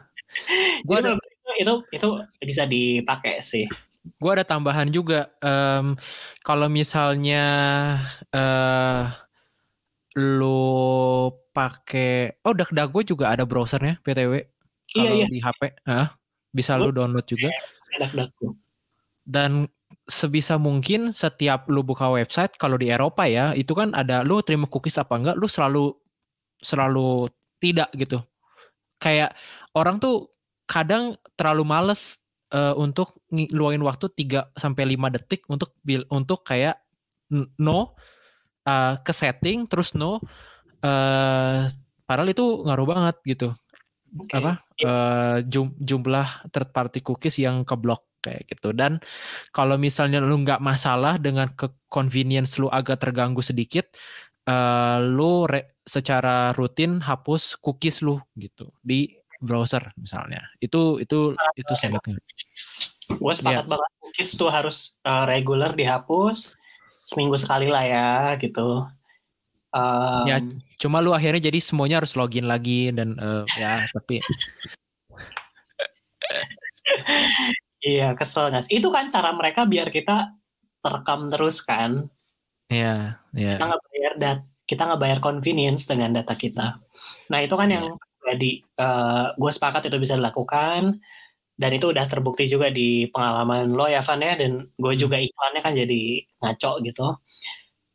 Ada, 0.86 1.18
itu, 1.18 1.22
itu 1.58 1.74
itu 1.90 2.08
bisa 2.42 2.62
dipakai 2.64 3.42
sih. 3.42 3.66
Gue 4.20 4.30
ada 4.36 4.44
tambahan 4.44 4.92
juga. 4.92 5.32
Um, 5.40 5.96
kalau 6.44 6.68
misalnya 6.68 7.44
uh, 8.30 9.08
lu 10.14 10.62
pakai 11.50 12.38
oh 12.42 12.54
DuckDuckGo 12.54 13.00
juga 13.04 13.34
ada 13.34 13.42
browsernya 13.42 13.98
PTW 14.00 14.46
Iya, 14.94 15.00
kalau 15.00 15.16
iya. 15.16 15.26
di 15.26 15.38
HP 15.40 15.60
Hah? 15.88 16.08
bisa 16.50 16.78
lu 16.78 16.94
download 16.94 17.26
juga 17.26 17.50
DuckDuckGo. 17.98 18.54
dan 19.26 19.66
sebisa 20.04 20.54
mungkin 20.54 21.10
setiap 21.10 21.66
lu 21.66 21.80
buka 21.80 22.12
website 22.12 22.54
kalau 22.54 22.76
di 22.76 22.92
Eropa 22.92 23.24
ya 23.24 23.56
itu 23.56 23.72
kan 23.72 23.90
ada 23.90 24.20
lu 24.20 24.38
terima 24.44 24.68
cookies 24.68 25.00
apa 25.00 25.16
enggak 25.16 25.34
lu 25.34 25.48
selalu 25.48 25.96
selalu 26.60 27.26
tidak 27.58 27.88
gitu 27.96 28.20
kayak 29.00 29.32
orang 29.74 29.96
tuh 29.98 30.30
kadang 30.64 31.16
terlalu 31.34 31.64
males 31.64 32.20
eh, 32.52 32.74
untuk 32.76 33.18
ngi- 33.32 33.50
luangin 33.50 33.82
waktu 33.82 34.06
3 34.12 34.52
sampai 34.54 34.94
5 34.94 35.14
detik 35.16 35.42
untuk 35.48 35.74
bil 35.80 36.04
untuk 36.12 36.44
kayak 36.44 36.78
no 37.58 37.96
eh, 38.64 38.94
ke 39.00 39.12
setting 39.12 39.68
terus 39.68 39.92
no 39.94 40.18
eh 40.84 41.68
padahal 42.04 42.28
itu 42.28 42.64
ngaruh 42.64 42.88
banget 42.88 43.16
gitu. 43.24 43.48
Oke. 44.14 44.38
apa 44.38 44.62
jum- 45.42 45.74
jumlah 45.74 46.46
third 46.54 46.70
party 46.70 47.02
cookies 47.02 47.40
yang 47.42 47.66
keblok 47.66 48.06
kayak 48.22 48.46
gitu. 48.46 48.70
Dan 48.72 49.02
kalau 49.50 49.76
misalnya 49.76 50.22
lu 50.22 50.40
nggak 50.44 50.62
masalah 50.62 51.18
dengan 51.20 51.50
ke 51.52 51.68
convenience 51.90 52.56
lu 52.62 52.70
agak 52.70 53.02
terganggu 53.02 53.42
sedikit 53.42 53.90
eh, 54.46 54.98
lu 55.02 55.48
re- 55.48 55.80
secara 55.84 56.52
rutin 56.54 57.00
hapus 57.02 57.58
cookies 57.60 58.00
lu 58.00 58.20
gitu 58.38 58.70
di 58.80 59.12
browser 59.44 59.92
misalnya. 60.00 60.40
Itu 60.56 61.00
itu 61.02 61.36
itu 61.58 61.72
sangat 61.76 62.00
Gue 63.04 63.32
sepakat 63.36 63.68
banget 63.68 63.90
cookies 64.00 64.30
tuh 64.32 64.48
harus 64.48 64.96
uh, 65.04 65.28
regular 65.28 65.76
dihapus 65.76 66.56
seminggu 67.04 67.36
sekali 67.36 67.68
lah 67.68 67.84
ya 67.84 68.08
gitu. 68.40 68.88
Um, 69.74 70.24
Ya, 70.24 70.40
cuma 70.80 71.04
lu 71.04 71.12
akhirnya 71.12 71.50
jadi 71.52 71.60
semuanya 71.60 72.00
harus 72.00 72.16
login 72.16 72.48
lagi 72.48 72.88
dan 72.94 73.14
eh, 73.20 73.44
ya 73.60 73.84
tapi 73.92 74.24
Iya 77.84 78.16
kesel 78.16 78.48
nggak? 78.48 78.72
Itu 78.72 78.88
kan 78.88 79.12
cara 79.12 79.36
mereka 79.36 79.68
biar 79.68 79.92
kita 79.92 80.32
terekam 80.80 81.28
terus 81.28 81.60
kan. 81.60 82.08
ya 82.72 83.20
ya 83.36 83.60
Kita 83.60 83.64
nggak 83.68 83.84
bayar 83.92 84.12
dat, 84.16 84.38
kita 84.64 84.82
nggak 84.88 85.00
bayar 85.04 85.18
convenience 85.20 85.84
dengan 85.84 86.16
data 86.16 86.32
kita. 86.32 86.80
Nah 87.28 87.38
itu 87.44 87.52
kan 87.52 87.68
yang 87.68 87.92
jadi 88.24 88.64
gue 89.36 89.50
sepakat 89.52 89.92
itu 89.92 90.00
bisa 90.00 90.16
dilakukan 90.16 90.96
dan 91.54 91.70
itu 91.76 91.86
udah 91.94 92.04
terbukti 92.10 92.44
juga 92.50 92.68
di 92.74 93.06
pengalaman 93.14 93.70
lo 93.78 93.86
ya 93.86 94.02
Van 94.02 94.20
ya 94.22 94.34
dan 94.40 94.52
gue 94.74 94.92
Hmm. 94.94 95.02
juga 95.02 95.16
iklannya 95.22 95.60
kan 95.62 95.72
jadi 95.78 96.00
ngaco 96.42 96.70
gitu. 96.86 97.06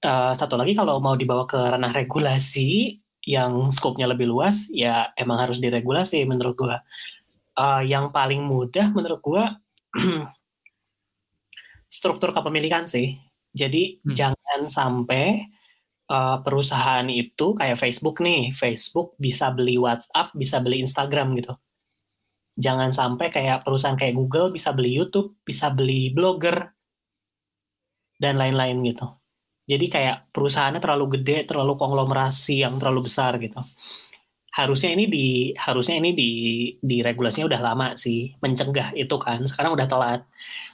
Eh, 0.03 0.31
satu 0.39 0.55
lagi 0.55 0.73
kalau 0.79 0.99
mau 1.03 1.15
dibawa 1.19 1.43
ke 1.43 1.59
ranah 1.59 1.91
regulasi 1.91 2.99
yang 3.27 3.67
skopnya 3.69 4.07
lebih 4.07 4.31
luas 4.31 4.71
ya 4.71 5.11
emang 5.19 5.37
harus 5.43 5.59
diregulasi 5.59 6.23
menurut 6.23 6.55
gue. 6.55 6.75
Eh, 7.59 7.81
yang 7.91 8.11
paling 8.15 8.41
mudah 8.47 8.91
menurut 8.95 9.19
gue 9.23 9.43
struktur 11.97 12.31
kepemilikan 12.31 12.85
sih. 12.87 13.17
Jadi 13.51 13.99
Hmm. 14.05 14.13
jangan 14.15 14.59
sampai 14.69 15.41
uh, 16.09 16.41
perusahaan 16.45 17.05
itu 17.09 17.53
kayak 17.57 17.77
Facebook 17.77 18.21
nih, 18.21 18.49
Facebook 18.53 19.13
bisa 19.21 19.49
beli 19.53 19.77
WhatsApp, 19.77 20.33
bisa 20.37 20.57
beli 20.61 20.81
Instagram 20.85 21.37
gitu. 21.37 21.53
Jangan 22.59 22.91
sampai 22.91 23.31
kayak 23.31 23.63
perusahaan 23.63 23.95
kayak 23.95 24.19
Google 24.19 24.51
bisa 24.51 24.75
beli 24.75 24.91
YouTube, 24.91 25.39
bisa 25.47 25.71
beli 25.71 26.11
blogger 26.11 26.75
dan 28.19 28.35
lain-lain 28.35 28.83
gitu. 28.83 29.07
Jadi 29.69 29.85
kayak 29.87 30.33
perusahaannya 30.35 30.83
terlalu 30.83 31.21
gede, 31.21 31.47
terlalu 31.47 31.79
konglomerasi 31.79 32.67
yang 32.67 32.75
terlalu 32.75 33.07
besar 33.07 33.39
gitu. 33.39 33.63
Harusnya 34.51 34.91
ini 34.91 35.05
di 35.07 35.55
harusnya 35.55 36.03
ini 36.03 36.11
di 36.11 36.31
di 36.83 36.99
regulasinya 36.99 37.47
udah 37.47 37.61
lama 37.63 37.87
sih 37.95 38.35
mencegah 38.43 38.91
itu 38.99 39.15
kan. 39.15 39.39
Sekarang 39.47 39.79
udah 39.79 39.87
telat. 39.87 40.21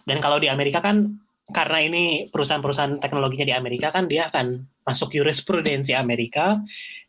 Dan 0.09 0.17
kalau 0.23 0.41
di 0.41 0.49
Amerika 0.49 0.81
kan 0.81 1.21
karena 1.53 1.85
ini 1.85 2.25
perusahaan-perusahaan 2.33 2.97
teknologinya 2.97 3.45
di 3.45 3.53
Amerika 3.53 3.93
kan 3.93 4.09
dia 4.09 4.33
akan 4.33 4.65
masuk 4.81 5.13
jurisprudensi 5.13 5.93
Amerika. 5.93 6.57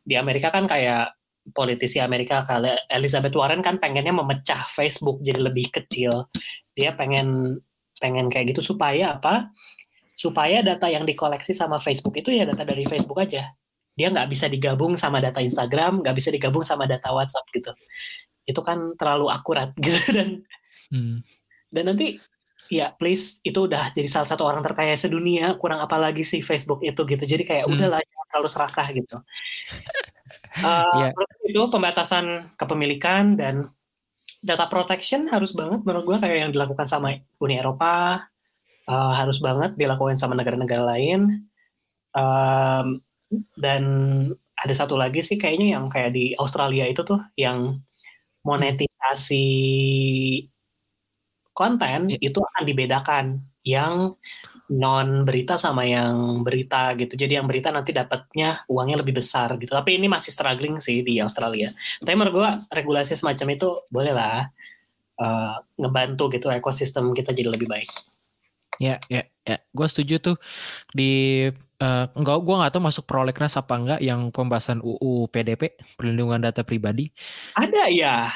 Di 0.05 0.21
Amerika 0.21 0.53
kan 0.53 0.69
kayak 0.69 1.16
politisi 1.55 2.03
Amerika 2.03 2.43
kali 2.43 2.73
Elizabeth 2.91 3.35
Warren 3.37 3.63
kan 3.63 3.79
pengennya 3.79 4.15
memecah 4.15 4.67
Facebook 4.73 5.23
jadi 5.23 5.39
lebih 5.47 5.71
kecil. 5.71 6.27
Dia 6.75 6.95
pengen 6.99 7.61
pengen 8.03 8.27
kayak 8.33 8.57
gitu 8.57 8.75
supaya 8.75 9.19
apa? 9.21 9.51
Supaya 10.17 10.65
data 10.65 10.89
yang 10.89 11.05
dikoleksi 11.05 11.53
sama 11.53 11.77
Facebook 11.79 12.17
itu 12.17 12.33
ya 12.33 12.49
data 12.49 12.65
dari 12.65 12.83
Facebook 12.89 13.21
aja. 13.21 13.53
Dia 13.97 14.13
nggak 14.13 14.29
bisa 14.29 14.49
digabung 14.49 14.97
sama 14.97 15.21
data 15.21 15.41
Instagram, 15.41 16.05
nggak 16.05 16.17
bisa 16.17 16.29
digabung 16.33 16.65
sama 16.65 16.85
data 16.89 17.09
WhatsApp 17.13 17.49
gitu. 17.53 17.73
Itu 18.45 18.61
kan 18.65 18.97
terlalu 18.99 19.29
akurat 19.31 19.71
gitu 19.85 20.01
dan 20.17 20.29
Hmm. 20.87 21.19
dan 21.75 21.91
nanti 21.91 22.23
ya 22.71 22.95
please 22.95 23.43
itu 23.43 23.67
udah 23.67 23.91
jadi 23.91 24.07
salah 24.07 24.27
satu 24.31 24.47
orang 24.47 24.63
terkaya 24.63 24.95
sedunia 24.95 25.59
kurang 25.59 25.83
apa 25.83 25.99
lagi 25.99 26.23
sih 26.23 26.47
Facebook 26.47 26.79
itu 26.87 27.03
gitu 27.03 27.27
jadi 27.27 27.43
kayak 27.43 27.65
Hmm. 27.67 27.75
udahlah 27.75 27.99
terlalu 28.31 28.47
serakah 28.51 28.87
gitu 28.95 29.17
Uh, 30.57 31.13
Iya. 31.13 31.13
itu 31.53 31.61
pembatasan 31.69 32.57
kepemilikan 32.57 33.37
dan 33.37 33.69
data 34.41 34.65
protection 34.73 35.29
harus 35.29 35.53
banget 35.53 35.85
menurut 35.85 36.05
gue 36.09 36.19
kayak 36.23 36.37
yang 36.49 36.53
dilakukan 36.55 36.89
sama 36.89 37.13
Uni 37.43 37.61
Eropa 37.61 38.25
uh, 38.89 39.13
harus 39.17 39.39
banget 39.45 39.77
dilakukan 39.77 40.17
sama 40.21 40.35
negara-negara 40.39 40.83
lain 40.85 41.45
Um, 42.17 43.05
dan 43.61 43.85
ada 44.57 44.73
satu 44.73 44.97
lagi 44.97 45.21
sih 45.21 45.37
kayaknya 45.37 45.77
yang 45.77 45.93
kayak 45.93 46.17
di 46.17 46.33
Australia 46.41 46.89
itu 46.89 47.05
tuh 47.05 47.21
yang 47.37 47.77
monetisasi 48.41 49.45
konten 51.53 52.01
Ya. 52.13 52.19
itu 52.21 52.39
akan 52.41 52.65
dibedakan 52.65 53.25
yang 53.69 54.17
non 54.73 55.23
berita 55.23 55.55
sama 55.55 55.87
yang 55.87 56.43
berita 56.43 56.95
gitu. 56.99 57.15
Jadi 57.15 57.39
yang 57.39 57.47
berita 57.47 57.71
nanti 57.71 57.95
dapatnya 57.95 58.67
uangnya 58.67 59.03
lebih 59.03 59.23
besar 59.23 59.55
gitu. 59.63 59.71
Tapi 59.71 59.99
ini 59.99 60.11
masih 60.11 60.35
struggling 60.35 60.83
sih 60.83 61.07
di 61.07 61.23
Australia. 61.23 61.71
Tapi 62.03 62.15
menurut 62.19 62.35
gua 62.35 62.51
regulasi 62.75 63.15
semacam 63.15 63.47
itu 63.55 63.69
boleh 63.87 64.13
lah 64.15 64.51
eh, 65.23 65.55
ngebantu 65.79 66.33
gitu 66.35 66.51
ekosistem 66.51 67.15
kita 67.15 67.31
jadi 67.31 67.55
lebih 67.55 67.71
baik. 67.71 67.89
Ya, 68.77 69.01
ya, 69.09 69.25
ya. 69.49 69.57
Gue 69.73 69.87
setuju 69.89 70.21
tuh 70.21 70.37
di 70.93 71.47
eh, 71.57 72.07
enggak, 72.13 72.39
gue 72.45 72.55
nggak 72.61 72.73
tahu 72.77 72.83
masuk 72.85 73.05
prolegnas 73.09 73.57
apa 73.57 73.75
enggak 73.77 74.01
yang 74.05 74.29
pembahasan 74.29 74.85
UU 74.85 75.31
PDP 75.33 75.79
perlindungan 75.97 76.43
data 76.43 76.67
pribadi. 76.67 77.09
Ada 77.57 77.89
ya. 77.89 78.29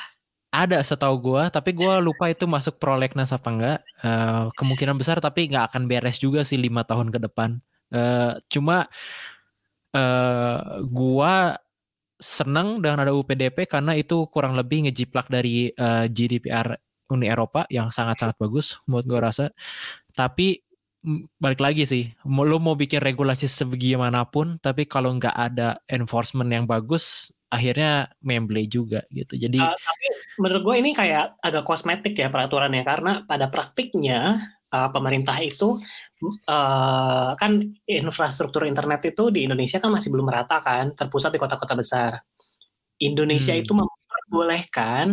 Ada 0.50 0.82
setahu 0.82 1.14
gue, 1.22 1.42
tapi 1.54 1.70
gue 1.78 1.94
lupa 2.02 2.26
itu 2.26 2.42
masuk 2.50 2.82
prolegnas 2.82 3.30
apa 3.30 3.48
enggak. 3.54 3.78
Eh, 4.02 4.44
kemungkinan 4.58 4.98
besar, 4.98 5.22
tapi 5.22 5.46
nggak 5.46 5.70
akan 5.70 5.86
beres 5.86 6.18
juga 6.18 6.42
sih 6.42 6.58
lima 6.58 6.82
tahun 6.82 7.14
ke 7.14 7.22
depan. 7.30 7.62
Eh, 7.94 8.34
cuma 8.50 8.90
eh 9.94 10.58
gue 10.86 11.34
senang 12.20 12.82
dengan 12.84 13.06
ada 13.06 13.12
UU 13.16 13.24
PDP 13.24 13.64
karena 13.66 13.96
itu 13.96 14.28
kurang 14.28 14.54
lebih 14.58 14.86
ngejiplak 14.90 15.26
dari 15.30 15.70
eh, 15.72 16.06
GDPR 16.10 16.74
Uni 17.10 17.26
Eropa 17.30 17.66
yang 17.70 17.90
sangat-sangat 17.94 18.34
bagus 18.38 18.78
menurut 18.90 19.06
gue 19.06 19.20
rasa. 19.22 19.46
Tapi 20.14 20.58
balik 21.40 21.62
lagi 21.64 21.88
sih, 21.88 22.04
lo 22.26 22.58
mau 22.60 22.76
bikin 22.76 23.00
regulasi 23.00 23.48
sebagaimanapun, 23.48 24.60
tapi 24.60 24.84
kalau 24.84 25.16
nggak 25.16 25.32
ada 25.32 25.80
enforcement 25.88 26.50
yang 26.52 26.66
bagus, 26.68 27.32
akhirnya 27.50 28.08
memble 28.22 28.62
juga 28.70 29.02
gitu. 29.10 29.34
Jadi 29.34 29.58
Uh, 29.58 29.74
tapi 29.74 30.06
menurut 30.38 30.62
gue 30.62 30.76
ini 30.78 30.90
kayak 30.94 31.36
agak 31.42 31.66
kosmetik 31.66 32.14
ya 32.14 32.30
peraturannya 32.30 32.86
karena 32.86 33.12
pada 33.26 33.50
praktiknya 33.50 34.38
uh, 34.70 34.88
pemerintah 34.94 35.34
itu 35.42 35.76
uh, 36.46 37.34
kan 37.34 37.60
infrastruktur 37.84 38.64
internet 38.64 39.02
itu 39.10 39.34
di 39.34 39.44
Indonesia 39.44 39.82
kan 39.82 39.90
masih 39.90 40.14
belum 40.14 40.30
merata 40.30 40.62
kan, 40.62 40.94
terpusat 40.94 41.34
di 41.34 41.40
kota-kota 41.42 41.74
besar. 41.74 42.22
Indonesia 43.02 43.52
Hmm. 43.56 43.62
itu 43.66 43.72
memperbolehkan 43.74 45.06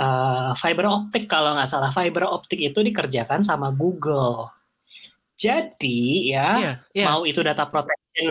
uh, 0.00 0.52
fiber 0.56 0.86
optik 0.88 1.28
kalau 1.28 1.52
nggak 1.58 1.68
salah 1.68 1.92
fiber 1.92 2.24
optik 2.24 2.62
itu 2.62 2.80
dikerjakan 2.80 3.44
sama 3.44 3.74
Google. 3.74 4.48
Jadi 5.34 6.30
ya 6.30 6.48
iya, 6.56 6.72
iya. 6.94 7.04
mau 7.10 7.26
itu 7.26 7.42
data 7.42 7.66
protection 7.66 8.30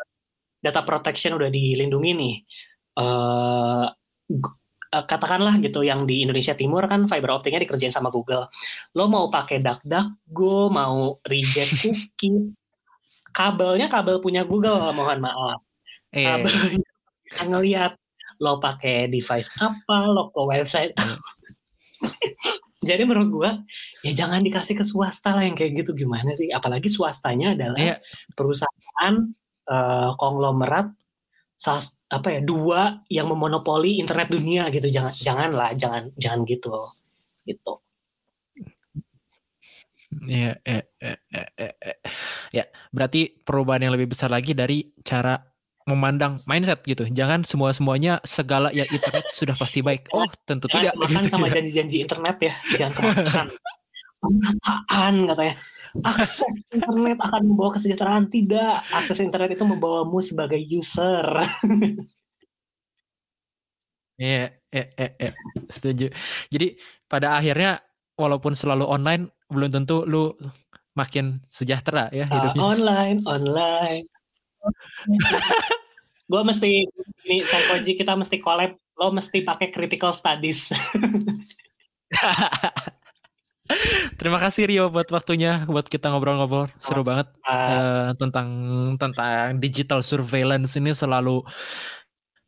data 0.63 0.81
protection 0.87 1.35
udah 1.35 1.51
dilindungi 1.51 2.11
nih 2.15 2.35
eh 2.93 3.87
eh, 4.93 5.05
katakanlah 5.09 5.57
gitu 5.57 5.81
yang 5.81 6.05
di 6.05 6.21
Indonesia 6.21 6.53
Timur 6.53 6.85
kan 6.85 7.09
fiber 7.09 7.33
optiknya 7.33 7.65
dikerjain 7.65 7.89
sama 7.89 8.13
Google 8.13 8.45
lo 8.93 9.05
mau 9.09 9.25
pakai 9.33 9.57
DuckDuckGo 9.57 10.69
mau 10.69 11.17
reject 11.25 11.73
cookies 11.81 12.61
kabelnya 13.33 13.89
kabel 13.89 14.21
punya 14.21 14.45
Google 14.45 14.93
mohon 14.93 15.19
maaf 15.25 15.57
Iya, 16.13 16.21
iya. 16.21 16.29
kabelnya 16.45 16.89
bisa 17.25 17.41
ngelihat 17.49 17.91
lo 18.37 18.61
pakai 18.61 19.09
device 19.09 19.49
apa 19.57 19.97
lo 20.05 20.29
ke 20.29 20.41
website 20.45 20.93
Iya. 20.93 21.17
jadi 22.93 23.07
menurut 23.07 23.29
gua 23.31 23.51
ya 24.03 24.11
jangan 24.13 24.43
dikasih 24.43 24.75
ke 24.75 24.83
swasta 24.83 25.31
lah 25.33 25.47
yang 25.47 25.55
kayak 25.55 25.81
gitu 25.81 25.95
gimana 25.95 26.35
sih 26.37 26.51
apalagi 26.53 26.91
swastanya 26.91 27.57
adalah 27.57 27.79
Iya. 27.81 27.95
perusahaan 28.37 29.13
eh, 29.65 30.09
konglomerat 30.21 30.93
salah 31.63 31.79
apa 32.11 32.27
ya 32.27 32.41
dua 32.43 32.99
yang 33.07 33.31
memonopoli 33.31 33.95
internet 34.03 34.27
dunia 34.27 34.67
gitu. 34.67 34.91
Jangan 34.91 35.13
janganlah 35.15 35.69
jangan 35.79 36.11
jangan 36.19 36.43
gitu. 36.43 36.75
Gitu. 37.47 37.73
Ya 40.27 40.59
eh, 40.67 40.83
eh, 40.99 41.17
eh. 41.31 41.97
ya 42.51 42.67
berarti 42.91 43.31
perubahan 43.31 43.87
yang 43.87 43.95
lebih 43.95 44.11
besar 44.11 44.29
lagi 44.29 44.51
dari 44.51 44.91
cara 45.07 45.39
memandang 45.87 46.43
mindset 46.43 46.83
gitu. 46.83 47.07
Jangan 47.07 47.47
semua 47.47 47.71
semuanya 47.71 48.19
segala 48.27 48.67
yang 48.75 48.87
internet 48.91 49.23
sudah 49.31 49.55
pasti 49.55 49.79
baik. 49.79 50.11
Oh 50.11 50.27
tentu 50.43 50.67
jangan 50.67 50.91
tidak 50.91 50.95
makan 50.99 51.23
gitu 51.23 51.31
sama 51.31 51.47
ya. 51.47 51.53
janji-janji 51.59 51.95
internet 52.03 52.37
ya. 52.43 52.53
Jangan 52.75 52.93
kemakan. 52.99 53.47
Pemataan 54.23 55.13
katanya 55.31 55.55
akses 56.01 56.65
internet 56.73 57.21
akan 57.21 57.41
membawa 57.45 57.77
kesejahteraan. 57.77 58.25
Tidak. 58.33 58.97
Akses 58.97 59.21
internet 59.21 59.53
itu 59.53 59.65
membawamu 59.67 60.17
sebagai 60.23 60.57
user. 60.57 61.37
Iya, 64.13 64.61
eh, 64.69 64.93
eh, 64.93 65.11
eh, 65.17 65.33
setuju. 65.73 66.05
Jadi 66.53 66.77
pada 67.09 67.33
akhirnya 67.33 67.81
walaupun 68.13 68.53
selalu 68.53 68.85
online, 68.85 69.25
belum 69.49 69.73
tentu 69.73 70.05
lu 70.05 70.37
makin 70.93 71.41
sejahtera 71.49 72.13
ya 72.13 72.29
Uh, 72.29 72.53
online 72.61 73.17
online. 73.25 74.05
Gue 76.31 76.41
mesti 76.45 76.85
ini 77.25 77.41
psychology 77.41 77.97
kita 77.97 78.13
mesti 78.13 78.37
collab. 78.37 78.77
Lo 79.01 79.09
mesti 79.09 79.41
pakai 79.41 79.73
critical 79.73 80.13
studies 80.13 80.69
Terima 84.19 84.43
kasih 84.43 84.67
Rio 84.67 84.85
buat 84.91 85.07
waktunya, 85.07 85.63
buat 85.63 85.87
kita 85.87 86.11
ngobrol-ngobrol. 86.11 86.67
Seru 86.79 87.03
banget 87.03 87.31
Uh, 87.43 88.15
tentang 88.15 88.47
tentang 88.95 89.59
digital 89.59 89.99
surveillance 89.99 90.79
ini 90.79 90.95
selalu 90.95 91.43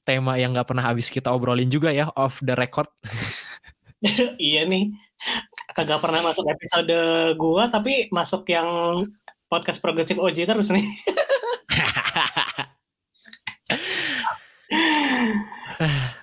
tema 0.07 0.39
yang 0.39 0.55
nggak 0.55 0.71
pernah 0.71 0.87
habis 0.87 1.11
kita 1.11 1.35
obrolin 1.35 1.67
juga 1.67 1.91
ya 1.91 2.07
off 2.15 2.39
the 2.39 2.55
record. 2.55 2.87
iya 4.39 4.63
nih 4.63 4.91
kagak 5.75 5.99
pernah 5.99 6.21
masuk 6.23 6.45
episode 6.47 6.95
gua 7.35 7.67
tapi 7.67 8.07
masuk 8.13 8.47
yang 8.47 8.67
podcast 9.51 9.79
progresif 9.83 10.15
OJ 10.15 10.47
terus 10.47 10.71
nih 10.71 10.83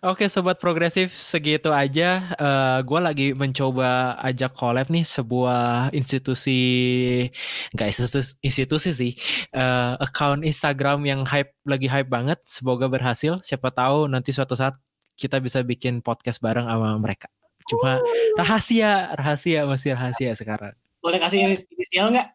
Oke 0.02 0.26
sobat 0.26 0.58
progresif 0.58 1.14
segitu 1.14 1.70
aja. 1.70 2.26
Eh 2.34 2.78
gue 2.82 2.98
lagi 2.98 3.26
mencoba 3.38 4.18
ajak 4.18 4.50
collab 4.50 4.90
nih 4.90 5.06
sebuah 5.06 5.94
institusi, 5.94 7.30
nggak 7.70 7.86
institusi, 7.86 8.34
institusi 8.42 8.90
sih, 8.90 9.12
eh 9.54 9.94
account 10.02 10.42
Instagram 10.42 11.06
yang 11.06 11.22
hype 11.22 11.54
lagi 11.62 11.86
hype 11.86 12.10
banget. 12.10 12.42
Semoga 12.50 12.90
berhasil. 12.90 13.38
Siapa 13.46 13.70
tahu 13.70 14.10
nanti 14.10 14.34
suatu 14.34 14.58
saat 14.58 14.74
kita 15.14 15.38
bisa 15.38 15.62
bikin 15.62 16.02
podcast 16.02 16.42
bareng 16.42 16.66
sama 16.66 16.98
mereka. 16.98 17.30
Cuma 17.70 18.02
rahasia, 18.34 19.14
rahasia 19.14 19.70
masih 19.70 19.94
rahasia 19.94 20.34
sekarang. 20.34 20.74
boleh 21.02 21.18
kasih 21.18 21.50
inisial 21.74 22.14
nggak 22.14 22.30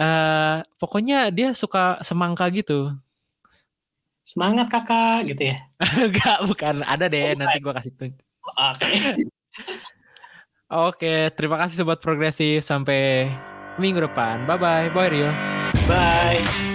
eh 0.00 0.56
pokoknya 0.80 1.28
dia 1.28 1.52
suka 1.52 2.00
semangka 2.00 2.48
gitu. 2.52 2.92
Semangat 4.24 4.72
kakak 4.72 5.28
gitu 5.28 5.52
ya 5.52 5.58
Enggak, 6.08 6.38
bukan. 6.48 6.80
Ada 6.82 7.06
deh. 7.12 7.36
Nanti 7.36 7.60
gue 7.60 7.72
kasih 7.76 7.92
tunjuk. 7.94 8.24
oke 8.56 8.88
Oke, 10.74 11.30
terima 11.36 11.60
kasih 11.60 11.84
sobat 11.84 12.00
progresif. 12.00 12.64
Sampai 12.64 13.30
minggu 13.78 14.00
depan. 14.02 14.42
Bye 14.48 14.58
bye. 14.58 14.86
Bye 14.90 15.10
Rio. 15.12 15.30
bye 15.86 16.73